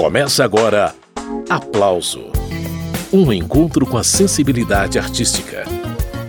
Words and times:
Começa 0.00 0.42
agora 0.42 0.94
Aplauso 1.50 2.32
Um 3.12 3.30
encontro 3.30 3.84
com 3.84 3.98
a 3.98 4.02
sensibilidade 4.02 4.98
artística. 4.98 5.64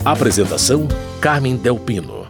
Apresentação: 0.03 0.89
Carmen 1.21 1.55
Delpino. 1.55 2.27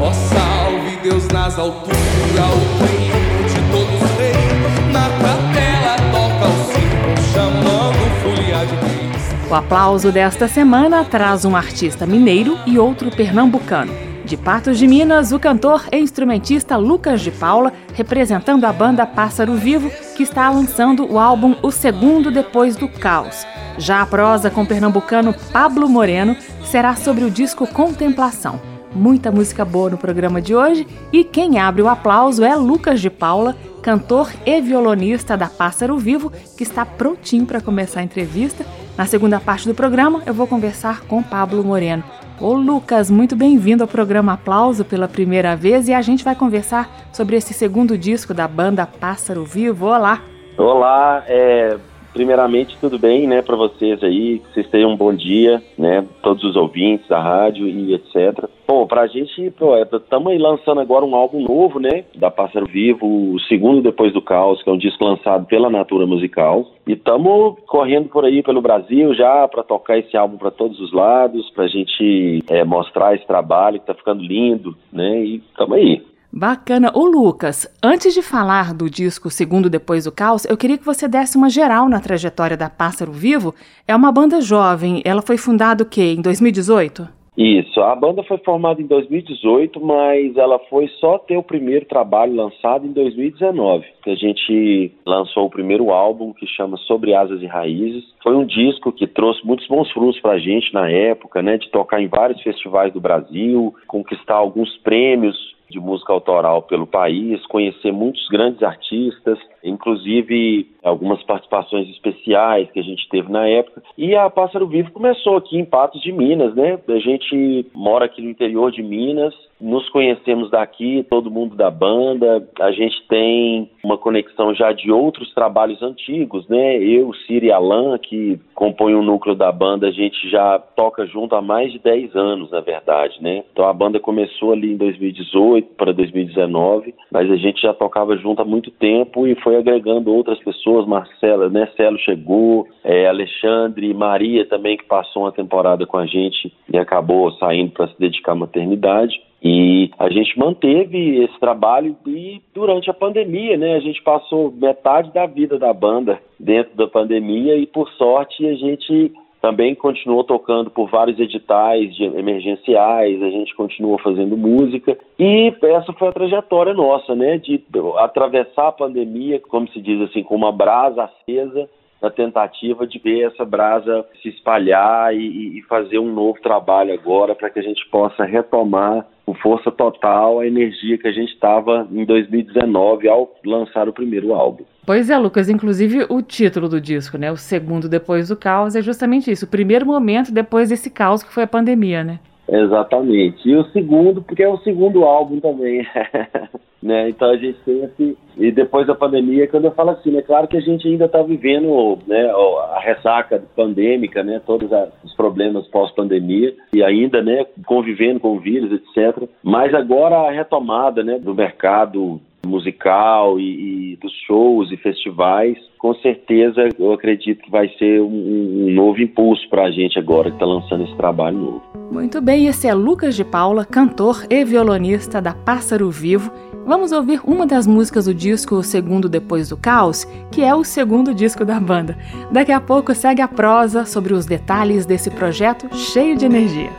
Ó 0.00 0.08
oh, 0.08 0.12
salve 0.12 0.96
Deus 1.04 1.28
nas 1.28 1.56
alturas, 1.56 1.96
o 1.96 2.84
reino 2.84 3.48
de 3.48 3.70
todos 3.70 4.10
vem. 4.18 4.92
Na 4.92 5.08
capela 5.10 5.96
toca 6.10 6.48
o 6.48 6.58
sino, 6.72 7.32
chamando 7.32 8.02
folia 8.20 8.66
de 8.66 8.74
reis. 8.74 9.48
O 9.48 9.54
aplauso 9.54 10.10
desta 10.10 10.48
semana 10.48 11.04
traz 11.04 11.44
um 11.44 11.54
artista 11.54 12.04
mineiro 12.04 12.58
e 12.66 12.80
outro 12.80 13.12
pernambucano. 13.12 14.09
De 14.30 14.36
Patos 14.36 14.78
de 14.78 14.86
Minas, 14.86 15.32
o 15.32 15.40
cantor 15.40 15.88
e 15.90 15.98
instrumentista 15.98 16.76
Lucas 16.76 17.20
de 17.20 17.32
Paula, 17.32 17.72
representando 17.94 18.64
a 18.64 18.72
banda 18.72 19.04
Pássaro 19.04 19.54
Vivo, 19.54 19.90
que 20.16 20.22
está 20.22 20.48
lançando 20.48 21.04
o 21.12 21.18
álbum 21.18 21.56
O 21.64 21.72
Segundo 21.72 22.30
Depois 22.30 22.76
do 22.76 22.86
Caos. 22.86 23.44
Já 23.76 24.02
a 24.02 24.06
prosa 24.06 24.48
com 24.48 24.62
o 24.62 24.66
pernambucano 24.66 25.34
Pablo 25.52 25.88
Moreno 25.88 26.36
será 26.62 26.94
sobre 26.94 27.24
o 27.24 27.30
disco 27.30 27.66
Contemplação. 27.66 28.60
Muita 28.94 29.32
música 29.32 29.64
boa 29.64 29.90
no 29.90 29.98
programa 29.98 30.40
de 30.40 30.54
hoje 30.54 30.86
e 31.12 31.24
quem 31.24 31.58
abre 31.58 31.82
o 31.82 31.88
aplauso 31.88 32.44
é 32.44 32.54
Lucas 32.54 33.00
de 33.00 33.10
Paula, 33.10 33.56
cantor 33.82 34.30
e 34.46 34.60
violonista 34.60 35.36
da 35.36 35.48
Pássaro 35.48 35.98
Vivo, 35.98 36.32
que 36.56 36.62
está 36.62 36.86
prontinho 36.86 37.46
para 37.46 37.60
começar 37.60 37.98
a 37.98 38.04
entrevista. 38.04 38.64
Na 38.96 39.06
segunda 39.06 39.40
parte 39.40 39.66
do 39.66 39.74
programa, 39.74 40.22
eu 40.24 40.32
vou 40.32 40.46
conversar 40.46 41.00
com 41.00 41.20
Pablo 41.20 41.64
Moreno. 41.64 42.04
Ô 42.40 42.54
Lucas, 42.54 43.10
muito 43.10 43.36
bem-vindo 43.36 43.84
ao 43.84 43.88
programa 43.88 44.32
Aplauso 44.32 44.82
pela 44.82 45.06
primeira 45.06 45.54
vez 45.54 45.88
e 45.88 45.92
a 45.92 46.00
gente 46.00 46.24
vai 46.24 46.34
conversar 46.34 46.88
sobre 47.12 47.36
esse 47.36 47.52
segundo 47.52 47.98
disco 47.98 48.32
da 48.32 48.48
banda 48.48 48.86
Pássaro 48.86 49.44
Vivo. 49.44 49.84
Olá! 49.84 50.22
Olá, 50.56 51.22
é, 51.26 51.76
primeiramente 52.12 52.76
tudo 52.80 52.98
bem, 52.98 53.26
né, 53.26 53.42
para 53.42 53.56
vocês 53.56 54.02
aí, 54.02 54.38
que 54.38 54.54
vocês 54.54 54.68
tenham 54.68 54.90
um 54.90 54.96
bom 54.96 55.12
dia, 55.12 55.62
né, 55.78 56.06
todos 56.22 56.42
os 56.44 56.56
ouvintes 56.56 57.08
da 57.08 57.20
rádio 57.20 57.66
e 57.66 57.94
etc. 57.94 58.48
Bom, 58.66 58.86
pra 58.86 59.06
gente, 59.06 59.50
pô, 59.52 59.76
estamos 59.76 60.30
é, 60.30 60.34
aí 60.34 60.38
lançando 60.38 60.80
agora 60.80 61.04
um 61.04 61.14
álbum 61.14 61.42
novo, 61.42 61.80
né, 61.80 62.04
da 62.14 62.30
Pássaro 62.30 62.66
Vivo, 62.66 63.06
o 63.06 63.40
segundo 63.40 63.82
depois 63.82 64.12
do 64.12 64.22
Caos, 64.22 64.62
que 64.62 64.70
é 64.70 64.72
um 64.72 64.78
disco 64.78 65.04
lançado 65.04 65.46
pela 65.46 65.70
Natura 65.70 66.06
Musical, 66.06 66.66
e 66.86 66.92
estamos 66.92 67.56
correndo 67.66 68.08
por 68.08 68.24
aí 68.24 68.42
pelo 68.42 68.62
Brasil 68.62 69.14
já 69.14 69.46
para 69.48 69.62
tocar 69.62 69.98
esse 69.98 70.16
álbum 70.16 70.36
para 70.36 70.50
todos 70.50 70.80
os 70.80 70.92
lados, 70.92 71.50
pra 71.50 71.66
gente 71.66 72.42
é, 72.48 72.64
mostrar 72.64 73.14
esse 73.14 73.26
trabalho 73.26 73.80
que 73.80 73.86
tá 73.86 73.94
ficando 73.94 74.22
lindo, 74.22 74.76
né, 74.92 75.20
e 75.20 75.36
estamos 75.36 75.76
aí. 75.76 76.02
Bacana. 76.32 76.92
O 76.94 77.06
Lucas, 77.06 77.66
antes 77.82 78.14
de 78.14 78.22
falar 78.22 78.72
do 78.72 78.88
disco 78.88 79.28
Segundo 79.30 79.68
Depois 79.68 80.04
do 80.04 80.12
Caos, 80.12 80.44
eu 80.44 80.56
queria 80.56 80.78
que 80.78 80.84
você 80.84 81.08
desse 81.08 81.36
uma 81.36 81.50
geral 81.50 81.88
na 81.88 82.00
trajetória 82.00 82.56
da 82.56 82.70
Pássaro 82.70 83.10
Vivo. 83.10 83.52
É 83.86 83.96
uma 83.96 84.12
banda 84.12 84.40
jovem, 84.40 85.02
ela 85.04 85.22
foi 85.22 85.36
fundada 85.36 85.82
o 85.82 85.86
quê? 85.86 86.14
Em 86.16 86.22
2018? 86.22 87.20
Isso, 87.36 87.80
a 87.80 87.96
banda 87.96 88.22
foi 88.24 88.38
formada 88.38 88.82
em 88.82 88.86
2018, 88.86 89.80
mas 89.80 90.36
ela 90.36 90.58
foi 90.68 90.88
só 91.00 91.18
ter 91.18 91.36
o 91.36 91.42
primeiro 91.42 91.86
trabalho 91.86 92.34
lançado 92.34 92.86
em 92.86 92.92
2019, 92.92 93.86
que 94.04 94.10
a 94.10 94.14
gente 94.14 94.92
lançou 95.06 95.46
o 95.46 95.50
primeiro 95.50 95.90
álbum 95.90 96.32
que 96.32 96.46
chama 96.46 96.76
Sobre 96.76 97.14
Asas 97.14 97.40
e 97.40 97.46
Raízes. 97.46 98.04
Foi 98.22 98.36
um 98.36 98.44
disco 98.44 98.92
que 98.92 99.06
trouxe 99.06 99.44
muitos 99.44 99.66
bons 99.66 99.90
frutos 99.90 100.20
pra 100.20 100.38
gente 100.38 100.72
na 100.74 100.88
época, 100.90 101.40
né, 101.42 101.56
de 101.56 101.70
tocar 101.70 102.00
em 102.00 102.08
vários 102.08 102.40
festivais 102.42 102.92
do 102.92 103.00
Brasil, 103.00 103.74
conquistar 103.86 104.34
alguns 104.34 104.76
prêmios 104.78 105.36
de 105.70 105.80
música 105.80 106.12
autoral 106.12 106.62
pelo 106.62 106.86
país, 106.86 107.44
conhecer 107.46 107.92
muitos 107.92 108.26
grandes 108.28 108.62
artistas, 108.62 109.38
inclusive 109.64 110.68
algumas 110.82 111.22
participações 111.24 111.88
especiais 111.90 112.70
que 112.70 112.80
a 112.80 112.82
gente 112.82 113.08
teve 113.08 113.30
na 113.30 113.46
época. 113.46 113.82
E 113.96 114.14
a 114.14 114.28
Pássaro 114.30 114.66
Vivo 114.66 114.90
começou 114.92 115.36
aqui 115.36 115.58
em 115.58 115.64
Patos 115.64 116.00
de 116.02 116.12
Minas, 116.12 116.54
né? 116.54 116.78
A 116.88 116.98
gente 116.98 117.66
mora 117.74 118.06
aqui 118.06 118.22
no 118.22 118.30
interior 118.30 118.70
de 118.70 118.82
Minas, 118.82 119.34
nos 119.60 119.88
conhecemos 119.90 120.50
daqui, 120.50 121.04
todo 121.10 121.30
mundo 121.30 121.54
da 121.54 121.70
banda. 121.70 122.48
A 122.58 122.72
gente 122.72 122.96
tem 123.08 123.68
uma 123.84 123.98
conexão 123.98 124.54
já 124.54 124.72
de 124.72 124.90
outros 124.90 125.32
trabalhos 125.34 125.82
antigos, 125.82 126.48
né? 126.48 126.78
Eu, 126.78 127.12
Ciro 127.26 127.44
e 127.44 127.52
Alan, 127.52 127.98
que 127.98 128.40
compõem 128.54 128.94
o 128.94 129.02
núcleo 129.02 129.34
da 129.34 129.52
banda, 129.52 129.88
a 129.88 129.92
gente 129.92 130.28
já 130.30 130.58
toca 130.58 131.06
junto 131.06 131.34
há 131.34 131.42
mais 131.42 131.72
de 131.72 131.78
10 131.78 132.16
anos, 132.16 132.50
na 132.50 132.60
verdade, 132.60 133.16
né? 133.20 133.44
Então 133.52 133.66
a 133.66 133.72
banda 133.72 134.00
começou 134.00 134.52
ali 134.52 134.72
em 134.72 134.76
2018 134.76 135.74
para 135.76 135.92
2019, 135.92 136.94
mas 137.10 137.30
a 137.30 137.36
gente 137.36 137.60
já 137.60 137.74
tocava 137.74 138.16
junto 138.16 138.40
há 138.40 138.44
muito 138.44 138.70
tempo 138.70 139.26
e 139.26 139.34
foi 139.36 139.49
agregando 139.56 140.12
outras 140.12 140.38
pessoas, 140.38 140.86
Marcela, 140.86 141.48
né? 141.48 141.68
Celo 141.76 141.98
chegou, 141.98 142.66
é, 142.84 143.06
Alexandre, 143.08 143.92
Maria 143.94 144.46
também, 144.46 144.76
que 144.76 144.84
passou 144.84 145.22
uma 145.22 145.32
temporada 145.32 145.86
com 145.86 145.98
a 145.98 146.06
gente 146.06 146.52
e 146.72 146.78
acabou 146.78 147.30
saindo 147.32 147.72
para 147.72 147.88
se 147.88 147.98
dedicar 147.98 148.32
à 148.32 148.36
maternidade. 148.36 149.20
E 149.42 149.90
a 149.98 150.10
gente 150.10 150.38
manteve 150.38 151.24
esse 151.24 151.40
trabalho 151.40 151.96
e 152.06 152.42
durante 152.54 152.90
a 152.90 152.94
pandemia, 152.94 153.56
né, 153.56 153.76
a 153.76 153.80
gente 153.80 154.02
passou 154.02 154.52
metade 154.52 155.10
da 155.14 155.24
vida 155.26 155.58
da 155.58 155.72
banda 155.72 156.20
dentro 156.38 156.76
da 156.76 156.86
pandemia 156.86 157.56
e 157.56 157.66
por 157.66 157.88
sorte 157.92 158.46
a 158.46 158.54
gente 158.54 159.12
também 159.40 159.74
continuou 159.74 160.22
tocando 160.22 160.70
por 160.70 160.90
vários 160.90 161.18
editais 161.18 161.98
emergenciais, 161.98 163.22
a 163.22 163.30
gente 163.30 163.54
continuou 163.54 163.98
fazendo 163.98 164.36
música. 164.36 164.98
E 165.18 165.54
essa 165.62 165.92
foi 165.94 166.08
a 166.08 166.12
trajetória 166.12 166.74
nossa, 166.74 167.14
né, 167.14 167.38
de 167.38 167.62
atravessar 167.98 168.68
a 168.68 168.72
pandemia, 168.72 169.40
como 169.40 169.68
se 169.70 169.80
diz 169.80 170.00
assim, 170.02 170.22
com 170.22 170.34
uma 170.34 170.52
brasa 170.52 171.04
acesa 171.04 171.68
na 172.00 172.10
tentativa 172.10 172.86
de 172.86 172.98
ver 172.98 173.26
essa 173.26 173.44
brasa 173.44 174.06
se 174.22 174.28
espalhar 174.28 175.14
e, 175.14 175.58
e 175.58 175.62
fazer 175.62 175.98
um 175.98 176.12
novo 176.12 176.40
trabalho 176.40 176.94
agora 176.94 177.34
para 177.34 177.50
que 177.50 177.58
a 177.58 177.62
gente 177.62 177.86
possa 177.90 178.24
retomar 178.24 179.06
com 179.30 179.34
força 179.34 179.70
total 179.70 180.40
a 180.40 180.46
energia 180.46 180.98
que 180.98 181.06
a 181.06 181.12
gente 181.12 181.32
estava 181.32 181.86
em 181.92 182.04
2019 182.04 183.08
ao 183.08 183.32
lançar 183.44 183.88
o 183.88 183.92
primeiro 183.92 184.34
álbum. 184.34 184.64
Pois 184.84 185.08
é, 185.08 185.16
Lucas, 185.16 185.48
inclusive 185.48 186.04
o 186.08 186.20
título 186.20 186.68
do 186.68 186.80
disco, 186.80 187.16
né? 187.16 187.30
O 187.30 187.36
segundo 187.36 187.88
depois 187.88 188.28
do 188.28 188.36
caos 188.36 188.74
é 188.74 188.82
justamente 188.82 189.30
isso, 189.30 189.44
o 189.44 189.48
primeiro 189.48 189.86
momento 189.86 190.32
depois 190.32 190.70
desse 190.70 190.90
caos 190.90 191.22
que 191.22 191.32
foi 191.32 191.44
a 191.44 191.46
pandemia, 191.46 192.02
né? 192.02 192.18
Exatamente. 192.50 193.48
E 193.48 193.54
o 193.54 193.64
segundo, 193.66 194.22
porque 194.22 194.42
é 194.42 194.48
o 194.48 194.58
segundo 194.58 195.04
álbum 195.04 195.38
também. 195.38 195.86
né? 196.82 197.08
Então 197.08 197.30
a 197.30 197.36
gente 197.36 197.58
tem 197.64 197.84
esse. 197.84 198.18
E 198.36 198.50
depois 198.50 198.86
da 198.86 198.94
pandemia, 198.94 199.46
quando 199.46 199.66
eu 199.66 199.70
falo 199.72 199.90
assim, 199.90 200.16
é 200.16 200.22
claro 200.22 200.48
que 200.48 200.56
a 200.56 200.60
gente 200.60 200.88
ainda 200.88 201.04
está 201.04 201.22
vivendo 201.22 201.98
né, 202.06 202.30
a 202.72 202.80
ressaca 202.80 203.42
pandêmica, 203.54 204.24
né? 204.24 204.40
Todos 204.44 204.68
os 205.04 205.14
problemas 205.14 205.68
pós-pandemia, 205.68 206.54
e 206.72 206.82
ainda 206.82 207.22
né, 207.22 207.46
convivendo 207.66 208.18
com 208.18 208.36
o 208.36 208.40
vírus, 208.40 208.72
etc. 208.72 209.28
Mas 209.42 209.72
agora 209.72 210.16
a 210.16 210.30
retomada 210.32 211.04
né, 211.04 211.18
do 211.18 211.34
mercado 211.34 212.20
musical 212.46 213.38
e, 213.38 213.92
e, 213.92 213.96
dos 213.96 214.12
shows 214.26 214.70
e 214.72 214.76
festivais, 214.76 215.56
com 215.78 215.94
certeza 215.96 216.68
eu 216.78 216.92
acredito 216.92 217.42
que 217.42 217.50
vai 217.50 217.68
ser 217.78 218.00
um, 218.00 218.66
um 218.66 218.72
novo 218.72 219.00
impulso 219.00 219.48
para 219.48 219.64
a 219.64 219.70
gente 219.70 219.98
agora 219.98 220.30
que 220.30 220.36
está 220.36 220.46
lançando 220.46 220.84
esse 220.84 220.96
trabalho 220.96 221.38
novo. 221.38 221.62
Muito 221.90 222.20
bem, 222.20 222.46
esse 222.46 222.66
é 222.68 222.74
Lucas 222.74 223.16
de 223.16 223.24
Paula, 223.24 223.64
cantor 223.64 224.24
e 224.30 224.44
violonista 224.44 225.20
da 225.20 225.34
Pássaro 225.34 225.90
Vivo. 225.90 226.30
Vamos 226.66 226.92
ouvir 226.92 227.20
uma 227.24 227.46
das 227.46 227.66
músicas 227.66 228.04
do 228.04 228.14
disco 228.14 228.54
O 228.56 228.62
Segundo 228.62 229.08
Depois 229.08 229.48
do 229.48 229.56
Caos, 229.56 230.04
que 230.30 230.42
é 230.42 230.54
o 230.54 230.62
segundo 230.62 231.14
disco 231.14 231.44
da 231.44 231.58
banda. 231.58 231.98
Daqui 232.30 232.52
a 232.52 232.60
pouco 232.60 232.94
segue 232.94 233.22
a 233.22 233.28
prosa 233.28 233.84
sobre 233.84 234.12
os 234.12 234.26
detalhes 234.26 234.86
desse 234.86 235.10
projeto 235.10 235.74
cheio 235.74 236.16
de 236.16 236.26
energia. 236.26 236.70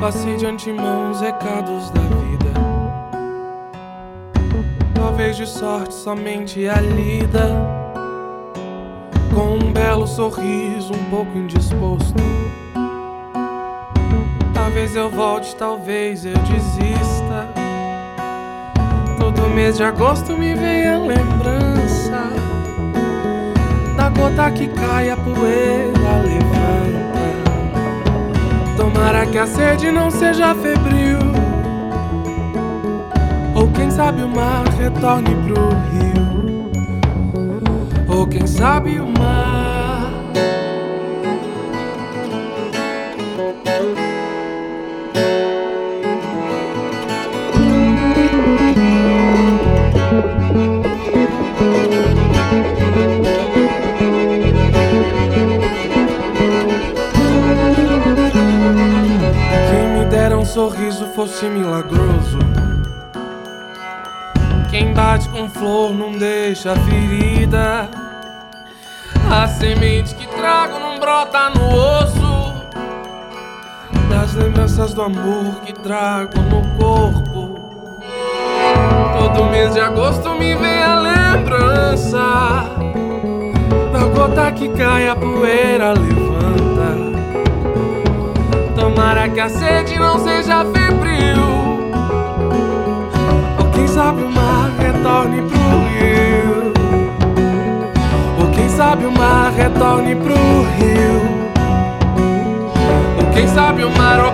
Passei 0.00 0.36
de 0.36 0.46
antemão 0.46 1.10
os 1.10 1.20
recados 1.20 1.90
da 1.90 2.00
vida 2.00 2.23
Talvez 5.16 5.36
de 5.36 5.46
sorte 5.46 5.94
somente 5.94 6.66
a 6.66 6.80
lida. 6.80 7.48
Com 9.32 9.64
um 9.64 9.72
belo 9.72 10.08
sorriso, 10.08 10.92
um 10.92 11.04
pouco 11.04 11.38
indisposto. 11.38 12.20
Talvez 14.52 14.96
eu 14.96 15.08
volte, 15.08 15.54
talvez 15.54 16.26
eu 16.26 16.34
desista. 16.38 17.48
Todo 19.16 19.48
mês 19.50 19.76
de 19.76 19.84
agosto 19.84 20.36
me 20.36 20.52
vem 20.56 20.88
a 20.88 20.98
lembrança 20.98 22.32
da 23.96 24.08
gota 24.08 24.50
que 24.50 24.66
cai, 24.66 25.10
a 25.10 25.16
poeira 25.16 26.22
levanta. 26.24 27.20
Tomara 28.76 29.24
que 29.26 29.38
a 29.38 29.46
sede 29.46 29.92
não 29.92 30.10
seja 30.10 30.56
febril. 30.56 31.33
Ou 33.64 33.70
quem 33.70 33.90
sabe 33.90 34.22
o 34.22 34.28
mar 34.28 34.62
retorne 34.76 35.34
pro 35.36 35.70
rio. 35.90 36.70
Ou 38.06 38.26
quem 38.26 38.46
sabe 38.46 39.00
o 39.00 39.06
mar. 39.06 40.12
Quem 59.70 59.88
me 59.98 60.04
dera 60.10 60.36
um 60.36 60.44
sorriso 60.44 61.06
fosse 61.14 61.46
milagroso. 61.46 62.53
Quem 64.74 64.92
bate 64.92 65.28
com 65.28 65.48
flor 65.48 65.94
não 65.94 66.10
deixa 66.10 66.74
ferida. 66.74 67.88
A 69.30 69.46
semente 69.46 70.16
que 70.16 70.26
trago 70.26 70.80
não 70.80 70.98
brota 70.98 71.48
no 71.50 71.72
osso. 71.72 72.52
Das 74.10 74.34
lembranças 74.34 74.92
do 74.92 75.02
amor 75.02 75.60
que 75.64 75.72
trago 75.74 76.40
no 76.40 76.60
corpo. 76.76 77.56
Todo 79.16 79.48
mês 79.48 79.74
de 79.74 79.78
agosto 79.78 80.30
me 80.30 80.56
vem 80.56 80.82
a 80.82 80.98
lembrança 80.98 82.18
da 83.92 84.04
gota 84.12 84.50
que 84.50 84.68
cai, 84.70 85.06
a 85.08 85.14
poeira 85.14 85.92
levanta. 85.92 87.14
Tomara 88.74 89.28
que 89.28 89.38
a 89.38 89.48
sede 89.48 89.96
não 90.00 90.18
seja 90.18 90.64
febril. 90.64 91.44
Ou 93.56 93.70
quem 93.70 93.86
sabe 93.86 94.24
o 94.24 94.30
mar 94.32 94.43
retorne 95.04 95.42
pro 95.42 95.58
rio. 95.90 96.72
Ou 98.40 98.50
quem 98.52 98.68
sabe 98.70 99.04
o 99.04 99.12
mar 99.12 99.52
retorne 99.52 100.16
pro 100.16 100.34
rio. 100.34 101.20
Ou 103.18 103.32
quem 103.34 103.46
sabe 103.46 103.84
o 103.84 103.90
mar, 103.90 104.33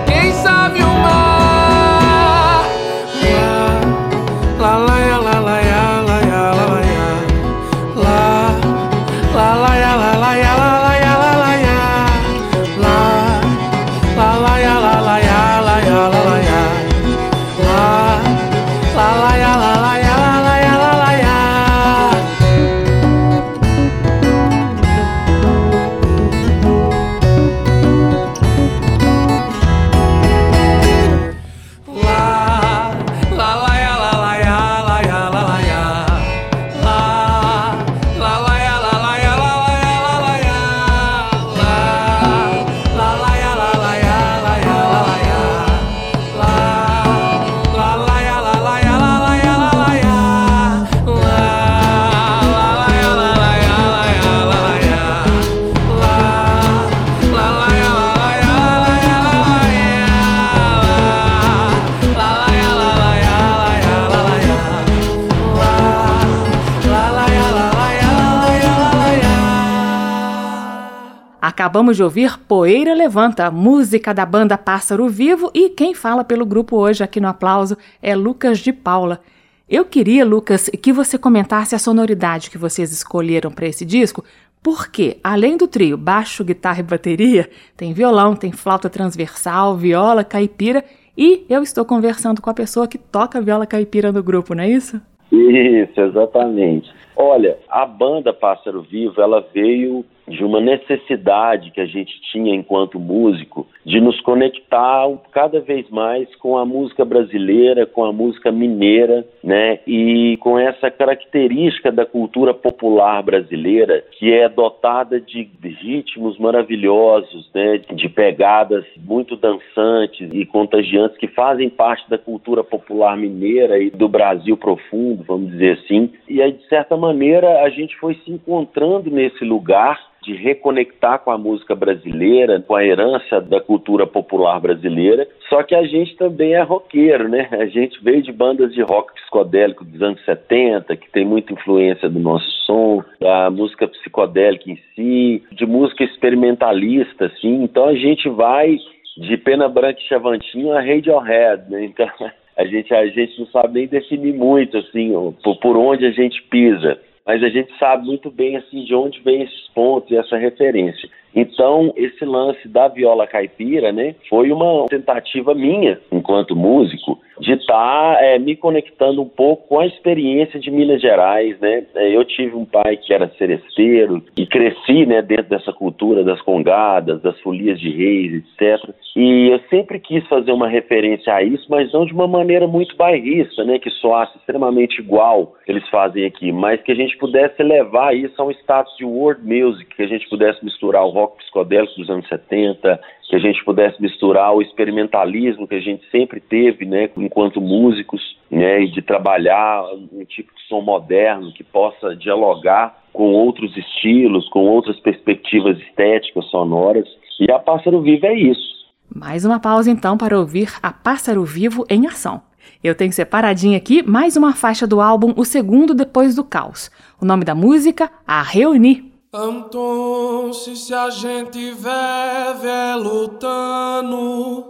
Acabamos 71.71 71.95
de 71.95 72.03
ouvir 72.03 72.37
Poeira 72.37 72.93
Levanta, 72.93 73.49
música 73.49 74.13
da 74.13 74.25
banda 74.25 74.57
Pássaro 74.57 75.07
Vivo, 75.07 75.49
e 75.53 75.69
quem 75.69 75.93
fala 75.93 76.21
pelo 76.21 76.45
grupo 76.45 76.75
hoje 76.75 77.01
aqui 77.01 77.21
no 77.21 77.29
aplauso 77.29 77.77
é 78.03 78.13
Lucas 78.13 78.59
de 78.59 78.73
Paula. 78.73 79.21
Eu 79.69 79.85
queria, 79.85 80.25
Lucas, 80.25 80.69
que 80.69 80.91
você 80.91 81.17
comentasse 81.17 81.73
a 81.73 81.79
sonoridade 81.79 82.49
que 82.49 82.57
vocês 82.57 82.91
escolheram 82.91 83.49
para 83.51 83.67
esse 83.67 83.85
disco, 83.85 84.21
porque, 84.61 85.15
além 85.23 85.55
do 85.55 85.65
trio 85.65 85.95
baixo, 85.95 86.43
guitarra 86.43 86.81
e 86.81 86.83
bateria, 86.83 87.49
tem 87.77 87.93
violão, 87.93 88.35
tem 88.35 88.51
flauta 88.51 88.89
transversal, 88.89 89.77
viola, 89.77 90.25
caipira 90.25 90.83
e 91.17 91.45
eu 91.49 91.63
estou 91.63 91.85
conversando 91.85 92.41
com 92.41 92.49
a 92.49 92.53
pessoa 92.53 92.85
que 92.85 92.97
toca 92.97 93.39
viola 93.39 93.65
caipira 93.65 94.11
no 94.11 94.21
grupo, 94.21 94.53
não 94.53 94.65
é 94.65 94.69
isso? 94.69 94.99
Isso, 95.31 96.01
exatamente. 96.01 96.91
Olha, 97.15 97.57
a 97.69 97.85
banda 97.85 98.33
Pássaro 98.33 98.81
Vivo, 98.81 99.21
ela 99.21 99.39
veio 99.53 100.03
de 100.27 100.43
uma 100.43 100.61
necessidade 100.61 101.71
que 101.71 101.81
a 101.81 101.85
gente 101.85 102.19
tinha 102.31 102.55
enquanto 102.55 102.99
músico 102.99 103.67
de 103.85 103.99
nos 103.99 104.19
conectar 104.21 105.07
cada 105.31 105.59
vez 105.59 105.89
mais 105.89 106.33
com 106.35 106.57
a 106.57 106.65
música 106.65 107.03
brasileira, 107.03 107.85
com 107.85 108.05
a 108.05 108.13
música 108.13 108.51
mineira, 108.51 109.25
né? 109.43 109.79
E 109.87 110.37
com 110.37 110.57
essa 110.59 110.91
característica 110.91 111.91
da 111.91 112.05
cultura 112.05 112.53
popular 112.53 113.23
brasileira 113.23 114.03
que 114.11 114.31
é 114.31 114.47
dotada 114.47 115.19
de 115.19 115.49
ritmos 115.63 116.37
maravilhosos, 116.37 117.49
né? 117.53 117.79
De 117.93 118.07
pegadas 118.07 118.85
muito 118.97 119.35
dançantes 119.35 120.29
e 120.31 120.45
contagiantes 120.45 121.17
que 121.17 121.27
fazem 121.27 121.69
parte 121.69 122.07
da 122.09 122.17
cultura 122.17 122.63
popular 122.63 123.17
mineira 123.17 123.79
e 123.79 123.89
do 123.89 124.07
Brasil 124.07 124.55
profundo, 124.55 125.23
vamos 125.23 125.51
dizer 125.51 125.79
assim. 125.79 126.11
E 126.29 126.41
aí, 126.41 126.51
de 126.51 126.67
certa 126.67 126.95
maneira, 126.95 127.63
a 127.63 127.69
gente 127.69 127.95
foi 127.97 128.15
se 128.15 128.31
encontrando 128.31 129.09
nesse 129.09 129.43
lugar 129.43 130.11
de 130.23 130.35
reconectar 130.35 131.19
com 131.19 131.31
a 131.31 131.37
música 131.37 131.75
brasileira, 131.75 132.61
com 132.61 132.75
a 132.75 132.85
herança 132.85 133.41
da 133.41 133.59
cultura 133.59 134.05
popular 134.05 134.59
brasileira. 134.59 135.27
Só 135.49 135.63
que 135.63 135.73
a 135.73 135.83
gente 135.83 136.15
também 136.15 136.53
é 136.53 136.61
roqueiro, 136.61 137.27
né? 137.27 137.49
A 137.51 137.65
gente 137.65 138.01
veio 138.03 138.21
de 138.21 138.31
bandas 138.31 138.73
de 138.73 138.81
rock 138.81 139.13
psicodélico 139.15 139.83
dos 139.83 140.01
anos 140.01 140.23
70, 140.23 140.95
que 140.95 141.09
tem 141.11 141.25
muita 141.25 141.53
influência 141.53 142.07
do 142.07 142.19
nosso 142.19 142.49
som, 142.65 143.03
da 143.19 143.49
música 143.49 143.87
psicodélica 143.87 144.69
em 144.69 144.77
si, 144.95 145.43
de 145.51 145.65
música 145.65 146.03
experimentalista, 146.03 147.25
assim. 147.25 147.63
Então 147.63 147.85
a 147.85 147.95
gente 147.95 148.29
vai 148.29 148.77
de 149.17 149.37
Pena 149.37 149.67
Branca 149.67 149.99
e 149.99 150.07
Chavantinho 150.07 150.71
a 150.71 150.81
Radiohead, 150.81 151.63
né? 151.69 151.85
Então 151.85 152.07
a 152.55 152.65
gente, 152.65 152.93
a 152.93 153.07
gente 153.07 153.39
não 153.39 153.47
sabe 153.47 153.73
nem 153.73 153.87
definir 153.87 154.33
muito, 154.33 154.77
assim, 154.77 155.13
por, 155.61 155.75
onde 155.75 156.05
a 156.05 156.11
gente 156.11 156.41
pisa 156.43 156.99
mas 157.25 157.43
a 157.43 157.49
gente 157.49 157.71
sabe 157.77 158.05
muito 158.05 158.29
bem 158.31 158.57
assim 158.57 158.83
de 158.83 158.95
onde 158.95 159.19
vem 159.21 159.43
esses 159.43 159.67
pontos 159.69 160.11
e 160.11 160.17
essa 160.17 160.37
referência. 160.37 161.09
Então, 161.35 161.93
esse 161.95 162.25
lance 162.25 162.67
da 162.67 162.87
viola 162.87 163.25
caipira, 163.25 163.91
né, 163.91 164.15
foi 164.29 164.51
uma 164.51 164.85
tentativa 164.87 165.53
minha, 165.53 165.99
enquanto 166.11 166.55
músico, 166.55 167.19
de 167.39 167.53
estar 167.53 168.15
tá, 168.15 168.23
é, 168.23 168.37
me 168.37 168.55
conectando 168.55 169.21
um 169.21 169.27
pouco 169.27 169.67
com 169.67 169.79
a 169.79 169.85
experiência 169.87 170.59
de 170.59 170.69
Minas 170.69 171.01
Gerais, 171.01 171.59
né? 171.59 171.85
É, 171.95 172.15
eu 172.15 172.23
tive 172.23 172.55
um 172.55 172.65
pai 172.65 172.97
que 172.97 173.13
era 173.13 173.31
seresteiro 173.37 174.23
e 174.37 174.45
cresci, 174.45 175.05
né, 175.07 175.21
dentro 175.21 175.49
dessa 175.49 175.73
cultura 175.73 176.23
das 176.23 176.39
congadas, 176.41 177.21
das 177.21 177.39
folias 177.39 177.79
de 177.79 177.89
reis, 177.89 178.43
etc. 178.43 178.93
E 179.15 179.49
eu 179.49 179.59
sempre 179.69 179.99
quis 179.99 180.25
fazer 180.27 180.51
uma 180.51 180.67
referência 180.67 181.33
a 181.33 181.41
isso, 181.41 181.65
mas 181.69 181.91
não 181.91 182.05
de 182.05 182.13
uma 182.13 182.27
maneira 182.27 182.67
muito 182.67 182.95
bairrista, 182.95 183.63
né, 183.63 183.79
que 183.79 183.89
soasse 183.89 184.37
extremamente 184.37 184.99
igual 184.99 185.55
eles 185.67 185.87
fazem 185.89 186.25
aqui, 186.25 186.51
mas 186.51 186.81
que 186.81 186.91
a 186.91 186.95
gente 186.95 187.17
pudesse 187.17 187.61
levar 187.63 188.15
isso 188.15 188.39
a 188.39 188.45
um 188.45 188.51
status 188.51 188.95
de 188.97 189.05
world 189.05 189.41
music, 189.43 189.95
que 189.95 190.03
a 190.03 190.07
gente 190.07 190.29
pudesse 190.29 190.63
misturar 190.63 191.03
o 191.05 191.11
rock 191.21 191.37
psicodélico 191.37 191.95
dos 191.95 192.09
anos 192.09 192.27
70, 192.27 192.99
que 193.29 193.35
a 193.35 193.39
gente 193.39 193.63
pudesse 193.63 194.01
misturar 194.01 194.53
o 194.53 194.61
experimentalismo 194.61 195.67
que 195.67 195.75
a 195.75 195.79
gente 195.79 196.03
sempre 196.11 196.39
teve, 196.39 196.85
né, 196.85 197.09
enquanto 197.15 197.61
músicos, 197.61 198.21
né, 198.49 198.83
e 198.83 198.91
de 198.91 199.01
trabalhar 199.01 199.83
um 200.11 200.25
tipo 200.25 200.53
de 200.53 200.67
som 200.67 200.81
moderno 200.81 201.53
que 201.53 201.63
possa 201.63 202.15
dialogar 202.15 202.97
com 203.13 203.31
outros 203.31 203.75
estilos, 203.77 204.47
com 204.49 204.65
outras 204.67 204.99
perspectivas 204.99 205.77
estéticas, 205.79 206.45
sonoras. 206.49 207.07
E 207.39 207.51
a 207.51 207.59
Pássaro 207.59 208.01
Vivo 208.01 208.25
é 208.25 208.33
isso. 208.33 208.81
Mais 209.13 209.45
uma 209.45 209.59
pausa 209.59 209.91
então 209.91 210.17
para 210.17 210.39
ouvir 210.39 210.69
a 210.81 210.91
Pássaro 210.91 211.43
Vivo 211.43 211.85
em 211.89 212.07
ação. 212.07 212.41
Eu 212.83 212.95
tenho 212.95 213.11
separadinho 213.11 213.77
aqui 213.77 214.01
mais 214.01 214.35
uma 214.35 214.53
faixa 214.53 214.87
do 214.87 215.01
álbum 215.01 215.33
O 215.35 215.45
Segundo 215.45 215.93
Depois 215.93 216.35
do 216.35 216.43
Caos. 216.43 216.89
O 217.21 217.25
nome 217.25 217.45
da 217.45 217.53
música, 217.53 218.09
A 218.25 218.41
Reunir. 218.41 219.10
Então, 219.33 220.51
se 220.51 220.93
a 220.93 221.09
gente 221.09 221.71
vier 221.71 222.97
lutando, 222.97 224.65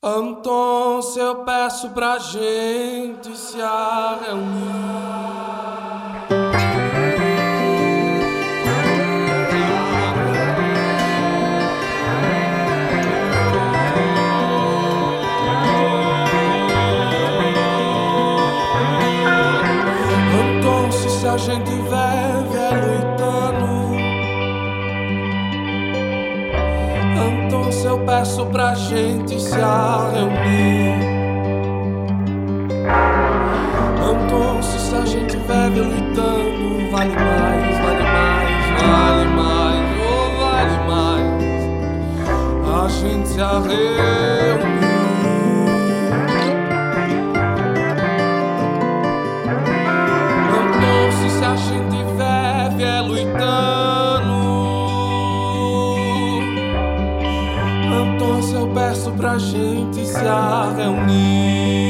então 0.00 1.02
se 1.02 1.18
eu 1.18 1.44
peço 1.44 1.90
pra 1.90 2.18
gente 2.18 3.36
se 3.36 3.58
reunir. 3.58 5.02
se 21.22 21.28
a 21.28 21.36
gente 21.36 21.81
eu 27.92 27.98
peço 28.06 28.46
pra 28.46 28.74
gente 28.74 29.38
se 29.38 29.54
reunir. 29.54 30.96
Então, 34.00 34.62
se 34.62 34.94
a 34.94 35.04
gente 35.04 35.36
vive 35.36 35.80
lutando, 35.80 36.90
vale 36.90 37.14
mais, 37.14 37.78
vale 37.78 38.02
mais, 38.02 38.64
vale 38.80 39.28
mais, 39.36 39.84
oh, 40.08 40.28
vale 40.40 40.76
mais. 40.88 41.26
A 42.66 42.88
gente 42.88 43.28
se 43.28 43.38
reunir. 43.38 44.71
Gente 59.38 60.06
se 60.06 60.24
reunir. 60.76 61.81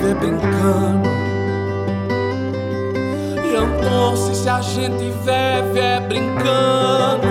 Vive 0.00 0.14
brincando 0.14 1.10
doce 3.82 4.34
se 4.34 4.48
a 4.48 4.60
gente 4.60 5.10
vive 5.10 5.78
é 5.78 6.00
brincando. 6.00 7.30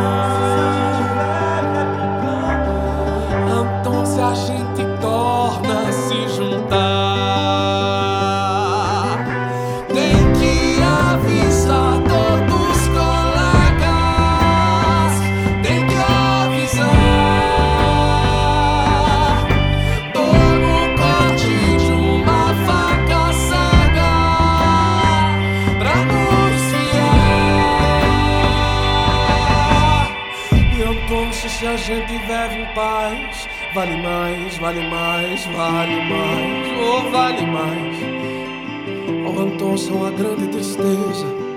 Vale 33.74 34.02
mais, 34.02 34.58
vale 34.58 34.82
mais, 34.90 35.46
vale 35.46 35.96
mais, 36.10 36.68
oh, 36.82 37.10
vale 37.12 37.46
mais. 37.46 37.98
Oh, 39.28 39.44
então 39.44 39.78
são 39.78 40.08
a 40.08 40.12
grande 40.12 40.48
tristeza. 40.48 41.49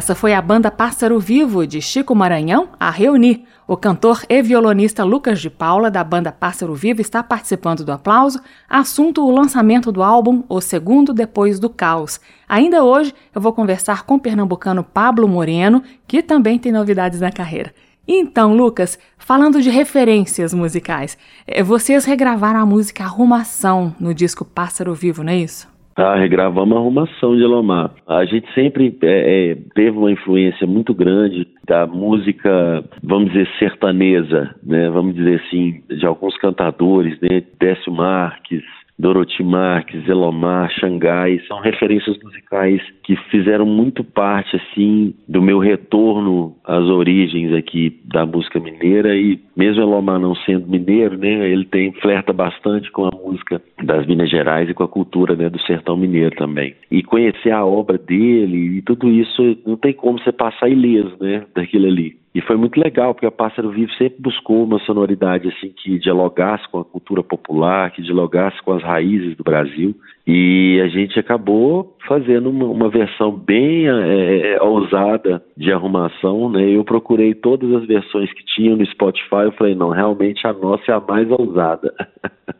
Essa 0.00 0.14
foi 0.14 0.32
a 0.32 0.40
banda 0.40 0.70
Pássaro 0.70 1.20
Vivo 1.20 1.66
de 1.66 1.82
Chico 1.82 2.14
Maranhão 2.14 2.70
a 2.80 2.90
reunir. 2.90 3.44
O 3.68 3.76
cantor 3.76 4.24
e 4.30 4.40
violonista 4.40 5.04
Lucas 5.04 5.42
de 5.42 5.50
Paula, 5.50 5.90
da 5.90 6.02
banda 6.02 6.32
Pássaro 6.32 6.74
Vivo, 6.74 7.02
está 7.02 7.22
participando 7.22 7.84
do 7.84 7.92
aplauso. 7.92 8.40
Assunto: 8.66 9.22
o 9.22 9.30
lançamento 9.30 9.92
do 9.92 10.02
álbum 10.02 10.42
O 10.48 10.58
Segundo 10.58 11.12
Depois 11.12 11.60
do 11.60 11.68
Caos. 11.68 12.18
Ainda 12.48 12.82
hoje 12.82 13.12
eu 13.34 13.42
vou 13.42 13.52
conversar 13.52 14.04
com 14.04 14.14
o 14.14 14.18
pernambucano 14.18 14.82
Pablo 14.82 15.28
Moreno, 15.28 15.82
que 16.08 16.22
também 16.22 16.58
tem 16.58 16.72
novidades 16.72 17.20
na 17.20 17.30
carreira. 17.30 17.74
Então, 18.08 18.54
Lucas, 18.54 18.98
falando 19.18 19.60
de 19.60 19.68
referências 19.68 20.54
musicais, 20.54 21.18
eh, 21.46 21.62
vocês 21.62 22.06
regravaram 22.06 22.60
a 22.60 22.64
música 22.64 23.04
Arrumação 23.04 23.94
no 24.00 24.14
disco 24.14 24.46
Pássaro 24.46 24.94
Vivo, 24.94 25.22
não 25.22 25.34
é 25.34 25.36
isso? 25.36 25.68
Tá, 25.94 26.14
regravamos 26.14 26.76
a 26.76 26.80
arrumação 26.80 27.36
de 27.36 27.42
Elomar. 27.42 27.90
A 28.06 28.24
gente 28.24 28.46
sempre 28.54 28.96
é, 29.02 29.50
é, 29.50 29.54
teve 29.74 29.96
uma 29.98 30.10
influência 30.10 30.66
muito 30.66 30.94
grande 30.94 31.46
da 31.66 31.86
música, 31.86 32.84
vamos 33.02 33.32
dizer, 33.32 33.48
sertanesa, 33.58 34.54
né? 34.62 34.88
Vamos 34.90 35.14
dizer 35.14 35.42
assim, 35.44 35.82
de 35.88 36.06
alguns 36.06 36.36
cantadores, 36.38 37.20
né? 37.20 37.42
Décio 37.58 37.92
Marques, 37.92 38.62
Dorothy 39.00 39.42
Marques, 39.42 40.06
Elomar, 40.06 40.70
Xangai, 40.70 41.40
são 41.48 41.58
referências 41.60 42.18
musicais 42.22 42.82
que 43.02 43.16
fizeram 43.30 43.64
muito 43.64 44.04
parte, 44.04 44.56
assim, 44.56 45.14
do 45.26 45.40
meu 45.40 45.58
retorno 45.58 46.54
às 46.64 46.84
origens 46.84 47.54
aqui 47.54 47.98
da 48.04 48.26
música 48.26 48.60
mineira 48.60 49.16
e 49.16 49.40
mesmo 49.56 49.82
Elomar 49.82 50.20
não 50.20 50.34
sendo 50.34 50.68
mineiro, 50.68 51.16
né, 51.16 51.48
ele 51.50 51.64
tem, 51.64 51.92
flerta 51.92 52.32
bastante 52.32 52.90
com 52.92 53.06
a 53.06 53.10
música 53.10 53.60
das 53.82 54.06
Minas 54.06 54.28
Gerais 54.30 54.68
e 54.68 54.74
com 54.74 54.82
a 54.82 54.88
cultura, 54.88 55.34
né, 55.34 55.48
do 55.48 55.60
sertão 55.62 55.96
mineiro 55.96 56.36
também. 56.36 56.74
E 56.90 57.02
conhecer 57.02 57.52
a 57.52 57.64
obra 57.64 57.96
dele 57.96 58.78
e 58.78 58.82
tudo 58.82 59.08
isso, 59.08 59.56
não 59.66 59.76
tem 59.76 59.94
como 59.94 60.18
você 60.18 60.30
passar 60.30 60.68
ileso, 60.68 61.16
né, 61.20 61.44
daquilo 61.54 61.86
ali. 61.86 62.19
E 62.32 62.40
foi 62.40 62.56
muito 62.56 62.78
legal, 62.78 63.12
porque 63.12 63.26
a 63.26 63.30
Pássaro 63.30 63.70
Vivo 63.70 63.90
sempre 63.94 64.20
buscou 64.20 64.62
uma 64.62 64.78
sonoridade 64.80 65.48
assim 65.48 65.72
que 65.76 65.98
dialogasse 65.98 66.68
com 66.68 66.78
a 66.78 66.84
cultura 66.84 67.24
popular, 67.24 67.90
que 67.90 68.02
dialogasse 68.02 68.62
com 68.62 68.72
as 68.72 68.82
raízes 68.82 69.36
do 69.36 69.42
Brasil. 69.42 69.96
E 70.24 70.80
a 70.80 70.86
gente 70.86 71.18
acabou 71.18 71.96
fazendo 72.06 72.50
uma, 72.50 72.66
uma 72.66 72.88
versão 72.88 73.32
bem 73.32 73.88
é, 73.88 74.54
é 74.54 74.62
ousada 74.62 75.42
de 75.56 75.72
arrumação, 75.72 76.48
né? 76.48 76.70
Eu 76.70 76.84
procurei 76.84 77.34
todas 77.34 77.72
as 77.74 77.84
versões 77.84 78.32
que 78.32 78.44
tinham 78.44 78.76
no 78.76 78.86
Spotify, 78.86 79.44
eu 79.44 79.52
falei, 79.52 79.74
não, 79.74 79.90
realmente 79.90 80.46
a 80.46 80.52
nossa 80.52 80.84
é 80.92 80.94
a 80.94 81.00
mais 81.00 81.28
ousada. 81.32 81.92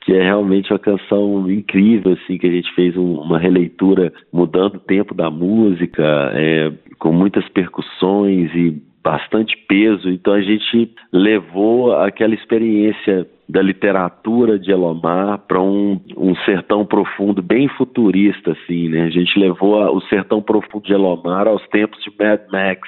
que 0.00 0.12
é 0.12 0.22
realmente 0.22 0.72
uma 0.72 0.78
canção 0.78 1.50
incrível, 1.50 2.12
assim, 2.12 2.38
que 2.38 2.46
a 2.46 2.50
gente 2.50 2.72
fez 2.74 2.96
um, 2.96 3.14
uma 3.14 3.38
releitura 3.38 4.12
mudando 4.32 4.76
o 4.76 4.80
tempo 4.80 5.14
da 5.14 5.30
música, 5.30 6.02
é, 6.34 6.72
com 6.98 7.12
muitas 7.12 7.48
percussões 7.48 8.54
e 8.54 8.80
bastante 9.06 9.56
peso, 9.68 10.10
então 10.10 10.32
a 10.32 10.40
gente 10.40 10.92
levou 11.12 11.94
aquela 11.94 12.34
experiência 12.34 13.24
da 13.48 13.62
literatura 13.62 14.58
de 14.58 14.72
Elomar 14.72 15.38
para 15.46 15.62
um, 15.62 16.00
um 16.16 16.34
sertão 16.44 16.84
profundo 16.84 17.40
bem 17.40 17.68
futurista, 17.68 18.50
assim, 18.50 18.88
né? 18.88 19.04
A 19.04 19.10
gente 19.10 19.38
levou 19.38 19.80
a, 19.80 19.92
o 19.92 20.00
sertão 20.08 20.42
profundo 20.42 20.82
de 20.84 20.92
Elomar 20.92 21.46
aos 21.46 21.64
tempos 21.68 22.02
de 22.02 22.10
Mad 22.18 22.40
Max, 22.50 22.80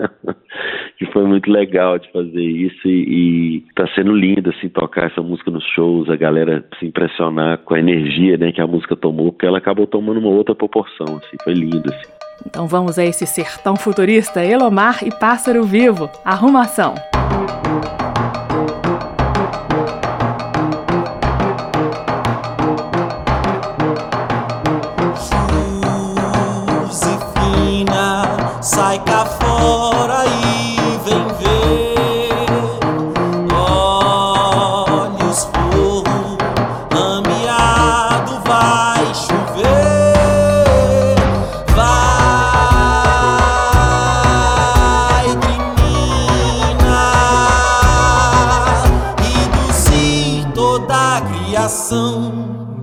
que 0.96 1.04
foi 1.12 1.26
muito 1.26 1.52
legal 1.52 1.98
de 1.98 2.10
fazer 2.10 2.42
isso 2.42 2.88
e, 2.88 3.62
está 3.68 3.86
sendo 3.94 4.16
lindo, 4.16 4.48
assim, 4.48 4.70
tocar 4.70 5.10
essa 5.10 5.20
música 5.20 5.50
nos 5.50 5.64
shows, 5.74 6.08
a 6.08 6.16
galera 6.16 6.64
se 6.78 6.86
impressionar 6.86 7.58
com 7.58 7.74
a 7.74 7.78
energia, 7.78 8.38
né, 8.38 8.50
que 8.50 8.62
a 8.62 8.66
música 8.66 8.96
tomou, 8.96 9.30
porque 9.30 9.44
ela 9.44 9.58
acabou 9.58 9.86
tomando 9.86 10.20
uma 10.20 10.30
outra 10.30 10.54
proporção, 10.54 11.18
assim, 11.18 11.36
foi 11.44 11.52
lindo, 11.52 11.92
assim. 11.92 12.15
Então 12.44 12.66
vamos 12.66 12.98
a 12.98 13.04
esse 13.04 13.26
sertão 13.26 13.76
futurista, 13.76 14.44
Elomar 14.44 15.04
e 15.04 15.10
Pássaro 15.10 15.64
Vivo, 15.64 16.10
Arrumação. 16.24 16.94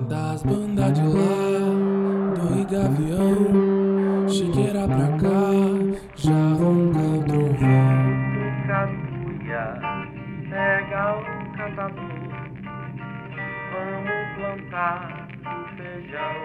das 0.08 0.44
bandas 0.44 0.94
de 0.94 1.02
lá, 1.02 1.38
do 2.36 2.42
Rio 2.54 2.66
Gavião, 2.66 4.30
Chiqueira 4.30 4.88
pra 4.88 5.08
cá, 5.18 5.52
já 6.16 6.54
ronca 6.58 7.00
o 7.00 7.24
trovão. 7.24 7.94
Casuia, 8.68 9.66
pega 10.50 11.02
o 11.14 11.22
catador, 11.58 12.24
vamos 13.72 14.28
plantar 14.36 15.28
o 15.46 15.48
feijão. 15.78 16.36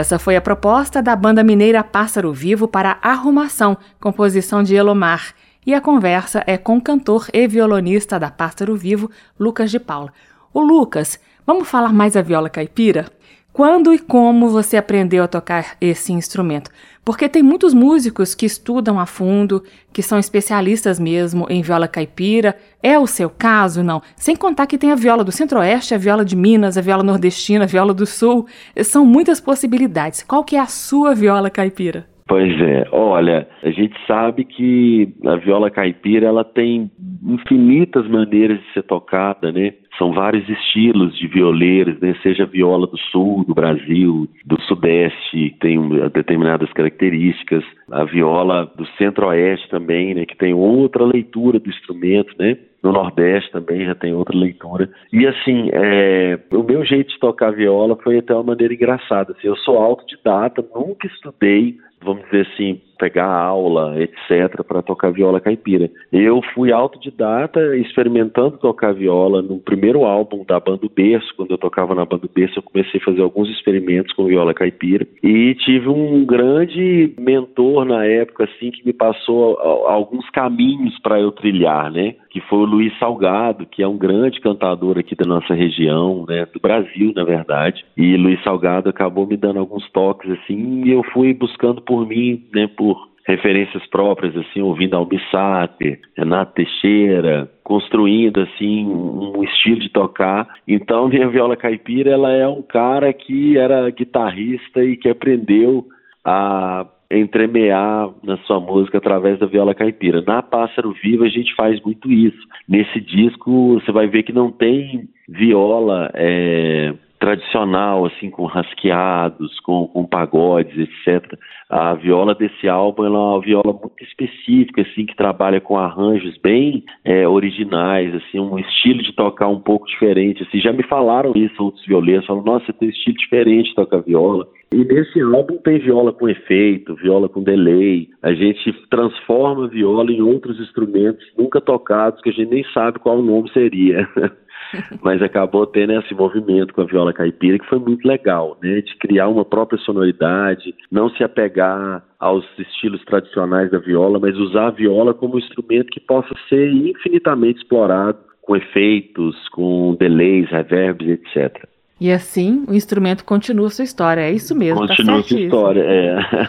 Essa 0.00 0.18
foi 0.18 0.34
a 0.34 0.40
proposta 0.40 1.02
da 1.02 1.14
banda 1.14 1.44
mineira 1.44 1.84
Pássaro 1.84 2.32
Vivo 2.32 2.66
para 2.66 2.96
Arrumação, 3.02 3.76
composição 4.00 4.62
de 4.62 4.74
Elomar. 4.74 5.34
E 5.66 5.74
a 5.74 5.80
conversa 5.82 6.42
é 6.46 6.56
com 6.56 6.78
o 6.78 6.80
cantor 6.80 7.28
e 7.34 7.46
violonista 7.46 8.18
da 8.18 8.30
Pássaro 8.30 8.74
Vivo, 8.74 9.10
Lucas 9.38 9.70
de 9.70 9.78
Paula. 9.78 10.10
O 10.54 10.60
Lucas, 10.62 11.20
vamos 11.46 11.68
falar 11.68 11.92
mais 11.92 12.16
a 12.16 12.22
viola 12.22 12.48
caipira? 12.48 13.12
Quando 13.52 13.92
e 13.92 13.98
como 13.98 14.48
você 14.48 14.76
aprendeu 14.76 15.24
a 15.24 15.28
tocar 15.28 15.76
esse 15.80 16.12
instrumento? 16.12 16.70
Porque 17.04 17.28
tem 17.28 17.42
muitos 17.42 17.74
músicos 17.74 18.32
que 18.34 18.46
estudam 18.46 19.00
a 19.00 19.06
fundo, 19.06 19.64
que 19.92 20.02
são 20.02 20.18
especialistas 20.18 21.00
mesmo 21.00 21.46
em 21.50 21.60
viola 21.60 21.88
caipira. 21.88 22.54
É 22.80 22.96
o 22.96 23.06
seu 23.08 23.28
caso, 23.28 23.82
não? 23.82 24.00
Sem 24.14 24.36
contar 24.36 24.66
que 24.66 24.78
tem 24.78 24.92
a 24.92 24.94
viola 24.94 25.24
do 25.24 25.32
Centro-Oeste, 25.32 25.94
a 25.94 25.98
viola 25.98 26.24
de 26.24 26.36
Minas, 26.36 26.78
a 26.78 26.80
viola 26.80 27.02
nordestina, 27.02 27.64
a 27.64 27.66
viola 27.66 27.92
do 27.92 28.06
Sul. 28.06 28.46
São 28.84 29.04
muitas 29.04 29.40
possibilidades. 29.40 30.22
Qual 30.22 30.44
que 30.44 30.54
é 30.54 30.60
a 30.60 30.66
sua 30.66 31.14
viola 31.14 31.50
caipira? 31.50 32.06
Pois 32.28 32.60
é, 32.60 32.86
olha, 32.92 33.48
a 33.60 33.70
gente 33.70 33.96
sabe 34.06 34.44
que 34.44 35.12
a 35.26 35.34
viola 35.34 35.68
caipira 35.68 36.28
ela 36.28 36.44
tem 36.44 36.88
infinitas 37.24 38.08
maneiras 38.08 38.60
de 38.60 38.72
ser 38.72 38.84
tocada, 38.84 39.50
né? 39.50 39.72
São 40.00 40.12
vários 40.12 40.48
estilos 40.48 41.14
de 41.18 41.26
violeiros, 41.26 42.00
né? 42.00 42.16
Seja 42.22 42.46
viola 42.46 42.86
do 42.86 42.96
sul 43.12 43.44
do 43.44 43.54
Brasil, 43.54 44.26
do 44.46 44.58
sudeste, 44.62 45.54
tem 45.60 45.78
determinadas 46.08 46.72
características, 46.72 47.62
a 47.90 48.04
viola 48.04 48.64
do 48.78 48.86
centro-oeste 48.96 49.68
também, 49.68 50.14
né? 50.14 50.24
Que 50.24 50.34
tem 50.38 50.54
outra 50.54 51.04
leitura 51.04 51.60
do 51.60 51.68
instrumento, 51.68 52.34
né? 52.38 52.56
No 52.82 52.92
Nordeste 52.92 53.52
também 53.52 53.84
já 53.84 53.94
tem 53.94 54.14
outra 54.14 54.34
leitura. 54.34 54.88
E 55.12 55.26
assim, 55.26 55.68
é, 55.70 56.38
o 56.50 56.62
meu 56.62 56.82
jeito 56.82 57.12
de 57.12 57.20
tocar 57.20 57.50
viola 57.50 57.94
foi 58.02 58.16
até 58.16 58.32
uma 58.32 58.42
maneira 58.42 58.72
engraçada. 58.72 59.34
Assim, 59.36 59.48
eu 59.48 59.56
sou 59.56 59.76
autodidata, 59.76 60.64
nunca 60.74 61.06
estudei 61.06 61.76
vamos 62.02 62.24
dizer 62.24 62.46
assim, 62.52 62.80
pegar 63.00 63.26
aula, 63.26 63.94
etc., 63.98 64.62
para 64.62 64.82
tocar 64.82 65.10
viola 65.10 65.40
caipira. 65.40 65.90
Eu 66.12 66.42
fui 66.54 66.70
autodidata, 66.70 67.74
experimentando 67.78 68.58
tocar 68.58 68.92
viola 68.92 69.40
no 69.40 69.58
primeiro 69.58 70.04
álbum 70.04 70.44
da 70.44 70.60
Banda 70.60 70.86
Berço. 70.94 71.34
Quando 71.34 71.52
eu 71.52 71.58
tocava 71.58 71.94
na 71.94 72.04
Banda 72.04 72.28
Berço, 72.32 72.58
eu 72.58 72.62
comecei 72.62 73.00
a 73.00 73.04
fazer 73.04 73.22
alguns 73.22 73.48
experimentos 73.48 74.12
com 74.12 74.26
viola 74.26 74.52
caipira. 74.52 75.06
E 75.22 75.54
tive 75.54 75.88
um 75.88 76.26
grande 76.26 77.14
mentor 77.18 77.86
na 77.86 78.04
época, 78.04 78.44
assim, 78.44 78.70
que 78.70 78.84
me 78.84 78.92
passou 78.92 79.58
alguns 79.58 80.28
caminhos 80.30 80.98
para 81.00 81.18
eu 81.18 81.32
trilhar, 81.32 81.90
né? 81.90 82.16
Que 82.30 82.40
foi 82.42 82.60
o 82.60 82.64
Luiz 82.64 82.96
Salgado, 82.98 83.66
que 83.66 83.82
é 83.82 83.88
um 83.88 83.98
grande 83.98 84.40
cantador 84.40 84.98
aqui 84.98 85.14
da 85.14 85.26
nossa 85.26 85.52
região, 85.52 86.24
né? 86.28 86.46
Do 86.46 86.60
Brasil, 86.60 87.12
na 87.14 87.24
verdade. 87.24 87.84
E 87.96 88.16
Luiz 88.16 88.42
Salgado 88.42 88.88
acabou 88.88 89.26
me 89.26 89.36
dando 89.36 89.58
alguns 89.58 89.88
toques, 89.90 90.30
assim, 90.30 90.84
e 90.84 90.90
eu 90.90 91.02
fui 91.12 91.34
buscando 91.34 91.82
por 91.82 92.06
mim, 92.06 92.44
né? 92.54 92.68
Por 92.68 93.10
referências 93.26 93.86
próprias, 93.86 94.36
assim, 94.36 94.60
ouvindo 94.60 94.96
Almir 94.96 95.20
Sater, 95.30 96.00
Renato 96.16 96.54
Teixeira, 96.54 97.50
construindo, 97.62 98.40
assim, 98.40 98.86
um 98.86 99.42
estilo 99.44 99.80
de 99.80 99.88
tocar. 99.88 100.48
Então, 100.66 101.08
minha 101.08 101.28
viola 101.28 101.56
caipira, 101.56 102.10
ela 102.10 102.32
é 102.32 102.46
um 102.46 102.62
cara 102.62 103.12
que 103.12 103.56
era 103.56 103.88
guitarrista 103.90 104.82
e 104.82 104.96
que 104.96 105.08
aprendeu 105.08 105.86
a 106.24 106.86
entremear 107.10 108.10
na 108.22 108.36
sua 108.38 108.60
música 108.60 108.98
através 108.98 109.38
da 109.38 109.46
viola 109.46 109.74
caipira. 109.74 110.22
Na 110.26 110.42
Pássaro 110.42 110.94
Vivo 111.02 111.24
a 111.24 111.28
gente 111.28 111.54
faz 111.54 111.80
muito 111.82 112.10
isso. 112.10 112.38
Nesse 112.68 113.00
disco 113.00 113.80
você 113.80 113.90
vai 113.90 114.06
ver 114.06 114.22
que 114.22 114.32
não 114.32 114.50
tem 114.50 115.08
viola 115.28 116.10
é, 116.14 116.94
tradicional, 117.20 118.06
assim, 118.06 118.30
com 118.30 118.46
rasqueados, 118.46 119.60
com, 119.60 119.86
com 119.86 120.06
pagodes, 120.06 120.88
etc. 121.06 121.38
A 121.68 121.94
viola 121.94 122.34
desse 122.34 122.66
álbum 122.66 123.04
é 123.04 123.10
uma 123.10 123.40
viola 123.40 123.72
muito 123.72 124.02
específica, 124.02 124.80
assim, 124.80 125.04
que 125.04 125.14
trabalha 125.14 125.60
com 125.60 125.76
arranjos 125.76 126.36
bem 126.38 126.82
é, 127.04 127.28
originais, 127.28 128.14
assim, 128.14 128.40
um 128.40 128.58
estilo 128.58 129.02
de 129.02 129.14
tocar 129.14 129.48
um 129.48 129.60
pouco 129.60 129.86
diferente. 129.86 130.42
Assim, 130.42 130.58
já 130.60 130.72
me 130.72 130.82
falaram 130.82 131.32
isso 131.36 131.62
outros 131.62 131.84
violeiros, 131.86 132.26
falaram, 132.26 132.46
nossa, 132.46 132.66
você 132.66 132.72
tem 132.72 132.88
um 132.88 132.92
estilo 132.92 133.16
diferente 133.18 133.68
de 133.68 133.74
tocar 133.74 134.00
viola. 134.00 134.48
E 134.72 134.84
nesse 134.84 135.20
álbum 135.20 135.58
tem 135.58 135.78
viola 135.78 136.12
com 136.12 136.28
efeito, 136.28 136.94
viola 136.94 137.28
com 137.28 137.42
delay. 137.42 138.08
A 138.22 138.32
gente 138.32 138.72
transforma 138.88 139.64
a 139.64 139.68
viola 139.68 140.10
em 140.10 140.22
outros 140.22 140.60
instrumentos 140.60 141.24
nunca 141.36 141.60
tocados 141.60 142.20
que 142.22 142.30
a 142.30 142.32
gente 142.32 142.50
nem 142.50 142.64
sabe 142.72 143.00
qual 143.00 143.18
o 143.18 143.22
nome 143.22 143.50
seria. 143.52 144.08
mas 145.02 145.22
acabou 145.22 145.66
tendo 145.66 145.92
esse 145.94 146.14
movimento 146.14 146.74
com 146.74 146.82
a 146.82 146.86
viola 146.86 147.12
caipira 147.12 147.58
que 147.58 147.66
foi 147.66 147.78
muito 147.78 148.06
legal, 148.06 148.56
né? 148.62 148.80
De 148.80 148.96
criar 148.96 149.28
uma 149.28 149.44
própria 149.44 149.78
sonoridade, 149.80 150.74
não 150.90 151.08
se 151.10 151.22
apegar 151.22 152.04
aos 152.18 152.44
estilos 152.58 153.04
tradicionais 153.04 153.70
da 153.70 153.78
viola, 153.78 154.18
mas 154.18 154.36
usar 154.36 154.68
a 154.68 154.70
viola 154.70 155.14
como 155.14 155.36
um 155.36 155.38
instrumento 155.38 155.90
que 155.90 156.00
possa 156.00 156.34
ser 156.48 156.70
infinitamente 156.70 157.60
explorado 157.60 158.18
com 158.42 158.56
efeitos, 158.56 159.36
com 159.50 159.94
delays, 159.98 160.48
reverbs, 160.50 161.08
etc. 161.08 161.68
E 162.00 162.10
assim, 162.10 162.64
o 162.66 162.72
instrumento 162.72 163.24
continua 163.24 163.68
sua 163.68 163.84
história, 163.84 164.22
é 164.22 164.32
isso 164.32 164.54
mesmo. 164.54 164.86
Tá 164.86 164.96
continua 164.96 165.22
tá 165.22 165.28
sua 165.28 165.40
história, 165.40 165.82
é. 165.82 166.48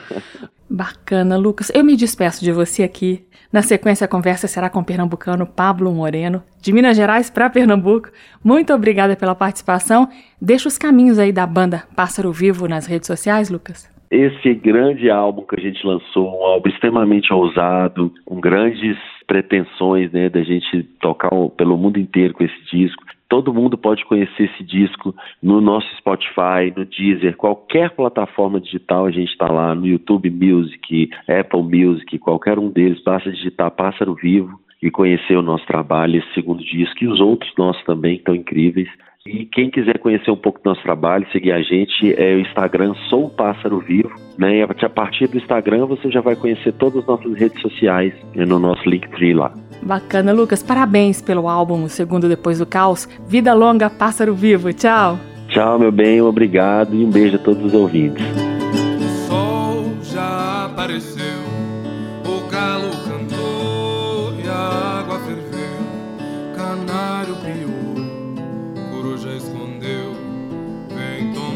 Bacana, 0.70 1.36
Lucas. 1.36 1.70
Eu 1.76 1.84
me 1.84 1.98
despeço 1.98 2.42
de 2.42 2.52
você 2.54 2.84
aqui. 2.84 3.26
Na 3.52 3.62
sequência, 3.62 4.06
a 4.06 4.08
conversa 4.08 4.48
será 4.48 4.70
com 4.70 4.80
o 4.80 4.86
pernambucano 4.86 5.46
Pablo 5.46 5.92
Moreno, 5.92 6.42
de 6.62 6.72
Minas 6.72 6.96
Gerais 6.96 7.30
para 7.30 7.50
Pernambuco. 7.50 8.10
Muito 8.42 8.74
obrigada 8.74 9.14
pela 9.18 9.36
participação. 9.36 10.08
Deixa 10.42 10.70
os 10.70 10.78
caminhos 10.78 11.20
aí 11.20 11.34
da 11.34 11.46
banda 11.46 11.84
Pássaro 11.94 12.32
Vivo 12.32 12.70
nas 12.70 12.88
redes 12.88 13.08
sociais, 13.08 13.50
Lucas. 13.50 13.92
Esse 14.10 14.54
grande 14.54 15.10
álbum 15.10 15.42
que 15.42 15.60
a 15.60 15.62
gente 15.62 15.86
lançou, 15.86 16.28
um 16.28 16.46
álbum 16.46 16.70
extremamente 16.70 17.34
ousado, 17.34 18.14
com 18.24 18.40
grandes 18.40 18.98
pretensões, 19.28 20.10
né, 20.14 20.30
da 20.30 20.44
gente 20.44 20.84
tocar 21.02 21.30
pelo 21.58 21.78
mundo 21.78 22.00
inteiro 22.00 22.34
com 22.34 22.46
esse 22.46 22.66
disco. 22.72 23.04
Todo 23.32 23.54
mundo 23.54 23.78
pode 23.78 24.04
conhecer 24.04 24.44
esse 24.44 24.62
disco 24.62 25.16
no 25.42 25.62
nosso 25.62 25.88
Spotify, 25.96 26.70
no 26.76 26.84
Deezer, 26.84 27.38
qualquer 27.38 27.92
plataforma 27.92 28.60
digital 28.60 29.06
a 29.06 29.12
gente 29.12 29.32
está 29.32 29.50
lá, 29.50 29.74
no 29.74 29.88
YouTube 29.88 30.30
Music, 30.30 31.10
Apple 31.30 31.64
Music, 31.64 32.20
qualquer 32.20 32.60
um 32.60 32.70
deles, 32.70 33.02
basta 33.02 33.32
digitar 33.32 33.72
Pássaro 33.72 34.16
Vivo 34.16 34.60
e 34.84 34.92
conhecer 34.92 35.38
o 35.38 35.42
nosso 35.42 35.66
trabalho, 35.66 36.18
esse 36.18 36.34
segundo 36.34 36.62
disco 36.62 37.06
e 37.06 37.08
os 37.08 37.22
outros 37.22 37.50
nossos 37.58 37.82
também, 37.86 38.18
estão 38.18 38.36
incríveis. 38.36 38.90
E 39.26 39.46
quem 39.46 39.70
quiser 39.70 40.00
conhecer 40.00 40.32
um 40.32 40.36
pouco 40.36 40.60
do 40.64 40.70
nosso 40.72 40.82
trabalho, 40.82 41.28
seguir 41.32 41.52
a 41.52 41.62
gente, 41.62 42.12
é 42.18 42.34
o 42.36 42.40
Instagram 42.40 42.96
Sou 43.08 43.30
Pássaro 43.30 43.80
Vivo. 43.80 44.10
Né? 44.36 44.58
E 44.58 44.62
a 44.64 44.90
partir 44.90 45.28
do 45.28 45.38
Instagram 45.38 45.86
você 45.86 46.10
já 46.10 46.22
vai 46.22 46.36
conhecer 46.36 46.72
todas 46.74 47.02
as 47.02 47.06
nossas 47.06 47.34
redes 47.38 47.62
sociais 47.62 48.14
né, 48.34 48.46
no 48.46 48.58
nosso 48.58 48.90
Linktree 48.90 49.36
lá. 49.36 49.54
Bacana, 49.84 50.32
Lucas. 50.32 50.64
Parabéns 50.64 51.22
pelo 51.22 51.48
álbum 51.48 51.84
O 51.84 51.90
Segundo 51.90 52.28
Depois 52.28 52.58
do 52.58 52.66
Caos. 52.66 53.08
Vida 53.28 53.54
longa, 53.54 53.92
Pássaro 53.92 54.34
Vivo. 54.34 54.74
Tchau. 54.74 55.20
Tchau, 55.50 55.78
meu 55.78 55.92
bem. 55.92 56.20
Obrigado 56.20 56.96
e 56.96 57.06
um 57.06 57.12
beijo 57.12 57.36
a 57.36 57.40
todos 57.40 57.64
os 57.64 57.74
ouvintes. 57.76 58.26
O 58.26 59.28
sol 59.28 59.86
já 60.02 60.66
apareceu, 60.66 61.22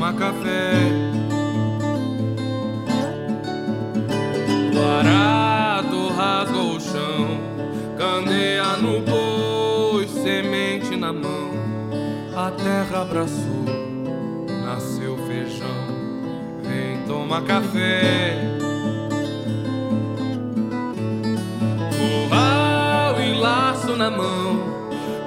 vem 0.05 0.13
tomar 0.13 0.13
café. 0.13 0.71
O 4.73 4.99
arado 4.99 6.09
rasgou 6.09 6.75
o 6.75 6.79
chão, 6.79 7.39
candeia 7.97 8.77
no 8.77 9.01
boi, 9.01 10.07
semente 10.07 10.95
na 10.95 11.11
mão, 11.11 11.51
a 12.35 12.51
terra 12.51 13.01
abraçou, 13.01 13.65
nasceu 14.65 15.17
feijão, 15.25 15.67
vem 16.61 17.01
tomar 17.07 17.41
café. 17.43 18.37
Curral 21.97 23.21
e 23.21 23.39
laço 23.39 23.95
na 23.95 24.11
mão, 24.11 24.59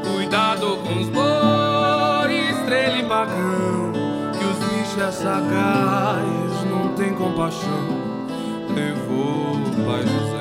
cuidado 0.04 0.76
com 0.78 1.00
os 1.00 1.08
bois, 1.08 2.58
estrela 2.58 2.98
e 2.98 3.02
pagão, 3.04 3.87
que 3.87 3.87
é 5.00 5.10
sagaz, 5.12 6.64
não 6.68 6.92
tem 6.94 7.14
compaixão, 7.14 7.86
levou 8.74 9.54
o 9.54 9.84
pai 9.86 10.02
José. 10.02 10.38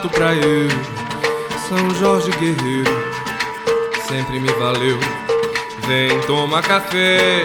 Prato 0.00 0.08
pra 0.16 0.32
eu. 0.34 0.68
São 1.68 1.94
Jorge 1.96 2.30
Guerreiro 2.32 2.90
sempre 4.08 4.40
me 4.40 4.48
valeu. 4.52 4.98
Vem, 5.86 6.18
toma 6.22 6.62
café. 6.62 7.44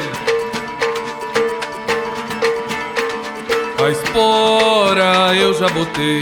A 3.78 3.90
espora 3.90 5.36
eu 5.36 5.54
já 5.54 5.68
botei, 5.68 6.22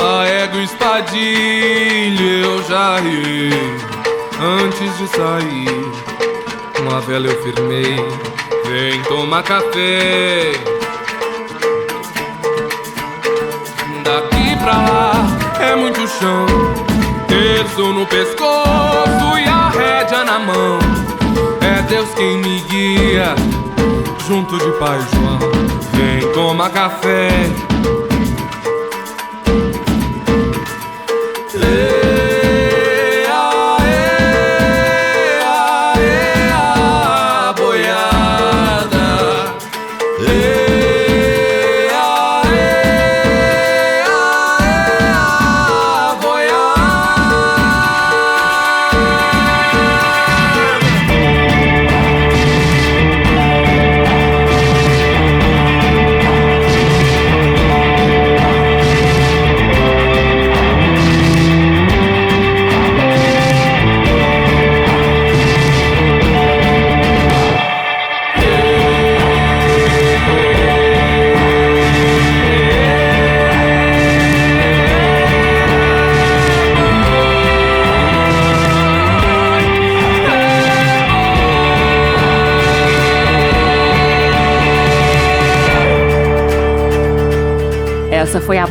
a 0.00 0.24
égua 0.26 0.62
espadilha 0.62 2.46
eu 2.46 2.62
já 2.64 2.98
riei. 3.00 3.52
Antes 4.40 4.96
de 4.96 5.06
sair, 5.08 6.80
uma 6.80 7.00
vela 7.02 7.26
eu 7.26 7.42
firmei. 7.42 7.96
Vem, 8.64 9.02
toma 9.02 9.42
café. 9.42 10.52
Daqui 14.02 14.56
pra 14.56 14.72
lá 14.72 15.11
é 15.72 15.76
muito 15.76 16.06
chão, 16.06 16.44
terço 17.26 17.92
no 17.94 18.06
pescoço 18.06 19.38
e 19.38 19.48
a 19.48 19.70
rédea 19.70 20.22
na 20.22 20.38
mão. 20.38 20.78
É 21.62 21.80
Deus 21.82 22.10
quem 22.14 22.36
me 22.38 22.60
guia, 22.68 23.34
junto 24.28 24.58
de 24.58 24.70
Pai 24.72 25.00
João. 25.14 25.38
Vem, 25.94 26.30
toma 26.32 26.68
café. 26.68 27.30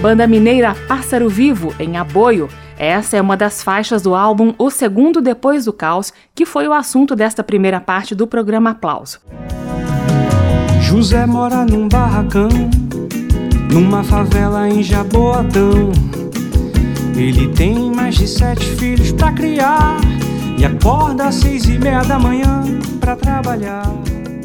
Banda 0.02 0.26
mineira 0.26 0.76
Pássaro 0.88 1.30
Vivo, 1.30 1.76
em 1.80 1.96
Aboio. 1.96 2.50
Essa 2.78 3.18
é 3.18 3.22
uma 3.22 3.38
das 3.38 3.62
faixas 3.62 4.02
do 4.02 4.16
álbum 4.16 4.56
O 4.58 4.72
Segundo 4.72 5.22
Depois 5.22 5.66
do 5.66 5.74
Caos, 5.74 6.12
que 6.34 6.44
foi 6.44 6.68
o 6.68 6.74
assunto 6.74 7.16
desta 7.16 7.44
primeira 7.44 7.80
parte 7.80 8.16
do 8.16 8.26
programa 8.26 8.72
Aplauso. 8.72 9.20
José 10.82 11.28
mora 11.28 11.64
num 11.64 11.88
barracão, 11.88 12.50
numa 13.72 14.04
favela 14.04 14.68
em 14.68 14.82
Jaboatão. 14.82 15.92
Ele 17.16 17.50
tem 17.50 17.92
mais 17.92 18.16
de 18.16 18.28
sete 18.28 18.66
filhos 18.78 19.12
pra 19.12 19.32
criar 19.32 19.98
e 20.58 20.66
acorda 20.66 21.26
às 21.26 21.36
seis 21.36 21.66
e 21.66 21.78
meia 21.78 22.02
da 22.02 22.18
manhã 22.18 22.64
pra 23.00 23.16
trabalhar. 23.16 23.84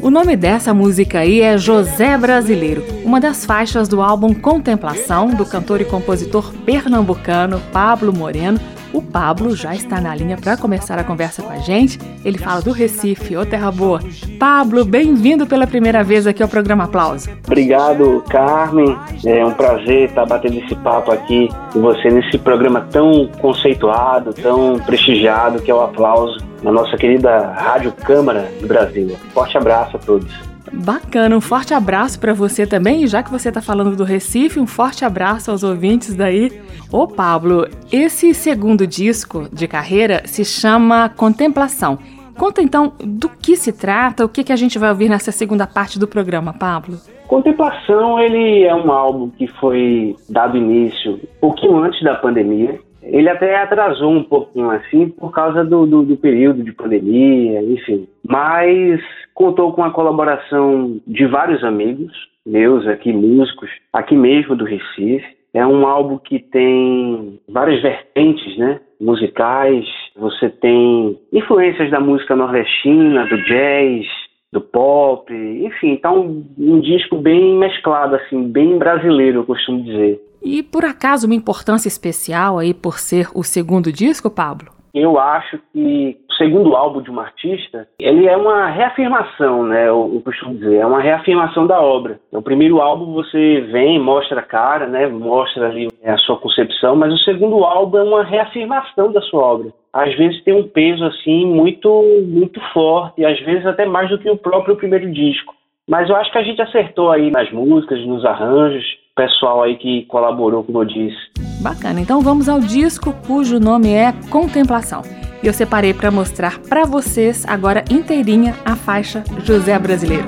O 0.01 0.11
nome 0.11 0.35
dessa 0.35 0.73
música 0.73 1.19
aí 1.19 1.41
é 1.41 1.57
José 1.57 2.17
Brasileiro, 2.17 2.83
uma 3.03 3.19
das 3.19 3.45
faixas 3.45 3.87
do 3.87 4.01
álbum 4.01 4.33
Contemplação, 4.33 5.29
do 5.29 5.45
cantor 5.45 5.81
e 5.81 5.85
compositor 5.85 6.53
pernambucano 6.65 7.59
Pablo 7.73 8.13
Moreno. 8.13 8.59
O 8.93 9.01
Pablo 9.01 9.55
já 9.55 9.75
está 9.75 9.99
na 9.99 10.15
linha 10.15 10.37
para 10.37 10.55
começar 10.55 10.97
a 10.97 11.03
conversa 11.03 11.41
com 11.41 11.51
a 11.51 11.57
gente. 11.57 11.99
Ele 12.23 12.37
fala 12.37 12.61
do 12.61 12.71
Recife, 12.71 13.35
ô 13.35 13.45
Terra 13.45 13.71
Boa. 13.71 13.99
Pablo, 14.39 14.85
bem-vindo 14.85 15.45
pela 15.45 15.67
primeira 15.67 16.03
vez 16.03 16.25
aqui 16.25 16.41
ao 16.41 16.47
programa 16.47 16.85
Aplauso. 16.85 17.29
Obrigado, 17.45 18.23
Carmen. 18.29 18.97
É 19.25 19.45
um 19.45 19.51
prazer 19.51 20.09
estar 20.09 20.25
batendo 20.25 20.59
esse 20.59 20.75
papo 20.75 21.11
aqui 21.11 21.49
com 21.73 21.81
você 21.81 22.09
nesse 22.09 22.37
programa 22.37 22.87
tão 22.91 23.29
conceituado, 23.41 24.33
tão 24.33 24.79
prestigiado 24.79 25.61
que 25.61 25.69
é 25.69 25.73
o 25.73 25.81
Aplauso 25.81 26.37
na 26.67 26.73
nossa 26.73 26.97
querida 26.97 27.53
Rádio 27.53 27.93
Câmara 27.93 28.51
do 28.59 28.67
Brasil. 28.67 29.15
Forte 29.33 29.57
abraço 29.57 29.95
a 29.95 29.99
todos. 29.99 30.29
Bacana, 30.73 31.37
um 31.37 31.39
forte 31.39 31.73
abraço 31.73 32.19
para 32.19 32.33
você 32.33 32.67
também. 32.67 33.07
Já 33.07 33.23
que 33.23 33.31
você 33.31 33.47
está 33.47 33.61
falando 33.61 33.95
do 33.95 34.03
Recife, 34.03 34.59
um 34.59 34.67
forte 34.67 35.05
abraço 35.05 35.49
aos 35.49 35.63
ouvintes 35.63 36.13
daí. 36.13 36.61
Ô 36.91 37.07
Pablo, 37.07 37.65
esse 37.89 38.33
segundo 38.33 38.85
disco 38.85 39.47
de 39.51 39.65
carreira 39.65 40.23
se 40.25 40.43
chama 40.43 41.07
Contemplação. 41.07 41.97
Conta 42.37 42.61
então 42.61 42.91
do 42.99 43.29
que 43.29 43.55
se 43.55 43.71
trata, 43.71 44.25
o 44.25 44.29
que, 44.29 44.43
que 44.43 44.51
a 44.51 44.57
gente 44.57 44.77
vai 44.77 44.89
ouvir 44.89 45.09
nessa 45.09 45.31
segunda 45.31 45.65
parte 45.65 45.97
do 45.97 46.07
programa, 46.07 46.53
Pablo. 46.53 46.97
Contemplação, 47.27 48.19
ele 48.19 48.63
é 48.63 48.75
um 48.75 48.91
álbum 48.91 49.29
que 49.29 49.47
foi 49.47 50.15
dado 50.29 50.57
início 50.57 51.13
um 51.13 51.39
pouquinho 51.39 51.77
antes 51.77 52.01
da 52.03 52.15
pandemia. 52.15 52.79
Ele 53.09 53.29
até 53.29 53.55
atrasou 53.55 54.11
um 54.11 54.23
pouquinho 54.23 54.69
assim 54.69 55.09
por 55.09 55.31
causa 55.31 55.63
do, 55.63 55.85
do, 55.85 56.03
do 56.03 56.17
período 56.17 56.63
de 56.63 56.71
pandemia, 56.71 57.61
enfim. 57.61 58.07
Mas 58.27 59.01
contou 59.33 59.73
com 59.73 59.83
a 59.83 59.91
colaboração 59.91 60.99
de 61.07 61.25
vários 61.25 61.63
amigos 61.63 62.11
meus 62.47 62.87
aqui, 62.87 63.11
músicos, 63.11 63.69
aqui 63.91 64.15
mesmo 64.15 64.55
do 64.55 64.63
Recife. 64.63 65.37
É 65.53 65.65
um 65.65 65.85
álbum 65.85 66.17
que 66.17 66.39
tem 66.39 67.39
várias 67.49 67.81
vertentes, 67.81 68.57
né? 68.57 68.79
Musicais. 69.01 69.85
Você 70.15 70.49
tem 70.49 71.19
influências 71.33 71.89
da 71.91 71.99
música 71.99 72.35
nordestina, 72.35 73.25
do 73.25 73.43
jazz, 73.43 74.05
do 74.51 74.61
pop, 74.61 75.33
enfim, 75.33 75.97
tá 75.97 76.11
um, 76.11 76.45
um 76.57 76.79
disco 76.79 77.17
bem 77.17 77.57
mesclado, 77.57 78.15
assim, 78.15 78.49
bem 78.49 78.77
brasileiro, 78.77 79.39
eu 79.39 79.45
costumo 79.45 79.83
dizer. 79.83 80.21
E 80.41 80.63
por 80.63 80.85
acaso 80.85 81.27
uma 81.27 81.35
importância 81.35 81.87
especial 81.87 82.59
aí 82.59 82.73
por 82.73 82.99
ser 82.99 83.27
o 83.33 83.43
segundo 83.43 83.91
disco, 83.91 84.29
Pablo? 84.29 84.77
Eu 84.93 85.19
acho 85.19 85.59
que 85.71 86.17
o 86.27 86.33
segundo 86.33 86.75
álbum 86.75 87.01
de 87.01 87.11
um 87.11 87.19
artista, 87.19 87.87
ele 87.99 88.25
é 88.25 88.35
uma 88.35 88.67
reafirmação, 88.67 89.63
né? 89.63 89.87
Eu, 89.87 90.09
eu 90.13 90.21
costumo 90.21 90.55
dizer, 90.55 90.77
é 90.77 90.85
uma 90.85 90.99
reafirmação 91.01 91.67
da 91.67 91.79
obra. 91.79 92.19
O 92.31 92.41
primeiro 92.41 92.81
álbum 92.81 93.13
você 93.13 93.61
vem, 93.71 93.99
mostra 93.99 94.39
a 94.39 94.43
cara, 94.43 94.87
né? 94.87 95.05
Mostra 95.05 95.67
ali 95.67 95.87
a 96.03 96.17
sua 96.17 96.37
concepção, 96.37 96.95
mas 96.95 97.13
o 97.13 97.17
segundo 97.19 97.63
álbum 97.63 97.97
é 97.97 98.03
uma 98.03 98.23
reafirmação 98.23 99.11
da 99.11 99.21
sua 99.21 99.41
obra. 99.41 99.69
Às 99.93 100.15
vezes 100.15 100.43
tem 100.43 100.55
um 100.55 100.67
peso 100.67 101.03
assim 101.05 101.45
muito 101.45 101.89
muito 102.27 102.59
forte, 102.73 103.23
às 103.23 103.39
vezes 103.41 103.65
até 103.65 103.85
mais 103.85 104.09
do 104.09 104.17
que 104.17 104.29
o 104.29 104.37
próprio 104.37 104.75
primeiro 104.77 105.11
disco. 105.11 105.53
Mas 105.87 106.09
eu 106.09 106.15
acho 106.15 106.31
que 106.31 106.37
a 106.37 106.43
gente 106.43 106.61
acertou 106.61 107.11
aí 107.11 107.29
nas 107.31 107.51
músicas, 107.51 108.03
nos 108.05 108.25
arranjos, 108.25 108.83
pessoal 109.17 109.63
aí 109.63 109.75
que 109.75 110.05
colaborou, 110.05 110.63
como 110.63 110.83
eu 110.83 110.85
disse. 110.85 111.17
Bacana, 111.61 111.99
então 111.99 112.21
vamos 112.21 112.47
ao 112.47 112.59
disco 112.59 113.11
cujo 113.25 113.59
nome 113.59 113.91
é 113.91 114.13
Contemplação. 114.29 115.01
E 115.43 115.47
eu 115.47 115.53
separei 115.53 115.93
para 115.93 116.11
mostrar 116.11 116.59
para 116.59 116.85
vocês 116.85 117.43
agora 117.47 117.83
inteirinha 117.89 118.55
a 118.63 118.75
faixa 118.75 119.23
José 119.43 119.77
Brasileiro. 119.77 120.25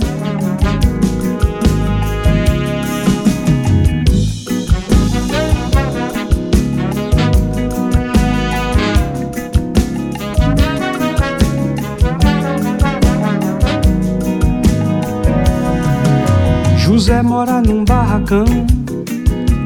José 17.00 17.22
mora 17.22 17.62
num 17.62 17.86
barracão, 17.86 18.44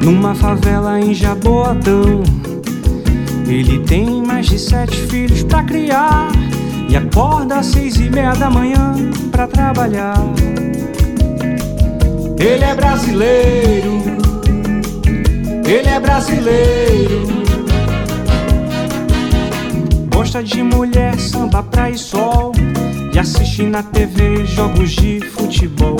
numa 0.04 0.36
favela 0.36 1.00
em 1.00 1.12
Jaboatão. 1.12 2.22
Ele 3.44 3.80
tem 3.80 4.22
mais 4.22 4.46
de 4.46 4.56
sete 4.56 4.96
filhos 5.08 5.42
pra 5.42 5.64
criar 5.64 6.28
e 6.88 6.96
acorda 6.96 7.56
às 7.56 7.66
seis 7.66 7.96
e 7.96 8.08
meia 8.08 8.34
da 8.34 8.48
manhã 8.48 8.94
pra 9.32 9.48
trabalhar. 9.48 10.14
Ele 12.38 12.64
é 12.64 12.72
brasileiro, 12.72 14.00
ele 15.66 15.88
é 15.88 15.98
brasileiro. 15.98 17.26
Gosta 20.14 20.40
de 20.40 20.62
mulher, 20.62 21.18
samba, 21.18 21.64
praia 21.64 21.94
e 21.94 21.98
sol. 21.98 22.52
E 23.14 23.18
assiste 23.18 23.62
na 23.62 23.80
TV 23.80 24.44
jogos 24.44 24.90
de 24.90 25.20
futebol. 25.20 25.96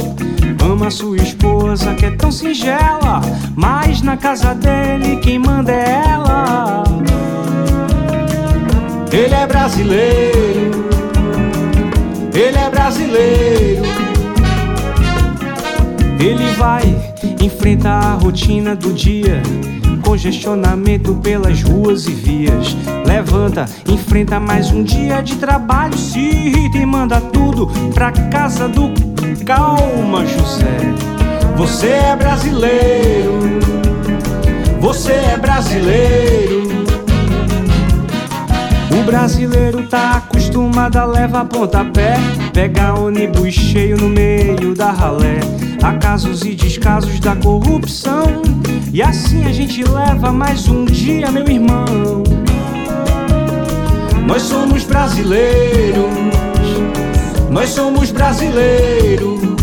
Ama 0.68 0.90
sua 0.90 1.16
esposa 1.16 1.94
que 1.94 2.06
é 2.06 2.10
tão 2.10 2.32
singela, 2.32 3.20
mas 3.54 4.02
na 4.02 4.16
casa 4.16 4.52
dele 4.52 5.18
quem 5.18 5.38
manda 5.38 5.70
é 5.70 6.02
ela. 6.08 6.82
Ele 9.12 9.32
é 9.32 9.46
brasileiro, 9.46 10.88
ele 12.34 12.58
é 12.58 12.68
brasileiro. 12.68 13.82
Ele 16.18 16.52
vai 16.56 16.82
enfrentar 17.40 18.00
a 18.00 18.14
rotina 18.14 18.74
do 18.74 18.92
dia 18.92 19.40
Congestionamento 20.14 21.12
pelas 21.16 21.60
ruas 21.60 22.06
e 22.06 22.12
vias. 22.12 22.76
Levanta, 23.04 23.66
enfrenta 23.84 24.38
mais 24.38 24.70
um 24.70 24.84
dia 24.84 25.20
de 25.20 25.34
trabalho. 25.34 25.98
Se 25.98 26.20
irrita 26.20 26.78
e 26.78 26.86
manda 26.86 27.20
tudo 27.20 27.66
pra 27.92 28.12
casa 28.12 28.68
do. 28.68 28.92
Calma, 29.44 30.24
José. 30.24 30.78
Você 31.56 31.88
é 31.88 32.14
brasileiro. 32.14 33.40
Você 34.78 35.14
é 35.14 35.36
brasileiro. 35.36 36.62
O 38.96 39.02
brasileiro 39.02 39.82
tá 39.88 40.18
acostumado 40.18 40.96
a 40.96 41.06
levar 41.06 41.46
pontapé. 41.46 42.14
Pega 42.52 42.94
ônibus 42.94 43.52
cheio 43.52 43.96
no 43.96 44.10
meio 44.10 44.76
da 44.76 44.92
ralé. 44.92 45.40
Há 45.84 45.92
casos 45.98 46.40
e 46.46 46.54
descasos 46.54 47.20
da 47.20 47.36
corrupção. 47.36 48.40
E 48.90 49.02
assim 49.02 49.44
a 49.44 49.52
gente 49.52 49.84
leva 49.84 50.32
mais 50.32 50.66
um 50.66 50.86
dia, 50.86 51.30
meu 51.30 51.46
irmão. 51.46 52.24
Nós 54.26 54.40
somos 54.44 54.84
brasileiros. 54.84 56.06
Nós 57.50 57.68
somos 57.68 58.10
brasileiros. 58.10 59.53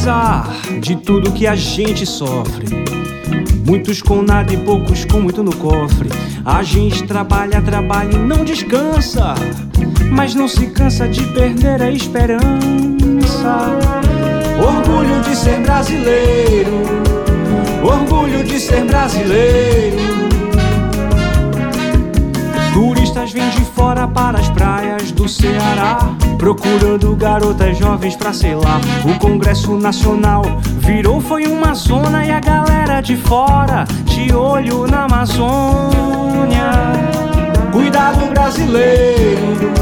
Apesar 0.00 0.48
de 0.80 0.96
tudo 0.96 1.30
que 1.30 1.46
a 1.46 1.54
gente 1.54 2.06
sofre, 2.06 2.64
muitos 3.66 4.00
com 4.00 4.22
nada 4.22 4.50
e 4.50 4.56
poucos 4.56 5.04
com 5.04 5.20
muito 5.20 5.42
no 5.42 5.54
cofre. 5.54 6.08
A 6.42 6.62
gente 6.62 7.02
trabalha, 7.02 7.60
trabalha 7.60 8.14
e 8.14 8.18
não 8.18 8.42
descansa, 8.42 9.34
mas 10.10 10.34
não 10.34 10.48
se 10.48 10.68
cansa 10.68 11.06
de 11.06 11.22
perder 11.34 11.82
a 11.82 11.90
esperança. 11.90 12.40
Orgulho 14.66 15.20
de 15.20 15.36
ser 15.36 15.60
brasileiro, 15.60 16.80
orgulho 17.84 18.42
de 18.42 18.58
ser 18.58 18.86
brasileiro. 18.86 19.98
Turistas 22.72 23.32
vêm 23.32 23.50
de 23.50 23.66
fora 23.66 24.08
para 24.08 24.38
as 24.38 24.48
praias 24.48 24.89
do 25.10 25.26
Ceará, 25.26 26.14
procurando 26.36 27.16
garotas 27.16 27.78
jovens 27.78 28.14
pra 28.16 28.34
selar. 28.34 28.80
O 29.04 29.18
Congresso 29.18 29.78
Nacional 29.78 30.42
virou 30.78 31.20
foi 31.20 31.46
uma 31.46 31.72
zona 31.72 32.24
e 32.26 32.30
a 32.30 32.38
galera 32.38 33.00
de 33.00 33.16
fora 33.16 33.86
de 34.04 34.34
olho 34.34 34.86
na 34.86 35.04
Amazônia. 35.04 36.70
Cuidado 37.72 38.26
brasileiro, 38.26 39.72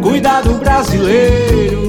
cuidado 0.00 0.54
brasileiro. 0.54 1.86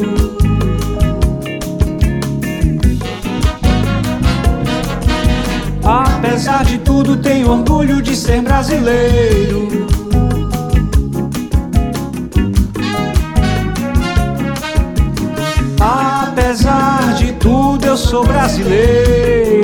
Apesar 5.84 6.66
de 6.66 6.80
tudo, 6.80 7.16
tenho 7.18 7.52
orgulho 7.52 8.02
de 8.02 8.16
ser 8.16 8.42
brasileiro. 8.42 9.68
Eu 17.98 18.02
sou 18.04 18.24
brasileiro. 18.24 19.57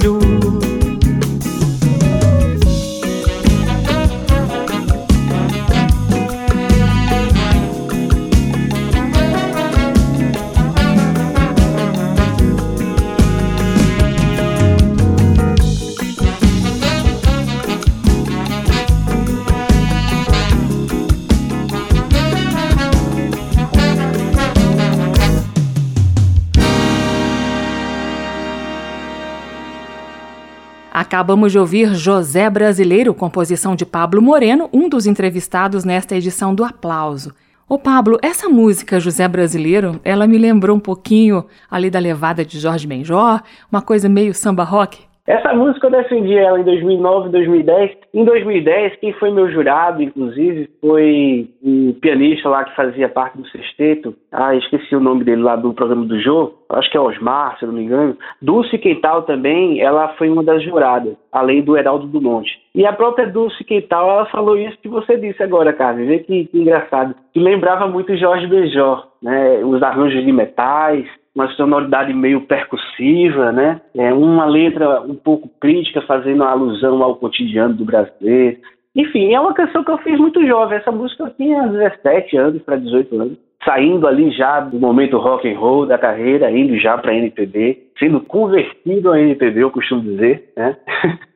Acabamos 31.13 31.51
de 31.51 31.59
ouvir 31.59 31.93
José 31.93 32.49
Brasileiro, 32.49 33.13
composição 33.13 33.75
de 33.75 33.85
Pablo 33.85 34.19
Moreno, 34.19 34.67
um 34.73 34.89
dos 34.89 35.05
entrevistados 35.05 35.83
nesta 35.85 36.15
edição 36.15 36.55
do 36.55 36.63
Aplauso. 36.63 37.35
Ô 37.69 37.77
Pablo, 37.77 38.17
essa 38.19 38.49
música 38.49 38.99
José 38.99 39.27
Brasileiro, 39.27 40.01
ela 40.03 40.25
me 40.25 40.39
lembrou 40.39 40.75
um 40.75 40.79
pouquinho 40.79 41.45
ali 41.69 41.91
da 41.91 41.99
levada 41.99 42.43
de 42.43 42.59
Jorge 42.59 42.87
Benjor, 42.87 43.43
uma 43.71 43.79
coisa 43.79 44.09
meio 44.09 44.33
samba 44.33 44.63
rock. 44.63 45.01
Essa 45.25 45.53
música 45.53 45.87
eu 45.87 45.91
defendi 45.91 46.37
ela 46.37 46.59
em 46.59 46.65
2009, 46.65 47.29
2010. 47.29 47.91
Em 48.13 48.25
2010, 48.25 48.97
quem 48.97 49.13
foi 49.13 49.31
meu 49.31 49.49
jurado, 49.49 50.03
inclusive, 50.03 50.69
foi 50.81 51.49
um 51.63 51.93
pianista 51.93 52.49
lá 52.49 52.65
que 52.65 52.75
fazia 52.75 53.07
parte 53.07 53.37
do 53.37 53.47
sexteto. 53.47 54.13
Ah, 54.29 54.53
esqueci 54.53 54.93
o 54.93 54.99
nome 54.99 55.23
dele 55.23 55.41
lá 55.41 55.55
do 55.55 55.73
programa 55.73 56.03
do 56.05 56.19
Jô. 56.19 56.53
Acho 56.69 56.91
que 56.91 56.97
é 56.97 56.99
Osmar, 56.99 57.57
se 57.57 57.63
eu 57.63 57.67
não 57.67 57.75
me 57.75 57.85
engano. 57.85 58.17
Dulce 58.41 58.77
Queital 58.77 59.21
também, 59.21 59.79
ela 59.79 60.09
foi 60.17 60.29
uma 60.29 60.43
das 60.43 60.61
juradas, 60.61 61.15
além 61.31 61.61
do 61.61 61.77
Heraldo 61.77 62.05
do 62.05 62.19
Monte. 62.19 62.51
E 62.75 62.85
a 62.85 62.91
própria 62.91 63.25
Dulce 63.25 63.63
Queital, 63.63 64.09
ela 64.09 64.25
falou 64.25 64.57
isso 64.57 64.77
que 64.79 64.89
você 64.89 65.15
disse 65.15 65.41
agora, 65.41 65.71
Carlos. 65.71 66.05
Vê 66.05 66.19
que, 66.19 66.47
que 66.47 66.59
engraçado. 66.59 67.15
Que 67.33 67.39
lembrava 67.39 67.87
muito 67.87 68.17
Jorge 68.17 68.45
Benjor, 68.47 69.07
né? 69.21 69.63
Os 69.63 69.81
arranjos 69.81 70.25
de 70.25 70.31
metais, 70.33 71.07
uma 71.35 71.47
sonoridade 71.49 72.13
meio 72.13 72.41
percussiva, 72.41 73.51
né? 73.51 73.81
É 73.95 74.13
uma 74.13 74.45
letra 74.45 75.01
um 75.01 75.15
pouco 75.15 75.49
crítica, 75.59 76.01
fazendo 76.01 76.43
alusão 76.43 77.01
ao 77.01 77.15
cotidiano 77.15 77.73
do 77.73 77.85
brasileiro. 77.85 78.57
Enfim, 78.95 79.33
é 79.33 79.39
uma 79.39 79.53
canção 79.53 79.83
que 79.83 79.89
eu 79.89 79.97
fiz 79.99 80.19
muito 80.19 80.45
jovem. 80.45 80.77
Essa 80.77 80.91
música 80.91 81.23
eu 81.23 81.29
tinha 81.31 81.67
17 81.67 82.37
anos 82.37 82.61
para 82.61 82.75
18 82.75 83.19
anos, 83.19 83.37
saindo 83.65 84.07
ali 84.07 84.29
já 84.31 84.59
do 84.59 84.79
momento 84.79 85.17
rock 85.17 85.51
and 85.51 85.57
roll 85.57 85.87
da 85.87 85.97
carreira, 85.97 86.51
indo 86.51 86.77
já 86.77 86.97
para 86.97 87.15
NPB, 87.15 87.87
sendo 87.97 88.21
convertido 88.21 89.11
a 89.11 89.19
NPB, 89.19 89.63
eu 89.63 89.71
costumo 89.71 90.01
dizer, 90.01 90.51
né? 90.55 90.77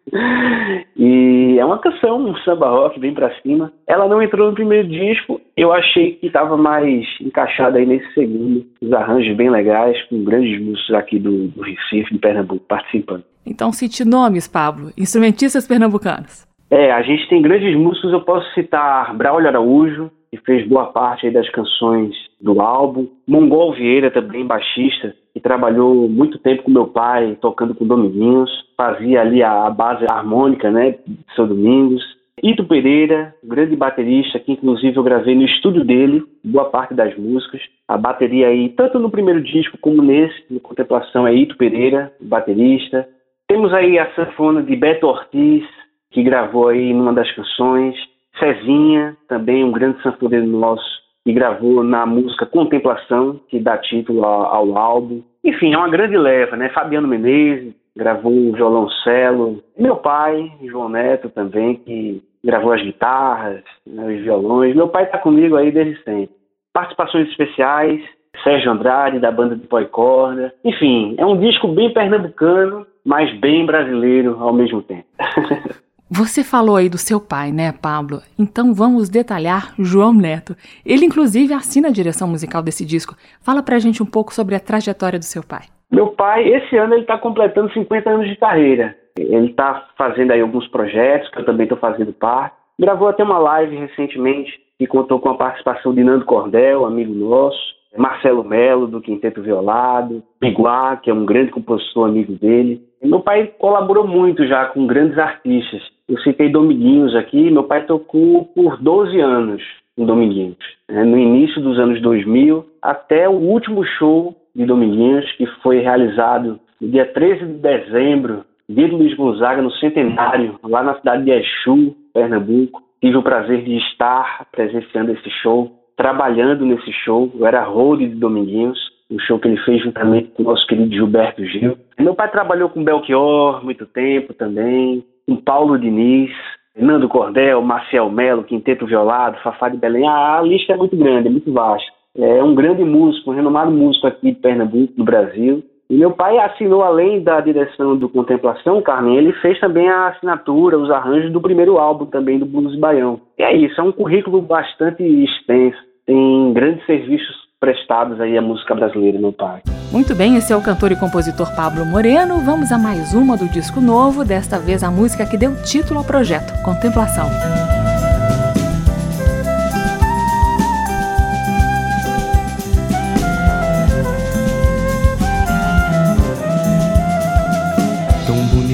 e 0.96 1.58
é 1.60 1.65
uma 1.65 1.80
canção, 1.80 2.20
um 2.20 2.36
samba 2.38 2.70
rock 2.70 3.00
bem 3.00 3.13
para 3.13 3.34
cima. 3.41 3.72
Ela 3.86 4.08
não 4.08 4.22
entrou 4.22 4.50
no 4.50 4.56
primeiro 4.56 4.88
disco, 4.88 5.41
eu 5.56 5.74
achei 5.74 6.13
que 6.13 6.28
estava 6.28 6.56
mais 6.56 7.06
encaixada 7.22 7.78
aí 7.78 7.86
nesse 7.86 8.12
segundo. 8.13 8.65
Os 8.82 8.91
arranjos 8.93 9.36
bem 9.36 9.50
legais, 9.50 10.02
com 10.04 10.24
grandes 10.24 10.60
músicos 10.62 10.93
aqui 10.93 11.20
do, 11.20 11.48
do 11.50 11.62
Recife, 11.62 12.13
de 12.13 12.20
Pernambuco, 12.20 12.65
participando. 12.67 13.24
Então 13.46 13.72
cite 13.72 14.04
nomes, 14.06 14.48
Pablo, 14.48 14.91
instrumentistas 14.98 15.67
pernambucanos. 15.67 16.46
É, 16.70 16.91
a 16.91 17.02
gente 17.02 17.28
tem 17.30 17.41
grandes 17.41 17.76
músicos, 17.78 18.12
eu 18.12 18.22
posso 18.22 18.54
citar 18.54 19.15
Braulio 19.15 19.48
Araújo, 19.48 20.12
que 20.30 20.38
fez 20.38 20.67
boa 20.67 20.88
parte 20.88 21.30
das 21.32 21.50
canções 21.50 22.13
do 22.41 22.62
álbum. 22.62 23.08
Mongol 23.26 23.74
Vieira, 23.74 24.12
também 24.12 24.46
baixista, 24.46 25.15
que 25.38 25.43
trabalhou 25.43 26.10
muito 26.10 26.39
tempo 26.39 26.63
com 26.63 26.71
meu 26.71 26.88
pai, 26.88 27.38
tocando 27.39 27.76
com 27.76 27.86
Dominguinhos, 27.86 28.50
fazia 28.76 29.21
ali 29.21 29.43
a, 29.43 29.69
base 29.69 30.04
harmônica, 30.10 30.71
né, 30.71 30.95
de 31.06 31.36
São 31.36 31.47
Domingos. 31.47 32.04
Ito 32.41 32.63
Pereira, 32.65 33.36
grande 33.43 33.76
baterista, 33.76 34.39
que 34.39 34.54
inclusive 34.54 34.97
eu 34.97 35.04
gravei 35.04 35.36
no 35.36 35.43
estúdio 35.43 35.86
dele, 35.86 36.23
boa 36.43 36.65
parte 36.65 36.95
das 36.95 37.15
músicas. 37.15 37.62
A 37.88 37.97
bateria 37.97 38.47
aí, 38.47 38.69
tanto 38.69 38.97
no 38.97 39.12
primeiro 39.12 39.43
disco 39.43 39.78
como 39.80 40.02
nesse, 40.02 40.44
no 40.50 40.60
Contemplação, 40.60 41.27
é 41.27 41.35
Ito 41.35 41.56
Pereira, 41.56 42.12
baterista. 42.19 43.08
Temos 43.48 43.71
aí 43.73 44.00
a 44.00 44.12
sanfona 44.15 44.63
de 44.63 44.75
Beto 44.75 45.06
Ortiz, 45.06 45.63
que 46.10 46.23
gravou 46.23 46.69
aí 46.69 46.94
numa 46.96 47.13
das 47.13 47.31
canções. 47.31 47.96
Cezinha, 48.40 49.15
também 49.27 49.63
um 49.63 49.71
grande 49.71 50.02
sanfoneiro 50.02 50.48
nosso, 50.48 50.83
que 51.28 51.34
gravou 51.34 51.84
na 51.84 52.06
música 52.06 52.46
Contemplação, 52.46 53.38
que 53.50 53.60
dá 53.60 53.78
título 53.78 54.23
ao, 54.23 54.46
ao 54.46 54.78
álbum. 54.78 55.21
Enfim, 55.44 55.73
é 55.73 55.78
uma 55.78 55.90
grande 55.90 56.15
leva, 56.15 56.56
né? 56.56 56.69
Fabiano 56.69 57.06
Menezes 57.06 57.73
gravou 57.98 58.32
o 58.32 58.54
violoncelo. 58.54 59.62
Meu 59.78 59.98
pai, 59.98 60.50
João 60.63 60.88
Neto 60.88 61.28
também, 61.28 61.75
que 61.75 62.23
gravou 62.42 62.71
as 62.71 62.82
guitarras, 62.82 63.62
né, 63.86 64.06
os 64.06 64.21
violões. 64.21 64.73
Meu 64.73 64.88
pai 64.88 65.04
está 65.04 65.17
comigo 65.17 65.58
aí 65.58 65.69
desde 65.69 66.02
sempre. 66.04 66.34
Participações 66.71 67.28
especiais, 67.28 68.02
Sérgio 68.42 68.71
Andrade, 68.71 69.19
da 69.19 69.30
banda 69.30 69.58
de 69.58 69.67
Pó 69.67 69.82
e 69.82 69.86
Corda. 69.86 70.54
Enfim, 70.63 71.13
é 71.17 71.25
um 71.25 71.38
disco 71.38 71.67
bem 71.67 71.92
pernambucano, 71.92 72.88
mas 73.06 73.38
bem 73.42 73.65
brasileiro 73.65 74.38
ao 74.40 74.54
mesmo 74.54 74.82
tempo. 74.82 75.08
Você 76.10 76.41
falou 76.41 76.77
aí 76.77 76.87
do 76.87 76.97
seu 76.97 77.19
pai, 77.19 77.51
né, 77.51 77.73
Pablo? 77.73 78.21
Então 78.39 78.73
vamos 78.73 79.10
detalhar 79.10 79.73
João 79.77 80.13
Neto. 80.13 80.55
Ele, 80.85 81.05
inclusive, 81.05 81.53
assina 81.53 81.89
a 81.89 81.91
direção 81.91 82.29
musical 82.29 82.63
desse 82.63 82.85
disco. 82.85 83.13
Fala 83.41 83.62
pra 83.62 83.77
gente 83.77 84.01
um 84.01 84.05
pouco 84.05 84.33
sobre 84.33 84.55
a 84.55 84.60
trajetória 84.60 85.19
do 85.19 85.25
seu 85.25 85.43
pai. 85.43 85.65
Meu 85.91 86.08
pai, 86.08 86.47
esse 86.47 86.77
ano 86.77 86.93
ele 86.93 87.01
está 87.01 87.17
completando 87.17 87.73
50 87.73 88.10
anos 88.10 88.29
de 88.29 88.37
carreira. 88.37 88.95
Ele 89.17 89.47
está 89.47 89.89
fazendo 89.97 90.31
aí 90.31 90.39
alguns 90.39 90.65
projetos 90.69 91.29
que 91.29 91.39
eu 91.39 91.45
também 91.45 91.65
estou 91.65 91.77
fazendo 91.77 92.13
parte. 92.13 92.55
Gravou 92.79 93.10
até 93.10 93.23
uma 93.23 93.39
live 93.39 93.75
recentemente 93.75 94.51
que 94.79 94.87
contou 94.87 95.19
com 95.19 95.29
a 95.29 95.35
participação 95.35 95.93
de 95.93 96.05
Nando 96.05 96.23
Cordel, 96.23 96.85
amigo 96.85 97.13
nosso, 97.13 97.60
Marcelo 97.97 98.45
Melo, 98.45 98.87
do 98.87 99.01
Quinteto 99.01 99.41
Violado, 99.41 100.23
Biguá, 100.39 100.95
que 100.95 101.10
é 101.10 101.13
um 101.13 101.25
grande 101.25 101.51
compositor 101.51 102.08
amigo 102.08 102.33
dele. 102.33 102.81
Meu 103.03 103.19
pai 103.19 103.47
colaborou 103.60 104.08
muito 104.08 104.47
já 104.47 104.67
com 104.67 104.87
grandes 104.87 105.17
artistas. 105.17 105.81
Eu 106.08 106.17
citei 106.19 106.49
Dominguinhos 106.49 107.15
aqui, 107.15 107.51
meu 107.51 107.63
pai 107.63 107.85
tocou 107.85 108.45
por 108.45 108.77
12 108.81 109.19
anos 109.19 109.62
em 109.97 110.05
Dominguinhos. 110.05 110.58
Né? 110.87 111.03
No 111.03 111.17
início 111.17 111.62
dos 111.62 111.77
anos 111.77 112.01
2000, 112.01 112.65
até 112.81 113.27
o 113.27 113.33
último 113.33 113.83
show 113.83 114.35
de 114.55 114.65
Dominguinhos, 114.65 115.29
que 115.33 115.45
foi 115.62 115.79
realizado 115.79 116.60
no 116.79 116.87
dia 116.87 117.05
13 117.05 117.45
de 117.45 117.53
dezembro, 117.53 118.45
dia 118.69 118.87
de 118.87 118.95
Luiz 118.95 119.13
Gonzaga, 119.15 119.62
no 119.62 119.71
centenário, 119.71 120.60
lá 120.63 120.81
na 120.81 120.95
cidade 120.95 121.25
de 121.25 121.31
Exu, 121.31 121.95
Pernambuco. 122.13 122.81
Tive 123.01 123.17
o 123.17 123.23
prazer 123.23 123.63
de 123.63 123.77
estar 123.77 124.47
presenciando 124.51 125.12
esse 125.12 125.29
show, 125.41 125.71
trabalhando 125.95 126.65
nesse 126.65 126.91
show. 127.03 127.31
Eu 127.37 127.45
era 127.45 127.63
road 127.63 128.08
de 128.08 128.15
Dominguinhos, 128.15 128.79
um 129.12 129.19
show 129.19 129.39
que 129.39 129.47
ele 129.47 129.58
fez 129.58 129.83
juntamente 129.83 130.29
com 130.29 130.43
o 130.43 130.45
nosso 130.45 130.65
querido 130.67 130.93
Gilberto 130.93 131.43
Gil. 131.45 131.77
Meu 131.99 132.15
pai 132.15 132.29
trabalhou 132.31 132.69
com 132.69 132.83
Belchior 132.83 133.63
muito 133.63 133.85
tempo 133.85 134.33
também, 134.33 135.03
com 135.28 135.36
Paulo 135.36 135.78
Diniz, 135.78 136.32
Nando 136.75 137.10
Cordel, 137.10 137.62
Marcel 137.62 138.10
Melo, 138.10 138.44
Quinteto 138.44 138.86
Violado, 138.86 139.38
Fafá 139.44 139.67
de 139.67 139.78
Belém. 139.78 140.08
a 140.08 140.42
lista 140.42 140.73
é 140.73 140.78
muito 140.78 140.96
grande, 140.96 141.28
é 141.28 141.32
muito 141.32 141.52
vasta. 141.52 141.92
É 142.17 142.42
um 142.42 142.56
grande 142.56 142.84
músico, 142.84 143.32
um 143.32 143.36
renomado 143.36 143.69
músico 143.69 144.08
aqui 144.08 144.32
de 144.32 144.40
Pernambuco, 144.40 144.94
do 144.96 145.04
Brasil. 145.04 145.63
E 145.90 145.96
meu 145.96 146.12
pai 146.12 146.38
assinou, 146.38 146.84
além 146.84 147.21
da 147.21 147.40
direção 147.40 147.96
do 147.96 148.10
Contemplação, 148.10 148.82
Carmen, 148.82 149.17
ele 149.17 149.32
fez 149.34 149.60
também 149.60 149.88
a 149.88 150.08
assinatura, 150.08 150.78
os 150.78 150.90
arranjos 150.90 151.32
do 151.32 151.42
primeiro 151.42 151.78
álbum 151.78 152.06
também 152.06 152.40
do 152.40 152.46
Blues 152.46 152.78
Baião. 152.78 153.21
E 153.38 153.44
é 153.44 153.56
isso, 153.56 153.80
é 153.80 153.84
um 153.84 153.92
currículo 153.92 154.42
bastante 154.42 155.04
extenso, 155.04 155.78
tem 156.06 156.54
grandes 156.54 156.86
serviços 156.86 157.46
prestados 157.60 158.19
aí 158.21 158.37
à 158.37 158.41
música 158.41 158.75
brasileira, 158.75 159.19
meu 159.19 159.33
pai. 159.33 159.62
Muito 159.91 160.13
bem, 160.13 160.35
esse 160.35 160.51
é 160.51 160.55
o 160.55 160.62
cantor 160.62 160.91
e 160.91 160.95
compositor 160.95 161.55
Pablo 161.55 161.85
Moreno. 161.85 162.39
Vamos 162.39 162.71
a 162.71 162.77
mais 162.77 163.13
uma 163.13 163.37
do 163.37 163.47
disco 163.47 163.79
novo, 163.79 164.23
desta 164.25 164.60
vez 164.60 164.83
a 164.83 164.91
música 164.91 165.25
que 165.25 165.37
deu 165.37 165.55
título 165.63 165.99
ao 165.99 166.05
projeto, 166.05 166.53
Contemplação. 166.63 167.27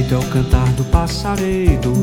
bonito 0.03 0.13
é 0.13 0.17
o 0.17 0.29
cantar 0.29 0.67
do 0.73 0.84
passaredo. 0.86 1.93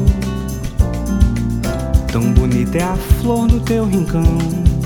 Tão 2.10 2.32
bonita 2.32 2.78
é 2.78 2.82
a 2.82 2.96
flor 2.96 3.46
do 3.46 3.60
teu 3.60 3.84
rincão. 3.84 4.79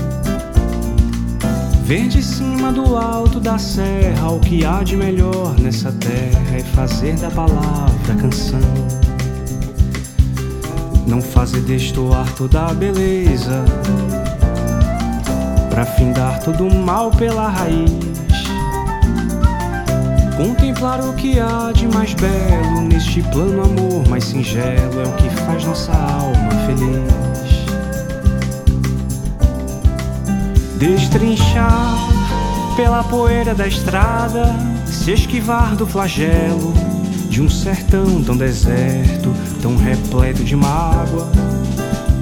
Vem 1.85 2.07
de 2.07 2.23
cima 2.23 2.71
do 2.71 2.97
alto 2.97 3.39
da 3.39 3.59
serra 3.59 4.31
o 4.31 4.39
que 4.39 4.65
há 4.65 4.81
de 4.81 4.97
melhor 4.97 5.53
nessa 5.59 5.91
terra 5.91 6.57
é 6.57 6.59
fazer 6.59 7.15
da 7.17 7.29
palavra 7.29 8.15
canção. 8.19 8.59
Não 11.05 11.21
fazer 11.21 11.61
destoar 11.61 12.25
toda 12.33 12.65
a 12.65 12.73
beleza, 12.73 13.63
pra 15.69 15.85
findar 15.85 16.39
todo 16.39 16.65
o 16.65 16.73
mal 16.73 17.11
pela 17.11 17.49
raiz 17.49 17.91
Contemplar 20.35 21.01
o 21.01 21.13
que 21.13 21.39
há 21.39 21.71
de 21.71 21.87
mais 21.87 22.15
belo 22.15 22.81
neste 22.81 23.21
plano 23.21 23.63
amor 23.63 24.09
mais 24.09 24.23
singelo 24.23 25.01
é 25.01 25.03
o 25.03 25.13
que 25.17 25.29
faz 25.29 25.63
nossa 25.63 25.93
alma 25.93 26.51
feliz. 26.65 27.44
Destrinchar 30.77 31.95
pela 32.75 33.03
poeira 33.03 33.55
da 33.55 33.67
estrada, 33.67 34.53
se 34.85 35.11
esquivar 35.11 35.75
do 35.75 35.87
flagelo 35.87 36.73
de 37.29 37.41
um 37.41 37.49
sertão 37.49 38.21
tão 38.23 38.35
deserto, 38.35 39.33
tão 39.61 39.77
repleto 39.77 40.43
de 40.43 40.55
mágoa, 40.55 41.29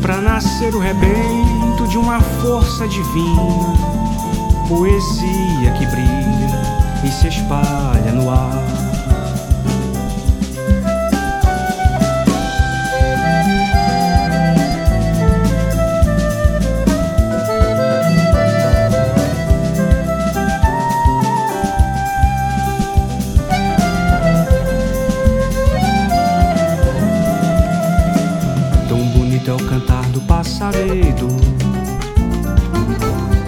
para 0.01 0.21
nascer 0.21 0.73
o 0.75 0.79
rebento 0.79 1.87
de 1.87 1.97
uma 1.97 2.19
força 2.19 2.87
divina, 2.87 3.73
poesia 4.67 5.71
que 5.77 5.85
brilha 5.87 7.03
e 7.03 7.11
se 7.11 7.27
espalha 7.27 8.11
no 8.11 8.29
ar. 8.29 8.82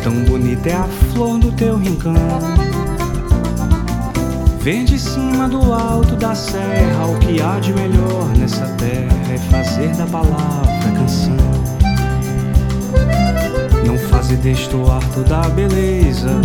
Tão 0.04 0.14
bonita 0.26 0.70
é 0.70 0.74
a 0.74 0.84
flor 0.84 1.40
do 1.40 1.50
teu 1.54 1.78
rincão. 1.78 2.14
Vem 4.60 4.84
de 4.84 5.00
cima 5.00 5.48
do 5.48 5.74
alto 5.74 6.18
da 6.18 6.36
serra 6.36 7.06
o 7.06 7.18
que 7.20 7.42
há 7.42 7.58
de 7.60 7.72
melhor 7.74 8.28
nessa 8.38 8.68
terra 8.78 9.34
é 9.34 9.38
fazer 9.38 9.96
da 9.96 10.06
palavra 10.06 10.92
canção. 10.92 11.38
Não 13.86 13.98
fazer 13.98 14.36
destoar 14.38 15.02
toda 15.14 15.40
a 15.40 15.50
beleza, 15.50 16.42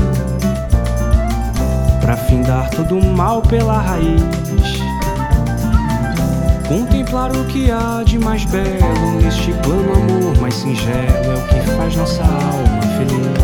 pra 2.00 2.16
findar 2.16 2.70
todo 2.70 2.96
o 2.96 3.04
mal 3.16 3.42
pela 3.42 3.80
raiz. 3.80 4.79
Contemplar 6.70 7.32
o 7.32 7.44
que 7.46 7.68
há 7.68 8.04
de 8.04 8.16
mais 8.16 8.44
belo 8.44 9.20
neste 9.20 9.52
plano 9.54 9.92
amor 9.92 10.40
mais 10.40 10.54
singelo 10.54 10.86
é 10.92 11.34
o 11.34 11.48
que 11.48 11.70
faz 11.72 11.96
nossa 11.96 12.22
alma 12.22 12.80
feliz. 12.96 13.40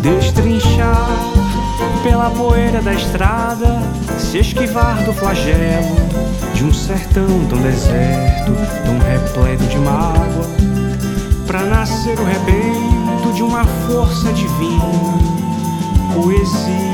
destrinchar 0.00 1.08
pela 2.02 2.28
poeira 2.30 2.82
da 2.82 2.92
estrada, 2.92 3.78
se 4.18 4.38
esquivar 4.38 5.04
do 5.04 5.12
flagelo 5.12 5.94
de 6.54 6.64
um 6.64 6.74
sertão 6.74 7.46
tão 7.48 7.62
deserto, 7.62 8.50
tão 8.84 8.98
repleto 8.98 9.64
de 9.66 9.78
mágoa, 9.78 10.50
para 11.46 11.62
nascer 11.66 12.18
o 12.18 12.24
rebento 12.24 13.32
de 13.32 13.44
uma 13.44 13.64
força 13.64 14.32
divina, 14.32 14.82
poesia 16.12 16.91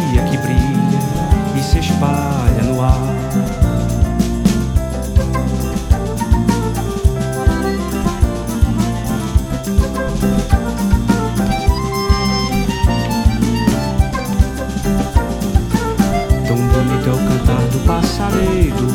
passaredo. 17.89 18.87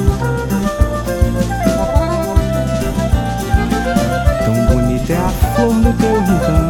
Tão 4.45 4.65
bonita 4.67 5.13
é 5.13 5.17
a 5.17 5.29
flor 5.29 5.73
no 5.73 5.93
teu 5.93 6.21
rincão. 6.21 6.69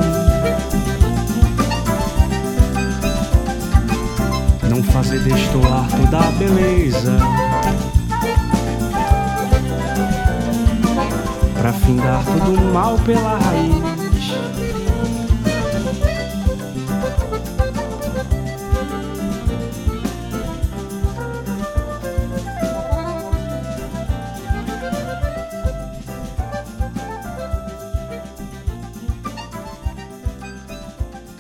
Não 4.70 4.82
fazer 4.84 5.20
destoar 5.20 5.86
toda 5.90 6.20
a 6.20 6.32
beleza. 6.32 7.18
Pra 11.60 11.74
findar 11.74 12.24
todo 12.24 12.54
o 12.54 12.74
mal 12.74 12.98
pela 13.00 13.38
raiz. 13.38 13.93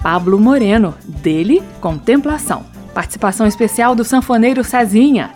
Pablo 0.04 0.38
Moreno, 0.38 0.94
dele 1.24 1.62
Contemplação. 1.80 2.66
Participação 2.94 3.48
especial 3.48 3.96
do 3.96 4.04
sanfoneiro 4.04 4.62
Cezinha. 4.62 5.30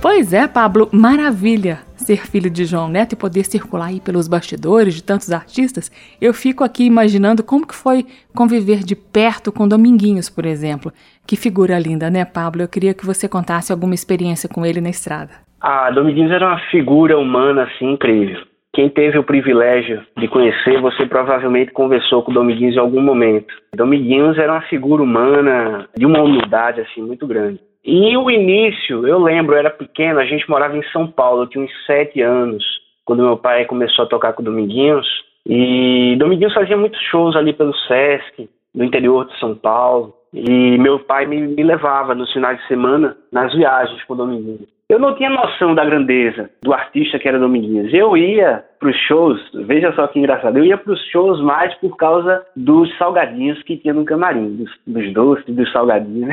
Pois 0.00 0.32
é, 0.32 0.46
Pablo, 0.46 0.88
maravilha 0.92 1.80
ser 1.96 2.24
filho 2.26 2.48
de 2.48 2.64
João 2.64 2.88
Neto 2.88 3.14
e 3.14 3.16
poder 3.16 3.44
circular 3.44 3.86
aí 3.86 4.00
pelos 4.00 4.28
bastidores 4.28 4.94
de 4.94 5.02
tantos 5.02 5.32
artistas. 5.32 5.90
Eu 6.20 6.32
fico 6.32 6.62
aqui 6.62 6.84
imaginando 6.84 7.42
como 7.42 7.66
que 7.66 7.74
foi 7.74 8.06
conviver 8.32 8.84
de 8.84 8.94
perto 8.94 9.50
com 9.50 9.66
Dominguinhos, 9.66 10.30
por 10.30 10.46
exemplo. 10.46 10.92
Que 11.26 11.34
figura 11.34 11.76
linda, 11.78 12.08
né, 12.08 12.24
Pablo? 12.24 12.62
Eu 12.62 12.68
queria 12.68 12.94
que 12.94 13.04
você 13.04 13.28
contasse 13.28 13.72
alguma 13.72 13.94
experiência 13.94 14.48
com 14.48 14.64
ele 14.64 14.80
na 14.80 14.90
estrada. 14.90 15.32
Ah, 15.60 15.90
Dominguinhos 15.90 16.30
era 16.30 16.46
uma 16.46 16.60
figura 16.70 17.18
humana 17.18 17.64
assim 17.64 17.92
incrível. 17.92 18.51
Quem 18.74 18.88
teve 18.88 19.18
o 19.18 19.24
privilégio 19.24 20.02
de 20.16 20.26
conhecer, 20.28 20.80
você 20.80 21.04
provavelmente 21.04 21.72
conversou 21.72 22.22
com 22.22 22.32
Dominguinhos 22.32 22.74
em 22.74 22.78
algum 22.78 23.02
momento. 23.02 23.52
Dominguinhos 23.76 24.38
era 24.38 24.52
uma 24.52 24.62
figura 24.62 25.02
humana 25.02 25.86
de 25.94 26.06
uma 26.06 26.22
humildade 26.22 26.80
assim 26.80 27.02
muito 27.02 27.26
grande. 27.26 27.60
E 27.84 28.16
o 28.16 28.30
início, 28.30 29.06
eu 29.06 29.18
lembro, 29.18 29.54
eu 29.54 29.58
era 29.58 29.70
pequeno, 29.70 30.20
a 30.20 30.24
gente 30.24 30.48
morava 30.48 30.76
em 30.76 30.82
São 30.84 31.06
Paulo, 31.06 31.42
eu 31.42 31.46
tinha 31.48 31.64
uns 31.64 31.86
sete 31.86 32.22
anos, 32.22 32.64
quando 33.04 33.24
meu 33.24 33.36
pai 33.36 33.66
começou 33.66 34.04
a 34.04 34.08
tocar 34.08 34.32
com 34.32 34.42
Dominguinhos. 34.42 35.06
E 35.46 36.16
Dominguinhos 36.18 36.54
fazia 36.54 36.76
muitos 36.76 37.00
shows 37.10 37.36
ali 37.36 37.52
pelo 37.52 37.74
Sesc, 37.74 38.48
no 38.74 38.84
interior 38.84 39.26
de 39.26 39.38
São 39.38 39.54
Paulo. 39.54 40.14
E 40.32 40.78
meu 40.78 40.98
pai 41.00 41.26
me, 41.26 41.42
me 41.42 41.62
levava 41.62 42.14
nos 42.14 42.32
finais 42.32 42.58
de 42.58 42.66
semana 42.68 43.18
nas 43.30 43.52
viagens 43.52 44.02
com 44.04 44.16
Dominguinhos. 44.16 44.68
Eu 44.92 44.98
não 44.98 45.14
tinha 45.14 45.30
noção 45.30 45.74
da 45.74 45.86
grandeza 45.86 46.50
do 46.62 46.70
artista 46.70 47.18
que 47.18 47.26
era 47.26 47.38
Dominguinhos. 47.38 47.94
Eu 47.94 48.14
ia 48.14 48.62
para 48.78 48.90
os 48.90 48.96
shows, 49.08 49.40
veja 49.66 49.90
só 49.94 50.06
que 50.06 50.18
engraçado, 50.18 50.58
eu 50.58 50.66
ia 50.66 50.76
para 50.76 50.92
os 50.92 51.02
shows 51.06 51.40
mais 51.40 51.74
por 51.76 51.96
causa 51.96 52.44
dos 52.54 52.94
salgadinhos 52.98 53.62
que 53.62 53.78
tinha 53.78 53.94
no 53.94 54.04
camarim, 54.04 54.54
dos, 54.54 54.70
dos 54.86 55.10
doces, 55.14 55.46
dos 55.46 55.72
salgadinhos. 55.72 56.28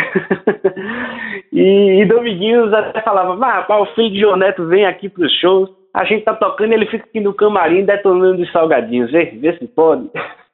e, 1.53 2.01
e 2.01 2.05
Dominguinhos 2.05 2.73
até 2.73 2.99
falava, 2.99 3.39
ah, 3.41 3.81
o 3.81 3.85
filho 3.95 4.11
de 4.11 4.19
João 4.19 4.35
Neto 4.35 4.67
vem 4.67 4.85
aqui 4.85 5.07
para 5.07 5.23
os 5.23 5.31
shows, 5.39 5.69
a 5.93 6.03
gente 6.03 6.25
tá 6.25 6.33
tocando 6.33 6.73
ele 6.73 6.85
fica 6.87 7.05
aqui 7.05 7.21
no 7.21 7.33
camarim 7.33 7.85
detonando 7.85 8.41
os 8.41 8.51
salgadinhos, 8.51 9.09
vê, 9.09 9.37
vê 9.39 9.53
se 9.53 9.69
pode. 9.69 10.09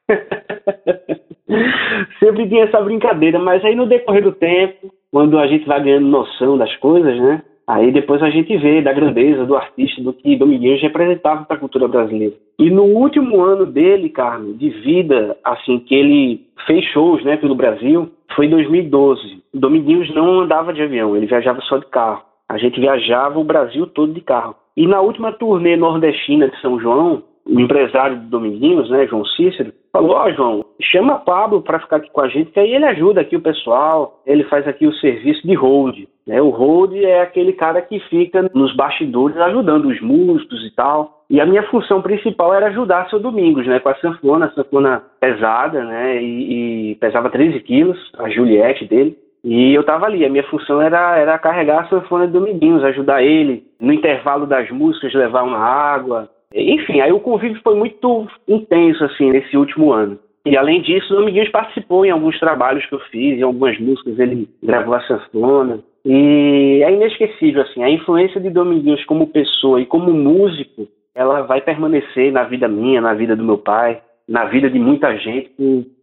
Sempre 2.19 2.47
tinha 2.47 2.65
essa 2.65 2.81
brincadeira, 2.81 3.39
mas 3.39 3.65
aí 3.65 3.73
no 3.73 3.87
decorrer 3.87 4.21
do 4.21 4.31
tempo, 4.31 4.93
quando 5.11 5.39
a 5.39 5.47
gente 5.47 5.65
vai 5.65 5.81
ganhando 5.81 6.05
noção 6.05 6.55
das 6.55 6.75
coisas, 6.75 7.19
né? 7.19 7.41
Aí 7.67 7.91
depois 7.91 8.21
a 8.21 8.29
gente 8.29 8.55
vê 8.57 8.81
da 8.81 8.93
grandeza 8.93 9.45
do 9.45 9.55
artista, 9.55 10.01
do 10.01 10.13
que 10.13 10.35
Dominguinhos 10.35 10.81
representava 10.81 11.45
para 11.45 11.57
a 11.57 11.59
cultura 11.59 11.87
brasileira. 11.87 12.35
E 12.59 12.69
no 12.69 12.83
último 12.83 13.41
ano 13.41 13.65
dele, 13.65 14.09
Carmen, 14.09 14.53
de 14.53 14.69
vida, 14.69 15.35
assim, 15.43 15.79
que 15.79 15.95
ele 15.95 16.41
fez 16.67 16.85
shows 16.85 17.23
né, 17.23 17.37
pelo 17.37 17.55
Brasil, 17.55 18.09
foi 18.35 18.45
em 18.45 18.51
2012. 18.51 19.43
Dominguinhos 19.53 20.13
não 20.13 20.41
andava 20.41 20.73
de 20.73 20.81
avião, 20.81 21.15
ele 21.15 21.25
viajava 21.25 21.59
só 21.61 21.77
de 21.77 21.87
carro. 21.87 22.23
A 22.47 22.57
gente 22.57 22.79
viajava 22.79 23.39
o 23.39 23.43
Brasil 23.43 23.87
todo 23.87 24.13
de 24.13 24.21
carro. 24.21 24.55
E 24.77 24.85
na 24.85 25.01
última 25.01 25.31
turnê 25.31 25.75
nordestina 25.75 26.47
de 26.47 26.59
São 26.61 26.79
João, 26.79 27.23
o 27.47 27.59
empresário 27.59 28.17
do 28.17 28.27
Dominguinhos, 28.27 28.89
né, 28.89 29.07
João 29.07 29.25
Cícero, 29.25 29.71
falou: 29.91 30.11
Ó, 30.11 30.25
oh, 30.25 30.33
João, 30.33 30.65
chama 30.81 31.19
Pablo 31.19 31.61
para 31.61 31.79
ficar 31.79 31.97
aqui 31.97 32.11
com 32.11 32.21
a 32.21 32.27
gente, 32.27 32.51
que 32.51 32.59
aí 32.59 32.73
ele 32.73 32.85
ajuda 32.85 33.21
aqui 33.21 33.35
o 33.35 33.41
pessoal, 33.41 34.21
ele 34.25 34.43
faz 34.45 34.67
aqui 34.67 34.85
o 34.85 34.93
serviço 34.93 35.45
de 35.47 35.55
hold. 35.55 36.05
Né? 36.27 36.41
O 36.41 36.49
hold 36.49 36.93
é 36.95 37.21
aquele 37.21 37.53
cara 37.53 37.81
que 37.81 37.99
fica 38.01 38.49
nos 38.53 38.75
bastidores 38.75 39.37
ajudando 39.37 39.85
os 39.85 40.01
músicos 40.01 40.65
e 40.65 40.71
tal. 40.71 41.23
E 41.29 41.41
a 41.41 41.45
minha 41.45 41.63
função 41.63 42.01
principal 42.01 42.53
era 42.53 42.67
ajudar 42.67 43.09
seu 43.09 43.19
Domingos, 43.19 43.65
né, 43.65 43.79
com 43.79 43.89
a 43.89 43.95
sanfona, 43.95 44.45
a 44.45 44.51
sanfona 44.51 45.03
pesada, 45.19 45.83
né, 45.83 46.21
e, 46.21 46.91
e 46.91 46.95
pesava 46.95 47.29
13 47.31 47.59
quilos, 47.61 47.97
a 48.19 48.29
Juliette 48.29 48.85
dele. 48.85 49.17
E 49.43 49.73
eu 49.73 49.81
estava 49.81 50.05
ali, 50.05 50.25
a 50.25 50.29
minha 50.29 50.43
função 50.43 50.81
era, 50.81 51.17
era 51.17 51.37
carregar 51.39 51.81
a 51.81 51.87
sanfona 51.87 52.27
de 52.27 52.33
Dominguinhos, 52.33 52.83
ajudar 52.83 53.23
ele, 53.23 53.63
no 53.79 53.93
intervalo 53.93 54.45
das 54.45 54.69
músicas, 54.69 55.13
levar 55.13 55.43
uma 55.43 55.57
água, 55.57 56.29
enfim, 56.55 57.01
aí 57.01 57.11
o 57.11 57.19
convívio 57.19 57.59
foi 57.61 57.75
muito 57.75 58.27
intenso, 58.47 59.03
assim, 59.03 59.29
nesse 59.29 59.57
último 59.57 59.91
ano. 59.91 60.17
E 60.45 60.55
além 60.55 60.81
disso, 60.81 61.13
o 61.13 61.17
Dominguinhos 61.17 61.49
participou 61.49 62.05
em 62.05 62.11
alguns 62.11 62.39
trabalhos 62.39 62.85
que 62.85 62.95
eu 62.95 62.99
fiz, 63.11 63.37
em 63.37 63.41
algumas 63.41 63.77
músicas 63.79 64.17
ele 64.19 64.47
gravou 64.63 64.93
a 64.93 65.01
sanfona. 65.01 65.79
E 66.05 66.83
é 66.83 66.93
inesquecível, 66.93 67.63
assim, 67.63 67.83
a 67.83 67.89
influência 67.89 68.39
de 68.39 68.51
Dominguinhos 68.51 69.03
como 69.05 69.27
pessoa 69.27 69.81
e 69.81 69.85
como 69.87 70.13
músico, 70.13 70.87
ela 71.15 71.41
vai 71.41 71.61
permanecer 71.61 72.31
na 72.31 72.43
vida 72.43 72.67
minha, 72.67 73.01
na 73.01 73.13
vida 73.15 73.35
do 73.35 73.43
meu 73.43 73.57
pai, 73.57 74.01
na 74.27 74.45
vida 74.45 74.69
de 74.69 74.77
muita 74.77 75.15
gente 75.17 75.51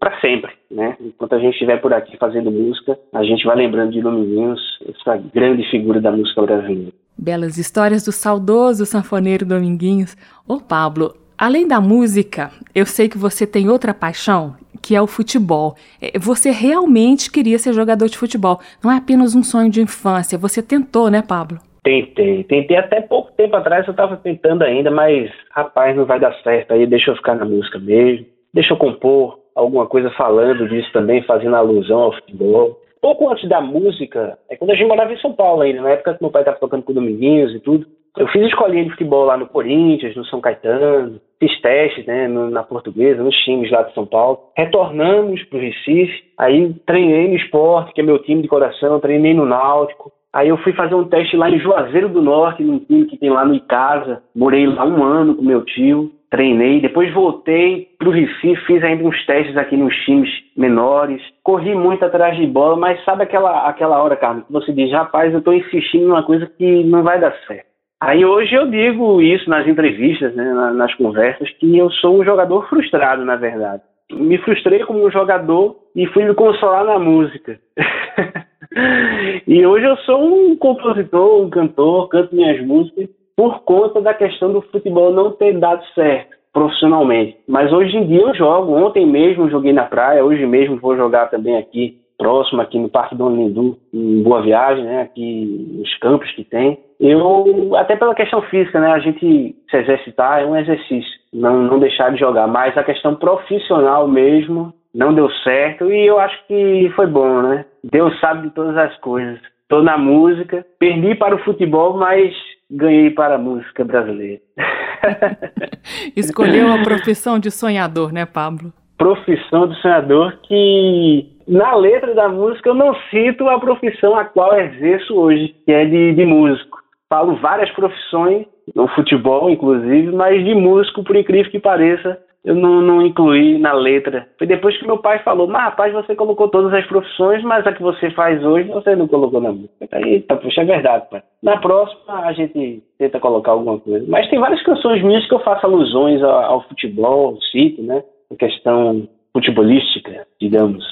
para 0.00 0.18
sempre, 0.20 0.53
né? 0.70 0.96
Enquanto 1.00 1.34
a 1.34 1.38
gente 1.38 1.53
estiver 1.53 1.80
por 1.80 1.92
aqui 1.92 2.16
fazendo 2.16 2.50
música, 2.50 2.98
a 3.12 3.22
gente 3.22 3.44
vai 3.44 3.57
lembrando 3.57 3.92
de 3.92 4.00
Dominguinhos, 4.00 4.61
essa 4.88 5.16
grande 5.32 5.68
figura 5.70 6.00
da 6.00 6.11
música 6.11 6.42
brasileira. 6.42 6.92
Belas 7.16 7.57
histórias 7.57 8.05
do 8.05 8.11
saudoso 8.11 8.86
sanfoneiro 8.86 9.46
Dominguinhos. 9.46 10.16
Ô 10.48 10.59
Pablo, 10.61 11.14
além 11.43 11.66
da 11.66 11.80
música, 11.80 12.53
eu 12.72 12.86
sei 12.86 13.09
que 13.09 13.18
você 13.18 13.45
tem 13.45 13.68
outra 13.68 13.93
paixão, 13.93 14.55
que 14.80 14.95
é 14.95 15.03
o 15.03 15.09
futebol. 15.09 15.74
É, 16.01 16.16
você 16.16 16.53
realmente 16.53 17.32
queria 17.32 17.59
ser 17.59 17.72
jogador 17.72 18.07
de 18.07 18.16
futebol. 18.16 18.61
Não 18.82 18.93
é 18.93 18.97
apenas 18.99 19.34
um 19.34 19.43
sonho 19.43 19.68
de 19.68 19.82
infância. 19.82 20.38
Você 20.38 20.62
tentou, 20.62 21.11
né, 21.11 21.20
Pablo? 21.20 21.59
Tentei. 21.82 22.45
Tentei 22.45 22.76
até 22.76 23.01
pouco 23.01 23.32
tempo 23.32 23.57
atrás, 23.57 23.84
eu 23.88 23.90
estava 23.90 24.16
tentando 24.16 24.62
ainda, 24.62 24.88
mas, 24.88 25.32
rapaz, 25.51 25.97
não 25.97 26.05
vai 26.05 26.20
dar 26.20 26.32
certo 26.45 26.74
aí. 26.74 26.86
Deixa 26.86 27.11
eu 27.11 27.16
ficar 27.16 27.34
na 27.34 27.45
música 27.45 27.76
mesmo. 27.80 28.24
Deixa 28.55 28.72
eu 28.72 28.76
compor 28.76 29.40
alguma 29.57 29.86
coisa 29.86 30.12
falando 30.12 30.68
disso 30.68 30.93
também, 30.93 31.24
fazendo 31.24 31.57
alusão 31.57 31.99
ao 32.03 32.14
futebol 32.14 32.80
pouco 33.03 33.28
antes 33.28 33.49
da 33.49 33.61
música, 33.61 34.38
é 34.49 34.55
quando 34.55 34.70
a 34.70 34.74
gente 34.76 34.86
morava 34.86 35.12
em 35.12 35.18
São 35.18 35.32
Paulo 35.32 35.62
ainda, 35.62 35.82
na 35.82 35.90
época 35.90 36.14
que 36.14 36.22
meu 36.22 36.30
pai 36.30 36.43
estava 36.43 36.61
tocando 36.61 36.84
com 36.84 36.93
Dominguinhos 36.93 37.53
e 37.53 37.59
tudo. 37.59 37.84
Eu 38.17 38.29
fiz 38.29 38.43
escolinha 38.47 38.85
de 38.85 38.91
futebol 38.91 39.25
lá 39.25 39.37
no 39.37 39.47
Corinthians, 39.47 40.15
no 40.15 40.25
São 40.27 40.41
Caetano, 40.41 41.19
fiz 41.41 41.61
testes 41.63 42.05
né, 42.05 42.29
na 42.29 42.63
portuguesa, 42.63 43.23
nos 43.23 43.35
times 43.37 43.71
lá 43.71 43.83
de 43.83 43.95
São 43.95 44.07
Paulo. 44.07 44.51
Retornamos 44.57 45.43
para 45.45 45.59
o 45.59 45.61
Recife, 45.61 46.23
aí 46.39 46.75
treinei 46.87 47.29
no 47.29 47.37
esporte, 47.37 47.95
que 47.95 48.01
é 48.01 48.05
meu 48.05 48.19
time 48.19 48.43
de 48.43 48.49
coração, 48.49 49.01
treinei 49.01 49.33
no 49.33 49.47
Náutico. 49.47 50.13
Aí 50.33 50.49
eu 50.49 50.59
fui 50.59 50.73
fazer 50.73 50.95
um 50.95 51.09
teste 51.09 51.37
lá 51.37 51.51
em 51.51 51.59
Juazeiro 51.59 52.09
do 52.09 52.23
Norte, 52.23 52.63
num 52.63 52.79
time 52.79 53.07
que 53.07 53.19
tem 53.19 53.31
lá 53.31 53.45
no 53.45 53.55
Icasa. 53.55 54.23
Morei 54.37 54.67
lá 54.67 54.85
um 54.85 55.03
ano 55.03 55.35
com 55.35 55.43
meu 55.43 55.65
tio 55.65 56.13
treinei, 56.33 56.81
depois 56.81 57.13
voltei 57.13 57.91
para 57.99 58.09
o 58.09 58.11
Recife, 58.11 58.57
fiz 58.67 58.83
ainda 58.83 59.05
uns 59.05 59.27
testes 59.27 59.55
aqui 59.55 59.77
nos 59.77 59.95
times 60.07 60.31
menores, 60.57 61.21
corri 61.43 61.75
muito 61.75 62.03
atrás 62.07 62.35
de 62.39 62.47
bola, 62.47 62.75
mas 62.75 63.05
sabe 63.05 63.23
aquela, 63.23 63.69
aquela 63.69 64.03
hora, 64.03 64.17
Carlos, 64.17 64.47
que 64.47 64.53
você 64.53 64.73
diz, 64.73 64.91
rapaz, 64.91 65.31
eu 65.31 65.41
estou 65.41 65.53
insistindo 65.53 66.05
em 66.05 66.11
uma 66.11 66.23
coisa 66.23 66.47
que 66.47 66.85
não 66.85 67.03
vai 67.03 67.21
dar 67.21 67.35
certo. 67.47 67.72
Aí 68.03 68.24
hoje 68.24 68.53
eu 68.53 68.66
digo 68.66 69.22
isso 69.22 69.48
nas 69.48 69.64
entrevistas, 69.64 70.34
né, 70.34 70.53
nas 70.74 70.92
conversas, 70.96 71.48
que 71.53 71.78
eu 71.78 71.88
sou 71.88 72.18
um 72.18 72.24
jogador 72.24 72.68
frustrado, 72.68 73.24
na 73.24 73.36
verdade. 73.36 73.80
Me 74.11 74.38
frustrei 74.38 74.80
como 74.80 75.07
um 75.07 75.11
jogador 75.11 75.76
e 75.94 76.05
fui 76.09 76.24
me 76.24 76.34
consolar 76.34 76.84
na 76.84 76.98
música. 76.98 77.61
e 79.46 79.64
hoje 79.64 79.86
eu 79.86 79.96
sou 79.98 80.20
um 80.20 80.57
compositor, 80.57 81.42
um 81.42 81.48
cantor, 81.48 82.09
canto 82.09 82.34
minhas 82.34 82.61
músicas 82.66 83.09
por 83.36 83.61
conta 83.61 84.00
da 84.00 84.12
questão 84.12 84.53
do 84.53 84.62
futebol 84.62 85.12
não 85.12 85.30
ter 85.30 85.57
dado 85.61 85.84
certo 85.94 86.36
profissionalmente. 86.53 87.36
Mas 87.48 87.72
hoje 87.72 87.96
em 87.96 88.07
dia 88.09 88.20
eu 88.20 88.34
jogo. 88.34 88.74
Ontem 88.74 89.07
mesmo 89.07 89.48
joguei 89.48 89.72
na 89.72 89.84
praia, 89.84 90.24
hoje 90.24 90.44
mesmo 90.44 90.76
vou 90.76 90.96
jogar 90.96 91.30
também 91.30 91.57
aqui 91.57 92.01
próximo, 92.19 92.61
aqui 92.61 92.79
no 92.79 92.89
Parque 92.89 93.15
Dom 93.15 93.31
Lindu, 93.35 93.79
em 93.93 94.23
Boa 94.23 94.43
Viagem, 94.43 94.85
né? 94.85 95.03
Aqui 95.03 95.77
nos 95.79 95.95
campos 95.99 96.31
que 96.33 96.45
tem. 96.45 96.79
Eu, 97.01 97.75
até 97.77 97.97
pela 97.97 98.15
questão 98.15 98.43
física, 98.43 98.81
né? 98.81 98.93
A 98.93 98.99
gente 99.01 99.57
se 99.71 99.77
exercitar 99.77 100.41
é 100.41 100.47
um 100.47 100.57
exercício, 100.57 101.13
não, 101.33 101.63
não 101.63 101.79
deixar 101.79 102.13
de 102.13 102.21
jogar. 102.21 102.47
Mas 102.47 102.77
a 102.77 102.85
questão 102.85 103.15
profissional 103.15 104.07
mesmo 104.07 104.73
não 104.95 105.15
deu 105.15 105.31
certo 105.43 105.91
e 105.91 106.07
eu 106.07 106.19
acho 106.21 106.37
que 106.47 106.93
foi 106.95 107.07
bom, 107.07 107.43
né? 107.43 107.65
Deus 107.83 108.19
sabe 108.21 108.49
de 108.49 108.55
todas 108.55 108.77
as 108.77 108.97
coisas. 108.99 109.41
Estou 109.63 109.83
na 109.83 109.97
música, 109.97 110.67
perdi 110.79 111.15
para 111.15 111.35
o 111.35 111.43
futebol, 111.43 111.97
mas 111.97 112.35
ganhei 112.71 113.11
para 113.11 113.37
a 113.37 113.39
música 113.39 113.85
brasileira. 113.85 114.41
Escolheu 116.15 116.73
a 116.73 116.83
profissão 116.83 117.39
de 117.39 117.51
sonhador, 117.51 118.13
né, 118.13 118.27
Pablo? 118.27 118.73
Profissão 118.99 119.67
de 119.67 119.81
sonhador 119.81 120.39
que 120.43 121.32
na 121.53 121.74
letra 121.74 122.14
da 122.14 122.28
música 122.30 122.70
eu 122.70 122.74
não 122.74 122.94
cito 123.11 123.46
a 123.48 123.61
profissão 123.61 124.16
a 124.16 124.24
qual 124.24 124.59
exerço 124.59 125.14
hoje, 125.14 125.55
que 125.66 125.72
é 125.72 125.84
de, 125.84 126.14
de 126.14 126.24
músico. 126.24 126.78
Falo 127.11 127.36
várias 127.36 127.70
profissões, 127.72 128.46
no 128.74 128.88
futebol 128.88 129.50
inclusive, 129.50 130.11
mas 130.12 130.42
de 130.42 130.55
músico, 130.55 131.05
por 131.05 131.14
incrível 131.14 131.50
que 131.50 131.61
pareça, 131.61 132.18
eu 132.42 132.55
não, 132.55 132.80
não 132.80 133.07
incluí 133.07 133.59
na 133.59 133.74
letra. 133.74 134.26
Foi 134.38 134.46
depois 134.46 134.76
que 134.78 134.86
meu 134.86 134.96
pai 134.96 135.18
falou, 135.22 135.46
mas 135.46 135.62
rapaz, 135.62 135.92
você 135.92 136.16
colocou 136.16 136.48
todas 136.48 136.72
as 136.72 136.86
profissões, 136.86 137.42
mas 137.44 137.66
a 137.66 137.72
que 137.72 137.82
você 137.82 138.11
faz 138.12 138.42
hoje 138.42 138.68
você 138.68 138.96
não 138.96 139.07
colocou 139.07 139.40
na 139.40 139.53
música. 139.53 139.88
Eita, 140.07 140.36
puxa, 140.36 140.62
é 140.62 140.64
verdade, 140.64 141.07
pai. 141.11 141.22
Na 141.42 141.59
próxima 141.59 142.20
a 142.24 142.32
gente 142.32 142.82
tenta 142.98 143.20
colocar 143.20 143.53
alguma 143.53 143.78
coisa. 143.78 144.07
Mas 144.09 144.28
tem 144.30 144.40
várias 144.40 144.62
canções 144.62 145.03
minhas 145.03 145.26
que 145.28 145.34
eu 145.34 145.40
faço 145.40 145.66
alusões 145.66 146.22
ao, 146.22 146.44
ao 146.44 146.62
futebol, 146.62 147.26
ao 147.26 147.40
sítio, 147.42 147.84
né? 147.84 148.03
A 148.32 148.36
questão 148.36 149.07
futebolística, 149.33 150.26
digamos. 150.41 150.85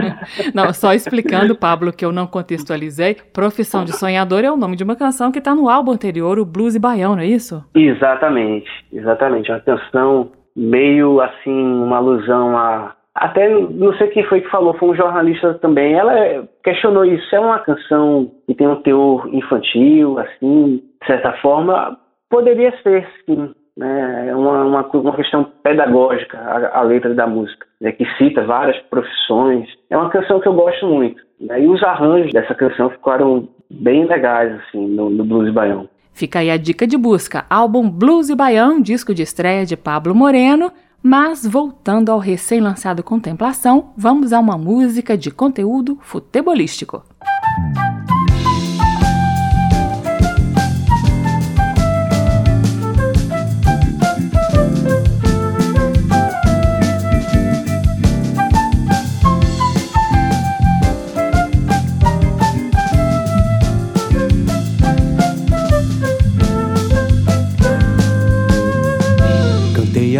Não, 0.54 0.72
só 0.72 0.92
explicando, 0.92 1.56
Pablo, 1.56 1.92
que 1.92 2.04
eu 2.04 2.12
não 2.12 2.26
contextualizei. 2.26 3.16
Profissão 3.32 3.84
de 3.84 3.96
Sonhador 3.96 4.44
é 4.44 4.50
o 4.50 4.56
nome 4.56 4.76
de 4.76 4.84
uma 4.84 4.94
canção 4.94 5.32
que 5.32 5.38
está 5.38 5.54
no 5.54 5.68
álbum 5.68 5.92
anterior, 5.92 6.38
o 6.38 6.44
Blues 6.44 6.74
e 6.74 6.78
Baião, 6.78 7.16
não 7.16 7.22
é 7.22 7.26
isso? 7.26 7.64
Exatamente, 7.74 8.70
exatamente. 8.92 9.50
Uma 9.50 9.60
canção 9.60 10.30
meio 10.54 11.20
assim, 11.20 11.50
uma 11.50 11.96
alusão 11.96 12.56
a. 12.56 12.94
Até 13.14 13.48
não 13.48 13.94
sei 13.96 14.08
quem 14.08 14.24
foi 14.24 14.42
que 14.42 14.50
falou, 14.50 14.74
foi 14.74 14.90
um 14.90 14.94
jornalista 14.94 15.54
também. 15.54 15.94
Ela 15.94 16.46
questionou 16.62 17.02
isso. 17.02 17.34
É 17.34 17.40
uma 17.40 17.58
canção 17.60 18.30
que 18.46 18.54
tem 18.54 18.68
um 18.68 18.82
teor 18.82 19.26
infantil, 19.32 20.18
assim, 20.18 20.82
de 21.00 21.06
certa 21.06 21.32
forma. 21.40 21.98
Poderia 22.28 22.74
ser, 22.82 23.08
sim 23.24 23.54
né, 23.76 24.28
é 24.28 24.34
uma, 24.34 24.64
uma, 24.64 24.86
uma 24.86 25.16
questão 25.16 25.44
pedagógica, 25.62 26.38
a, 26.38 26.78
a, 26.78 26.82
letra 26.82 27.14
da 27.14 27.26
música, 27.26 27.66
né, 27.80 27.92
que 27.92 28.06
cita 28.16 28.44
várias 28.44 28.78
profissões. 28.84 29.68
É 29.90 29.96
uma 29.96 30.10
canção 30.10 30.40
que 30.40 30.48
eu 30.48 30.54
gosto 30.54 30.86
muito. 30.86 31.22
Né, 31.40 31.62
e 31.62 31.68
os 31.68 31.82
arranjos 31.82 32.32
dessa 32.32 32.54
canção 32.54 32.90
ficaram 32.90 33.48
bem 33.70 34.06
legais 34.06 34.54
assim 34.60 34.86
no, 34.88 35.10
no 35.10 35.24
Blues 35.24 35.52
Baião. 35.52 35.88
Fica 36.12 36.38
aí 36.38 36.50
a 36.50 36.56
dica 36.56 36.86
de 36.86 36.96
busca: 36.96 37.44
álbum 37.50 37.90
Blues 37.90 38.30
e 38.30 38.34
Baião, 38.34 38.80
disco 38.80 39.14
de 39.14 39.22
estreia 39.22 39.66
de 39.66 39.76
Pablo 39.76 40.14
Moreno. 40.14 40.72
Mas 41.02 41.46
voltando 41.46 42.10
ao 42.10 42.18
recém-lançado 42.18 43.02
Contemplação, 43.02 43.92
vamos 43.96 44.32
a 44.32 44.40
uma 44.40 44.58
música 44.58 45.16
de 45.16 45.30
conteúdo 45.30 45.98
futebolístico. 46.00 47.04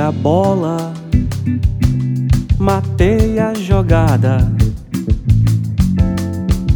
A 0.07 0.13
bola, 0.13 0.93
matei 2.61 3.41
a 3.41 3.53
jogada. 3.55 4.39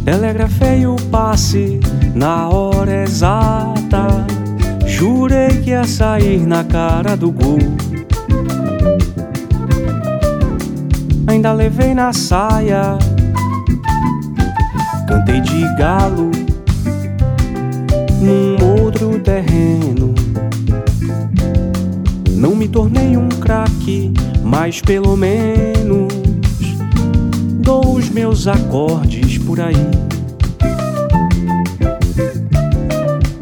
Telegrafei 0.03 0.85
o 0.85 0.97
passe 1.09 1.79
na 2.13 2.49
hora 2.49 3.03
exata. 3.03 4.25
Jurei 4.85 5.61
que 5.61 5.69
ia 5.69 5.85
sair 5.85 6.45
na 6.45 6.65
cara 6.65 7.15
do 7.15 7.31
gol. 7.31 7.59
Ainda 11.27 11.53
levei 11.53 11.93
na 11.93 12.11
saia, 12.11 12.97
cantei 15.07 15.39
de 15.39 15.73
galo 15.77 16.31
num 18.21 18.83
outro 18.83 19.17
terreno. 19.19 20.10
Não 22.41 22.55
me 22.55 22.67
tornei 22.67 23.15
um 23.15 23.29
craque, 23.29 24.11
mas 24.43 24.81
pelo 24.81 25.15
menos 25.15 26.11
dou 27.59 27.93
os 27.97 28.09
meus 28.09 28.47
acordes 28.47 29.37
por 29.37 29.59
aí. 29.61 29.75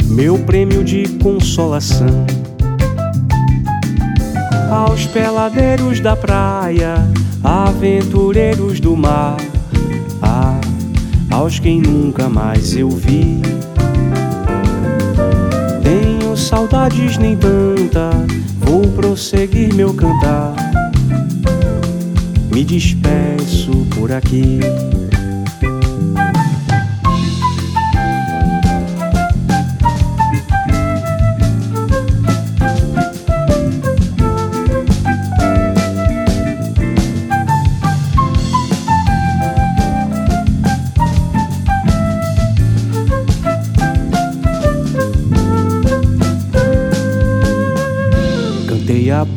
Meu 0.10 0.38
prêmio 0.39 0.84
de 0.84 1.08
consolação 1.24 2.26
aos 4.70 5.06
peladeiros 5.06 6.02
da 6.02 6.18
praia, 6.18 6.95
aventureiros 7.41 8.82
do 8.82 8.97
mar, 8.97 9.38
ah, 10.22 10.60
aos 11.32 11.58
quem 11.58 11.80
nunca 11.80 12.28
mais 12.28 12.76
eu 12.76 12.89
vi. 12.89 13.41
Tenho 15.82 16.36
saudades 16.36 17.18
nem 17.18 17.38
tanta 17.38 18.28
Vou 18.82 18.88
prosseguir 18.93 19.73
meu 19.75 19.93
cantar. 19.93 20.55
Me 22.49 22.63
despeço 22.63 23.86
por 23.93 24.09
aqui. 24.09 24.61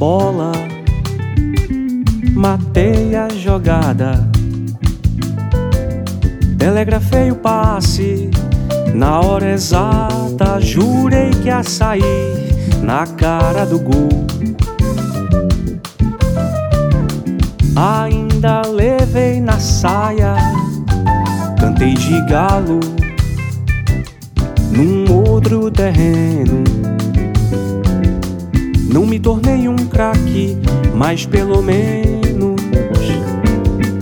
Bola, 0.02 0.50
matei 2.34 3.14
a 3.14 3.28
jogada, 3.28 4.28
telegrafei 6.58 7.30
o 7.30 7.36
passe 7.36 8.28
na 8.96 9.20
hora 9.20 9.52
exata, 9.52 10.60
jurei 10.60 11.30
que 11.30 11.46
ia 11.46 11.62
sair 11.62 12.02
na 12.82 13.06
cara 13.06 13.64
do 13.64 13.78
gol. 13.78 14.08
Ainda 17.76 18.62
levei 18.62 19.40
na 19.40 19.60
saia, 19.60 20.34
cantei 21.60 21.94
de 21.94 22.20
galo 22.26 22.80
num 24.72 25.14
outro 25.14 25.70
terreno 25.70 26.81
não 28.92 29.06
me 29.06 29.18
tornei 29.18 29.68
um 29.68 29.76
craque, 29.76 30.58
mas 30.94 31.24
pelo 31.24 31.62
menos 31.62 32.60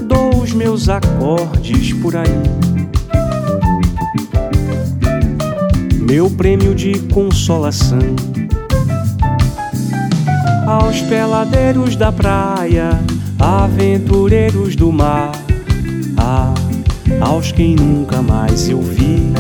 dou 0.03 0.43
os 0.43 0.53
meus 0.53 0.89
acordes 0.89 1.93
por 1.93 2.17
aí. 2.17 2.27
Meu 6.01 6.29
prêmio 6.29 6.75
de 6.75 6.99
consolação 7.13 8.01
aos 10.67 11.01
peladeiros 11.03 11.95
da 11.95 12.11
praia, 12.11 12.91
aventureiros 13.39 14.75
do 14.75 14.91
mar, 14.91 15.31
ah, 16.17 16.53
aos 17.21 17.53
quem 17.53 17.77
nunca 17.77 18.21
mais 18.21 18.69
eu 18.69 18.81
vi. 18.81 19.33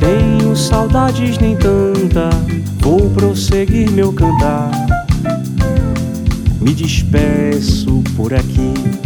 Tenho 0.00 0.56
saudades 0.56 1.38
nem 1.38 1.56
tanta 1.56 2.43
Vou 2.84 3.08
prosseguir 3.08 3.90
meu 3.90 4.12
cantar. 4.12 4.70
Me 6.60 6.74
despeço 6.74 8.04
por 8.14 8.34
aqui. 8.34 9.03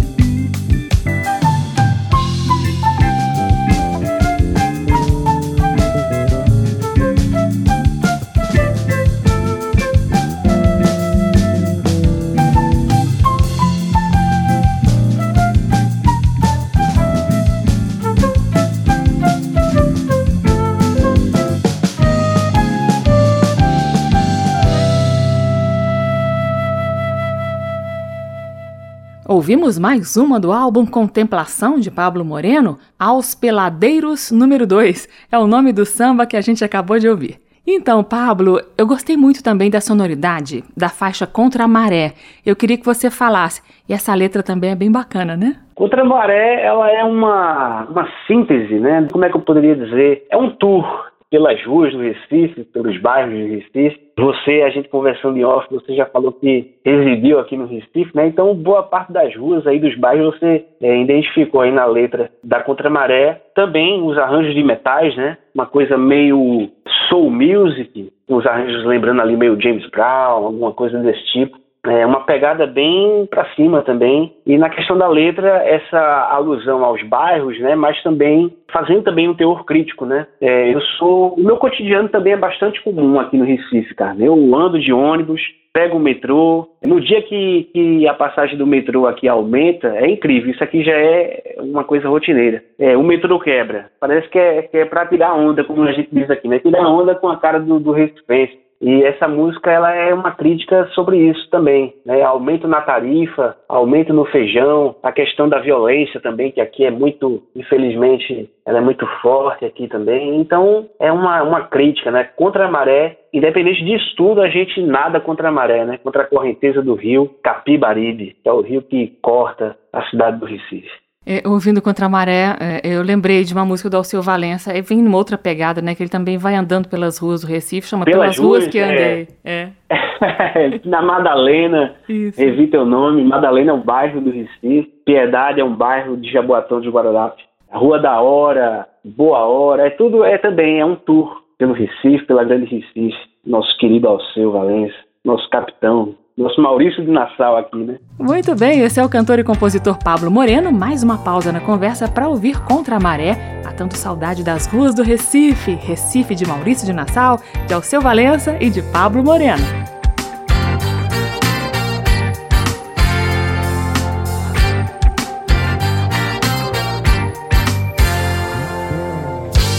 Ouvimos 29.49 29.79
mais 29.79 30.15
uma 30.19 30.39
do 30.39 30.53
álbum 30.53 30.85
Contemplação 30.85 31.81
de 31.81 31.91
Pablo 31.91 32.23
Moreno, 32.23 32.77
Aos 32.99 33.35
Peladeiros 33.35 34.31
número 34.31 34.67
2. 34.67 35.09
É 35.33 35.39
o 35.39 35.47
nome 35.47 35.73
do 35.73 35.87
samba 35.87 36.27
que 36.27 36.37
a 36.37 36.43
gente 36.43 36.63
acabou 36.63 36.99
de 36.99 37.09
ouvir. 37.09 37.39
Então, 37.67 38.05
Pablo, 38.05 38.61
eu 38.77 38.87
gostei 38.87 39.17
muito 39.17 39.43
também 39.43 39.71
da 39.71 39.81
sonoridade 39.81 40.63
da 40.77 40.91
faixa 40.91 41.27
Contra 41.27 41.65
a 41.65 41.67
Maré. 41.67 42.13
Eu 42.45 42.55
queria 42.55 42.77
que 42.77 42.85
você 42.85 43.11
falasse. 43.11 43.63
E 43.89 43.95
essa 43.95 44.15
letra 44.15 44.43
também 44.43 44.73
é 44.73 44.77
bem 44.77 44.93
bacana, 44.93 45.35
né? 45.35 45.57
Contra 45.75 46.03
a 46.03 46.05
Maré, 46.05 46.63
ela 46.63 46.91
é 46.91 47.03
uma, 47.03 47.87
uma 47.89 48.07
síntese, 48.27 48.79
né? 48.79 49.09
Como 49.11 49.25
é 49.25 49.31
que 49.31 49.37
eu 49.39 49.41
poderia 49.41 49.75
dizer? 49.75 50.27
É 50.31 50.37
um 50.37 50.51
tour 50.51 50.85
pelas 51.31 51.63
ruas 51.65 51.93
do 51.93 52.01
Recife, 52.01 52.65
pelos 52.65 52.99
bairros 53.01 53.39
do 53.39 53.55
Recife. 53.55 54.01
Você, 54.19 54.63
a 54.63 54.71
gente 54.71 54.89
conversando 54.89 55.37
em 55.37 55.45
off, 55.45 55.67
você 55.71 55.95
já 55.95 56.07
falou 56.07 56.33
que 56.33 56.75
residiu 56.85 57.39
aqui 57.39 57.57
no 57.57 57.67
Recife, 57.67 58.11
né? 58.15 58.27
Então, 58.27 58.55
boa 58.55 58.83
parte 58.83 59.13
das 59.13 59.35
ruas 59.37 59.67
aí 59.67 59.79
dos 59.79 59.97
bairros 59.97 60.39
você 60.39 60.65
é, 60.81 61.01
identificou 61.01 61.61
aí 61.61 61.71
na 61.71 61.85
letra 61.85 62.31
da 62.43 62.61
Contramaré. 62.61 63.43
Também 63.55 64.03
os 64.03 64.17
arranjos 64.19 64.55
de 64.55 64.63
metais, 64.63 65.15
né? 65.17 65.37
Uma 65.55 65.67
coisa 65.67 65.97
meio 65.97 66.69
soul 67.09 67.31
music, 67.31 68.13
os 68.29 68.47
arranjos 68.47 68.85
lembrando 68.85 69.21
ali 69.23 69.37
meio 69.37 69.61
James 69.61 69.89
Brown, 69.91 70.47
alguma 70.47 70.73
coisa 70.73 70.99
desse 70.99 71.25
tipo. 71.27 71.59
É 71.91 72.07
uma 72.07 72.21
pegada 72.21 72.67
bem 72.67 73.27
para 73.27 73.47
cima 73.55 73.83
também. 73.83 74.33
E 74.47 74.57
na 74.59 74.69
questão 74.69 74.97
da 74.97 75.09
letra, 75.09 75.63
essa 75.65 76.29
alusão 76.31 76.85
aos 76.85 77.03
bairros, 77.03 77.59
né? 77.61 77.75
Mas 77.75 78.03
também 78.03 78.53
fazendo 78.73 79.03
também 79.03 79.29
um 79.29 79.35
teor 79.35 79.65
crítico, 79.65 80.05
né? 80.05 80.27
É, 80.41 80.75
eu 80.75 80.81
sou, 80.81 81.35
o 81.35 81.41
meu 81.41 81.57
cotidiano 81.57 82.09
também 82.09 82.35
é 82.35 82.37
bastante 82.37 82.83
comum 82.83 83.19
aqui 83.19 83.37
no 83.37 83.45
Recife, 83.45 83.95
cara. 83.95 84.17
Eu 84.19 84.35
ando 84.55 84.79
de 84.79 84.93
ônibus, 84.93 85.41
pego 85.73 85.97
o 85.97 86.01
metrô. 86.01 86.69
No 86.85 87.01
dia 87.01 87.23
que, 87.23 87.71
que 87.73 88.09
a 88.09 88.15
passagem 88.15 88.59
do 88.59 88.67
metrô 88.67 89.07
aqui 89.07 89.29
aumenta, 89.29 89.89
é 89.89 90.09
incrível. 90.09 90.51
Isso 90.51 90.63
aqui 90.63 90.83
já 90.83 90.93
é 90.93 91.57
uma 91.59 91.85
coisa 91.85 92.09
rotineira. 92.09 92.63
É, 92.79 92.97
o 92.97 93.03
metrô 93.03 93.39
quebra. 93.39 93.91
Parece 94.01 94.29
que 94.29 94.39
é, 94.39 94.63
que 94.63 94.77
é 94.77 94.85
para 94.85 95.07
tirar 95.07 95.35
onda, 95.35 95.65
como 95.65 95.83
a 95.85 95.93
gente 95.93 96.09
diz 96.13 96.29
aqui, 96.31 96.49
né? 96.49 96.59
Tirar 96.59 96.89
onda 96.89 97.15
com 97.15 97.29
a 97.29 97.37
cara 97.37 97.61
do, 97.61 97.79
do 97.79 97.93
Recife. 97.93 98.59
E 98.81 99.03
essa 99.03 99.27
música 99.27 99.71
ela 99.71 99.93
é 99.93 100.15
uma 100.15 100.31
crítica 100.31 100.87
sobre 100.95 101.19
isso 101.19 101.51
também, 101.51 101.95
né? 102.07 102.23
Aumento 102.23 102.69
na 102.69 102.81
tarifa, 102.81 103.57
aumento 103.69 104.13
no 104.13 104.25
feijão, 104.27 104.95
a 105.03 105.11
questão 105.11 105.49
da 105.49 105.59
violência 105.59 106.21
também, 106.21 106.53
que 106.53 106.61
aqui 106.61 106.85
é 106.85 106.91
muito, 106.91 107.43
infelizmente, 107.57 108.49
ela 108.65 108.79
é 108.79 108.81
muito 108.81 109.05
forte 109.21 109.65
aqui 109.65 109.89
também. 109.89 110.41
Então 110.41 110.89
é 111.01 111.11
uma, 111.11 111.43
uma 111.43 111.63
crítica, 111.63 112.11
né? 112.13 112.25
Contra 112.37 112.67
a 112.67 112.71
maré, 112.71 113.19
independente 113.33 113.85
disso 113.85 114.15
tudo, 114.17 114.41
a 114.41 114.49
gente 114.49 114.81
nada 114.81 115.21
contra 115.21 115.49
a 115.49 115.53
maré, 115.53 115.85
né? 115.85 115.99
Contra 115.99 116.23
a 116.23 116.27
correnteza 116.27 116.81
do 116.81 116.95
rio 116.95 117.35
Capibaribe, 117.43 118.37
que 118.43 118.49
é 118.49 118.53
o 118.53 118.61
rio 118.61 118.83
que 118.83 119.19
corta 119.21 119.77
a 119.93 120.03
cidade 120.05 120.39
do 120.39 120.47
Recife. 120.47 121.08
É, 121.31 121.47
ouvindo 121.47 121.83
Contra 121.83 122.07
a 122.07 122.09
Maré, 122.09 122.57
é, 122.59 122.81
eu 122.83 123.03
lembrei 123.03 123.45
de 123.45 123.53
uma 123.53 123.63
música 123.63 123.91
do 123.91 123.99
Alceu 123.99 124.23
Valença, 124.23 124.75
e 124.75 124.81
vem 124.81 125.03
numa 125.03 125.19
outra 125.19 125.37
pegada, 125.37 125.83
né? 125.83 125.95
Que 125.95 126.03
ele 126.03 126.09
também 126.09 126.39
vai 126.39 126.55
andando 126.55 126.89
pelas 126.89 127.19
ruas 127.19 127.43
do 127.43 127.47
Recife, 127.47 127.87
chama 127.87 128.07
Pelas, 128.07 128.21
pelas 128.21 128.39
Ruas, 128.39 128.67
que 128.67 128.79
Andei. 128.79 129.29
É. 129.45 129.69
é. 129.91 130.81
Na 130.89 131.03
Madalena, 131.03 131.97
revi 132.09 132.69
teu 132.69 132.87
nome, 132.87 133.23
Madalena 133.23 133.73
é 133.73 133.75
um 133.75 133.83
bairro 133.83 134.23
do 134.23 134.31
Recife, 134.31 134.91
Piedade 135.05 135.61
é 135.61 135.65
um 135.65 135.75
bairro 135.75 136.17
de 136.17 136.33
Jaboatão 136.33 136.81
de 136.81 136.89
Guararapes, 136.89 137.45
Rua 137.71 137.99
da 137.99 138.19
Hora, 138.23 138.87
Boa 139.05 139.41
Hora, 139.41 139.87
é 139.87 139.91
tudo, 139.91 140.25
é 140.25 140.39
também, 140.39 140.81
é 140.81 140.85
um 140.87 140.97
tour 140.97 141.43
pelo 141.59 141.75
Recife, 141.75 142.25
pela 142.25 142.43
Grande 142.43 142.65
Recife, 142.65 143.19
nosso 143.47 143.77
querido 143.77 144.09
Alceu 144.09 144.53
Valença, 144.53 144.97
nosso 145.23 145.47
capitão, 145.51 146.15
nosso 146.39 146.63
Maurício 146.63 147.05
de 147.05 147.11
Nassau 147.11 147.57
aqui, 147.57 147.77
né? 147.77 147.97
Muito 148.17 148.55
bem, 148.55 148.81
esse 148.81 149.01
é 149.01 149.05
o 149.05 149.09
cantor 149.09 149.41
e 149.41 149.45
compositor 149.45 149.99
Pablo 149.99 150.31
Moreno. 150.31 150.71
Mais 150.71 151.03
uma 151.03 151.19
pausa 151.19 151.51
na 151.51 151.61
conversa 151.61 152.07
para 152.07 152.29
ouvir 152.29 152.61
Contra 152.63 152.97
a 152.97 153.01
Maré. 153.01 153.61
Há 153.67 153.73
tanto 153.73 153.97
saudade 153.97 154.45
das 154.45 154.67
ruas 154.69 154.95
do 154.95 155.03
Recife. 155.03 155.73
Recife 155.75 156.37
de 156.37 156.47
Maurício 156.47 156.87
de 156.87 156.93
Nassau, 156.93 157.41
de 157.67 157.75
Alceu 157.75 158.01
Valença 158.01 158.57
e 158.61 158.71
de 158.71 158.83
Pablo 158.83 159.25
Moreno. 159.25 159.65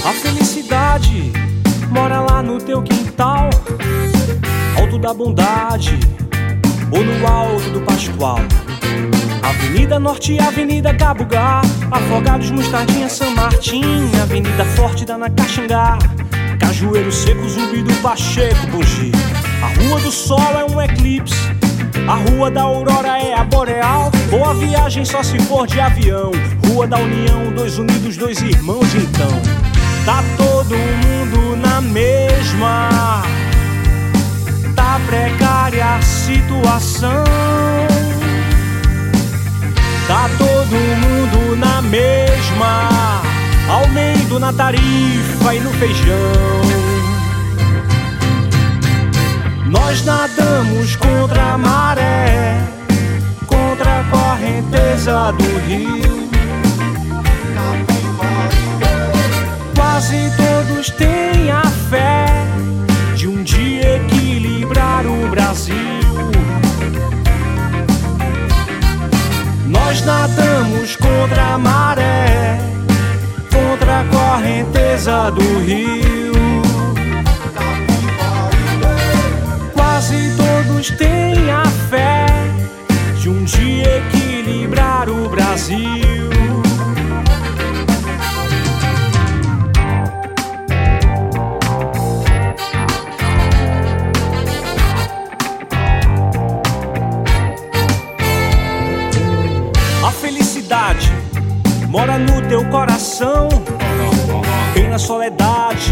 A 0.05 0.12
felicidade 0.12 1.32
mora 1.89 2.20
lá 2.20 2.43
no 2.43 2.57
teu 2.57 2.82
quintal, 2.82 3.49
alto 4.78 4.99
da 4.99 5.14
bondade 5.14 5.97
ou 6.92 7.04
no 7.04 7.28
alto 7.28 7.70
do 7.72 7.82
Pascoal. 7.82 8.40
Avenida 9.42 10.00
Norte 10.00 10.38
Avenida 10.40 10.94
Cabugá, 10.94 11.62
Afogados, 11.92 12.52
Mostardinha, 12.52 13.10
São 13.10 13.34
Martim, 13.36 13.84
Avenida 14.22 14.66
Forte 14.76 15.06
da 15.06 15.18
Nacaxangá, 15.18 15.98
Cajueiro 16.60 17.12
Seco, 17.12 17.48
Zumbi 17.50 17.82
do 17.82 17.94
Pacheco, 18.02 18.68
Bugi. 18.68 19.12
A 19.62 19.68
Rua 19.82 20.00
do 20.00 20.12
Sol 20.12 20.52
é 20.58 20.66
um 20.66 20.82
eclipse, 20.82 21.36
a 22.08 22.16
Rua 22.16 22.50
da 22.50 22.64
Aurora 22.64 23.18
é 23.20 23.34
a 23.34 23.44
Boreal, 23.44 24.10
Boa 24.30 24.54
viagem 24.54 25.04
só 25.04 25.24
se 25.24 25.40
for 25.40 25.66
de 25.66 25.80
avião, 25.80 26.32
Rua 26.68 26.86
da 26.86 26.98
União, 26.98 27.52
dois 27.56 27.80
unidos, 27.80 28.16
dois 28.16 28.40
irmãos 28.42 28.94
então. 28.94 29.32
Tá 30.06 30.24
todo 30.38 30.76
mundo 30.76 31.56
na 31.58 31.82
mesma 31.82 33.24
da 34.90 35.00
precária 35.06 36.02
situação. 36.02 37.24
Tá 40.08 40.28
todo 40.38 40.76
mundo 41.04 41.56
na 41.56 41.80
mesma, 41.84 43.22
aumento 43.70 44.40
na 44.40 44.52
tarifa 44.52 45.54
e 45.54 45.60
no 45.60 45.72
feijão. 45.74 46.62
Nós 49.68 50.04
nadamos 50.04 50.96
contra 50.96 51.54
a 51.54 51.58
maré, 51.58 52.58
contra 53.46 54.00
a 54.00 54.04
correnteza 54.06 55.32
do 55.34 55.60
rio. 55.68 56.30
Quase 59.76 60.32
todos 60.36 60.90
têm 60.90 61.52
a 61.52 61.62
fé 61.92 62.18
Brasil. 65.50 65.76
Nós 69.66 70.06
nadamos 70.06 70.95
contra 70.95 71.56
a 71.56 71.58
maré, 71.58 72.60
contra 73.52 74.02
a 74.02 74.04
correnteza 74.06 75.32
do 75.32 75.60
rio. 75.62 76.34
Quase 79.74 80.36
todos 80.38 80.91
têm 80.91 81.50
a 81.50 81.66
fé 81.89 82.28
de 83.20 83.30
um 83.30 83.43
dia 83.43 83.97
equilibrar 83.97 85.10
o 85.10 85.30
Brasil. 85.30 86.09
Mora 101.90 102.20
no 102.20 102.42
teu 102.48 102.64
coração, 102.66 103.50
bem 104.74 104.90
na 104.90 105.00
soledade, 105.00 105.92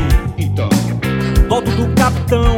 do 1.48 1.54
alto 1.56 1.72
do 1.72 1.94
capitão. 1.96 2.58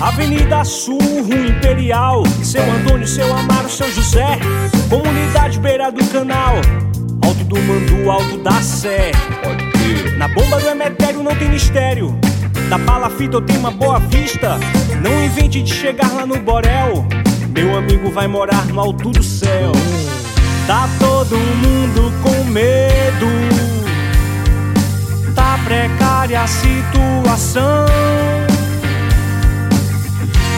Avenida 0.00 0.64
Sul, 0.64 0.98
Rua 0.98 1.46
Imperial, 1.46 2.22
seu 2.42 2.62
Antônio, 2.62 3.06
seu 3.06 3.32
Amaro, 3.36 3.68
seu 3.68 3.90
José, 3.92 4.38
comunidade 4.88 5.58
beira 5.60 5.92
do 5.92 6.04
canal, 6.06 6.56
alto 7.22 7.44
do 7.44 7.56
Mandu, 7.56 8.10
alto 8.10 8.38
da 8.38 8.60
Sé. 8.62 9.12
Na 10.16 10.26
bomba 10.26 10.58
do 10.58 10.68
Emetério 10.68 11.22
não 11.22 11.34
tem 11.36 11.50
mistério, 11.50 12.18
da 12.68 12.78
palafita 12.78 13.36
eu 13.36 13.42
tenho 13.42 13.60
uma 13.60 13.70
boa 13.70 14.00
vista. 14.00 14.58
Não 15.02 15.24
invente 15.24 15.62
de 15.62 15.72
chegar 15.72 16.12
lá 16.12 16.26
no 16.26 16.38
Borel, 16.38 17.06
meu 17.54 17.76
amigo 17.76 18.10
vai 18.10 18.26
morar 18.26 18.66
no 18.66 18.80
alto 18.80 19.10
do 19.10 19.22
céu. 19.22 19.72
Tá 20.70 20.88
todo 21.00 21.36
mundo 21.36 22.12
com 22.22 22.44
medo, 22.44 23.26
tá 25.34 25.58
precária 25.64 26.42
a 26.42 26.46
situação. 26.46 27.86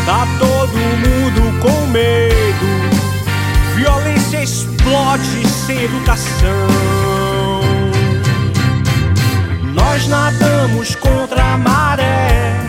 Tá 0.05 0.27
todo 0.39 0.77
mundo 0.77 1.61
com 1.63 1.87
medo, 1.87 2.67
violência 3.75 4.43
explode 4.43 5.49
sem 5.49 5.85
educação. 5.85 6.69
Nós 9.73 10.07
nadamos 10.09 10.95
contra 10.95 11.55
a 11.55 11.57
maré, 11.57 12.61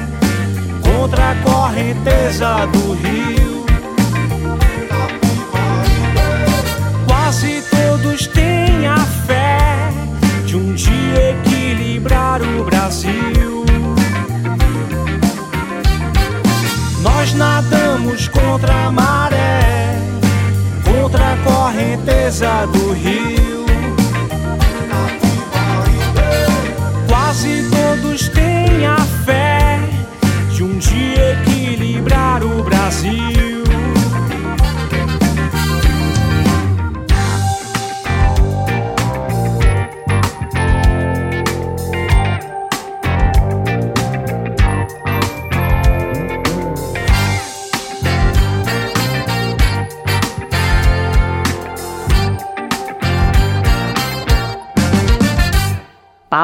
contra 0.82 1.32
a 1.32 1.36
correnteza 1.44 2.66
do 2.68 2.94
rio. 2.94 3.43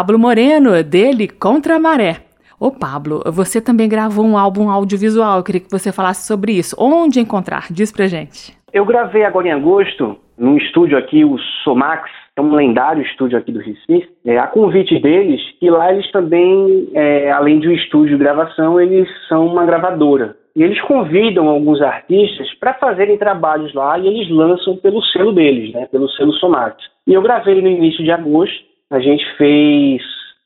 Pablo 0.10 0.24
Moreno, 0.24 0.84
dele 0.84 1.28
Contra 1.28 1.76
a 1.76 1.80
Maré. 1.80 2.22
Ô 2.60 2.72
Pablo, 2.72 3.22
você 3.28 3.62
também 3.62 3.88
gravou 3.88 4.26
um 4.26 4.36
álbum 4.36 4.68
audiovisual, 4.68 5.38
eu 5.38 5.44
queria 5.44 5.62
que 5.62 5.70
você 5.70 5.92
falasse 5.92 6.26
sobre 6.26 6.54
isso. 6.54 6.76
Onde 6.80 7.20
encontrar? 7.20 7.68
Diz 7.70 7.92
pra 7.92 8.08
gente. 8.08 8.58
Eu 8.74 8.86
gravei 8.86 9.24
agora 9.24 9.50
em 9.50 9.52
agosto, 9.52 10.18
num 10.36 10.58
estúdio 10.58 10.98
aqui, 10.98 11.24
o 11.24 11.38
Somax, 11.64 12.10
é 12.36 12.42
um 12.42 12.56
lendário 12.56 13.04
estúdio 13.04 13.38
aqui 13.38 13.52
do 13.52 13.60
Recife, 13.60 14.10
é, 14.26 14.40
a 14.40 14.48
convite 14.48 15.00
deles, 15.00 15.42
e 15.62 15.70
lá 15.70 15.94
eles 15.94 16.10
também, 16.12 16.90
é, 16.96 17.30
além 17.30 17.60
de 17.60 17.68
um 17.68 17.74
estúdio 17.74 18.18
de 18.18 18.24
gravação, 18.24 18.82
eles 18.82 19.08
são 19.28 19.46
uma 19.46 19.64
gravadora. 19.64 20.36
E 20.56 20.64
eles 20.64 20.82
convidam 20.82 21.48
alguns 21.48 21.84
artistas 21.84 22.52
para 22.56 22.74
fazerem 22.74 23.16
trabalhos 23.16 23.76
lá 23.76 24.00
e 24.00 24.08
eles 24.08 24.28
lançam 24.32 24.76
pelo 24.78 25.04
selo 25.04 25.32
deles, 25.34 25.72
né, 25.72 25.88
pelo 25.92 26.10
selo 26.10 26.34
Somax. 26.34 26.84
E 27.06 27.14
eu 27.14 27.22
gravei 27.22 27.62
no 27.62 27.68
início 27.68 28.04
de 28.04 28.12
agosto, 28.12 28.69
a 28.90 29.00
gente 29.00 29.26
fez 29.38 30.02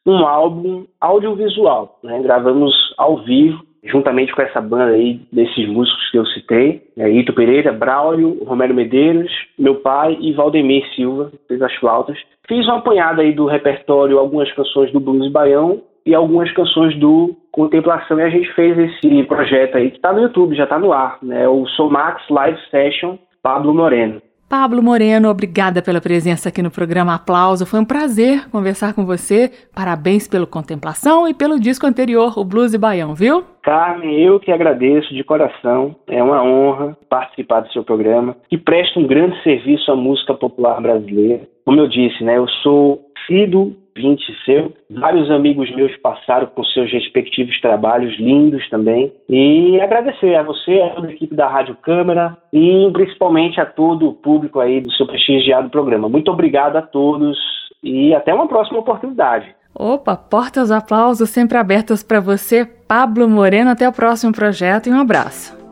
um 0.05 0.25
álbum 0.25 0.85
audiovisual, 0.99 1.99
né, 2.03 2.21
gravamos 2.21 2.73
ao 2.97 3.23
vivo, 3.23 3.63
juntamente 3.83 4.33
com 4.33 4.41
essa 4.41 4.61
banda 4.61 4.93
aí, 4.93 5.19
desses 5.31 5.67
músicos 5.67 6.09
que 6.11 6.17
eu 6.17 6.25
citei, 6.27 6.83
é, 6.97 7.09
Ito 7.09 7.33
Pereira, 7.33 7.71
Braulio, 7.71 8.43
Romero 8.43 8.73
Medeiros, 8.73 9.31
meu 9.57 9.75
pai 9.75 10.17
e 10.19 10.33
Valdemir 10.33 10.85
Silva, 10.95 11.31
fez 11.47 11.61
as 11.61 11.73
flautas. 11.75 12.17
Fiz 12.47 12.65
uma 12.65 12.77
apanhada 12.77 13.21
aí 13.21 13.33
do 13.33 13.45
repertório, 13.45 14.19
algumas 14.19 14.51
canções 14.53 14.91
do 14.91 14.99
blues 14.99 15.31
baião 15.31 15.81
e 16.05 16.13
algumas 16.13 16.51
canções 16.51 16.97
do 16.97 17.35
Contemplação 17.51 18.19
e 18.19 18.23
a 18.23 18.29
gente 18.29 18.51
fez 18.53 18.77
esse 18.77 19.23
projeto 19.23 19.77
aí 19.77 19.91
que 19.91 19.97
está 19.97 20.11
no 20.11 20.21
YouTube, 20.21 20.55
já 20.55 20.63
está 20.63 20.79
no 20.79 20.91
ar, 20.91 21.19
né? 21.21 21.47
O 21.47 21.67
Somax 21.67 22.27
Live 22.29 22.59
Session 22.71 23.17
Pablo 23.43 23.73
Moreno. 23.73 24.21
Pablo 24.47 24.83
Moreno, 24.83 25.29
obrigada 25.29 25.81
pela 25.81 25.99
presença 25.99 26.49
aqui 26.49 26.61
no 26.61 26.69
programa 26.69 27.15
Aplauso. 27.15 27.65
Foi 27.65 27.79
um 27.79 27.85
prazer 27.85 28.47
conversar 28.49 28.93
com 28.93 29.05
você. 29.05 29.51
Parabéns 29.73 30.27
pelo 30.27 30.45
Contemplação 30.45 31.27
e 31.27 31.33
pelo 31.33 31.59
disco 31.59 31.87
anterior, 31.87 32.37
o 32.37 32.43
Blues 32.43 32.73
e 32.73 32.77
Baião, 32.77 33.15
viu? 33.15 33.52
Carmen, 33.63 34.19
eu 34.19 34.39
que 34.39 34.51
agradeço 34.51 35.13
de 35.13 35.23
coração. 35.23 35.95
É 36.07 36.21
uma 36.21 36.43
honra 36.43 36.97
participar 37.09 37.61
do 37.61 37.71
seu 37.71 37.83
programa, 37.83 38.35
que 38.49 38.57
presta 38.57 38.99
um 38.99 39.07
grande 39.07 39.41
serviço 39.41 39.91
à 39.91 39.95
música 39.95 40.33
popular 40.33 40.79
brasileira. 40.81 41.47
Como 41.65 41.79
eu 41.79 41.87
disse, 41.87 42.23
né, 42.23 42.37
eu 42.37 42.47
sou 42.61 42.99
sido 43.25 43.73
20 43.95 44.21
seu. 44.45 44.73
Vários 44.89 45.29
amigos 45.31 45.73
meus 45.75 45.95
passaram 45.97 46.47
com 46.47 46.63
seus 46.63 46.91
respectivos 46.91 47.59
trabalhos 47.61 48.17
lindos 48.19 48.67
também. 48.69 49.11
E 49.29 49.79
agradecer 49.79 50.35
a 50.35 50.43
você, 50.43 50.81
a 50.81 50.89
toda 50.89 51.07
a 51.07 51.11
equipe 51.11 51.35
da 51.35 51.47
Rádio 51.47 51.75
Câmara 51.81 52.35
e 52.51 52.89
principalmente 52.91 53.61
a 53.61 53.65
todo 53.65 54.09
o 54.09 54.13
público 54.13 54.59
aí 54.59 54.81
do 54.81 54.91
seu 54.91 55.07
prestigiado 55.07 55.69
programa. 55.69 56.09
Muito 56.09 56.31
obrigado 56.31 56.75
a 56.75 56.81
todos 56.81 57.37
e 57.83 58.13
até 58.13 58.33
uma 58.33 58.47
próxima 58.47 58.79
oportunidade. 58.79 59.53
Opa, 59.75 60.15
portas 60.15 60.69
aplausos 60.69 61.31
sempre 61.31 61.57
abertas 61.57 62.03
para 62.03 62.19
você, 62.19 62.63
Pablo 62.63 63.27
Moreno. 63.27 63.71
Até 63.71 63.89
o 63.89 63.91
próximo 63.91 64.31
projeto 64.31 64.87
e 64.87 64.91
um 64.91 64.99
abraço. 64.99 65.63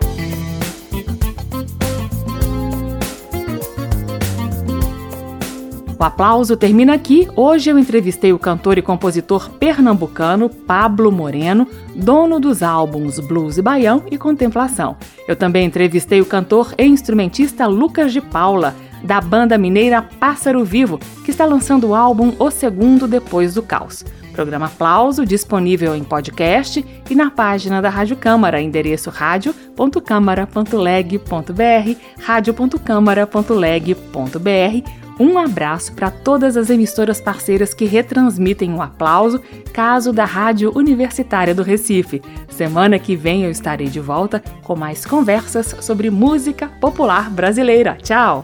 O 6.00 6.04
aplauso 6.04 6.58
termina 6.58 6.96
aqui. 6.96 7.28
Hoje 7.36 7.70
eu 7.70 7.78
entrevistei 7.78 8.34
o 8.34 8.40
cantor 8.40 8.80
e 8.80 8.82
compositor 8.82 9.52
pernambucano 9.52 10.50
Pablo 10.50 11.12
Moreno, 11.12 11.68
dono 11.96 12.40
dos 12.40 12.64
álbuns 12.64 13.20
Blues 13.20 13.60
e 13.60 13.62
Baião 13.62 14.02
e 14.10 14.18
Contemplação. 14.18 14.98
Eu 15.28 15.36
também 15.36 15.64
entrevistei 15.64 16.20
o 16.20 16.26
cantor 16.26 16.74
e 16.76 16.88
instrumentista 16.88 17.68
Lucas 17.68 18.12
de 18.12 18.20
Paula, 18.20 18.74
da 19.04 19.22
banda 19.22 19.58
mineira 19.58 20.02
Pássaro 20.02 20.64
Vivo, 20.64 21.00
que 21.24 21.32
está 21.32 21.46
lançando 21.46 21.90
o 21.90 21.96
álbum 21.96 22.34
O 22.40 22.50
Segundo 22.52 23.08
Depois 23.08 23.54
do 23.54 23.64
Caos. 23.64 24.04
Programa 24.32 24.68
Aplauso 24.68 25.26
disponível 25.26 25.94
em 25.96 26.04
podcast 26.04 26.86
e 27.10 27.16
na 27.16 27.30
página 27.30 27.82
da 27.82 27.90
Rádio 27.90 28.16
Câmara, 28.16 28.62
endereço 28.62 29.10
rádio.câmara.leg.br, 29.10 32.00
rádio.câmara.leg.br 32.20 35.02
um 35.22 35.38
abraço 35.38 35.94
para 35.94 36.10
todas 36.10 36.58
as 36.58 36.72
emissoras 36.72 37.22
parceiras 37.22 37.76
que 37.76 37.86
retransmitem 37.86 38.74
o 38.74 38.78
um 38.78 38.82
aplauso, 38.82 39.40
caso 39.72 40.12
da 40.12 40.26
Rádio 40.26 40.76
Universitária 40.76 41.54
do 41.54 41.62
Recife. 41.62 42.24
Semana 42.50 42.98
que 42.98 43.16
vem 43.16 43.44
eu 43.44 43.52
estarei 43.52 43.86
de 43.86 44.00
volta 44.00 44.44
com 44.64 44.76
mais 44.76 45.06
conversas 45.06 45.76
sobre 45.82 46.10
música 46.10 46.70
popular 46.80 47.30
brasileira. 47.30 47.96
Tchau! 48.02 48.44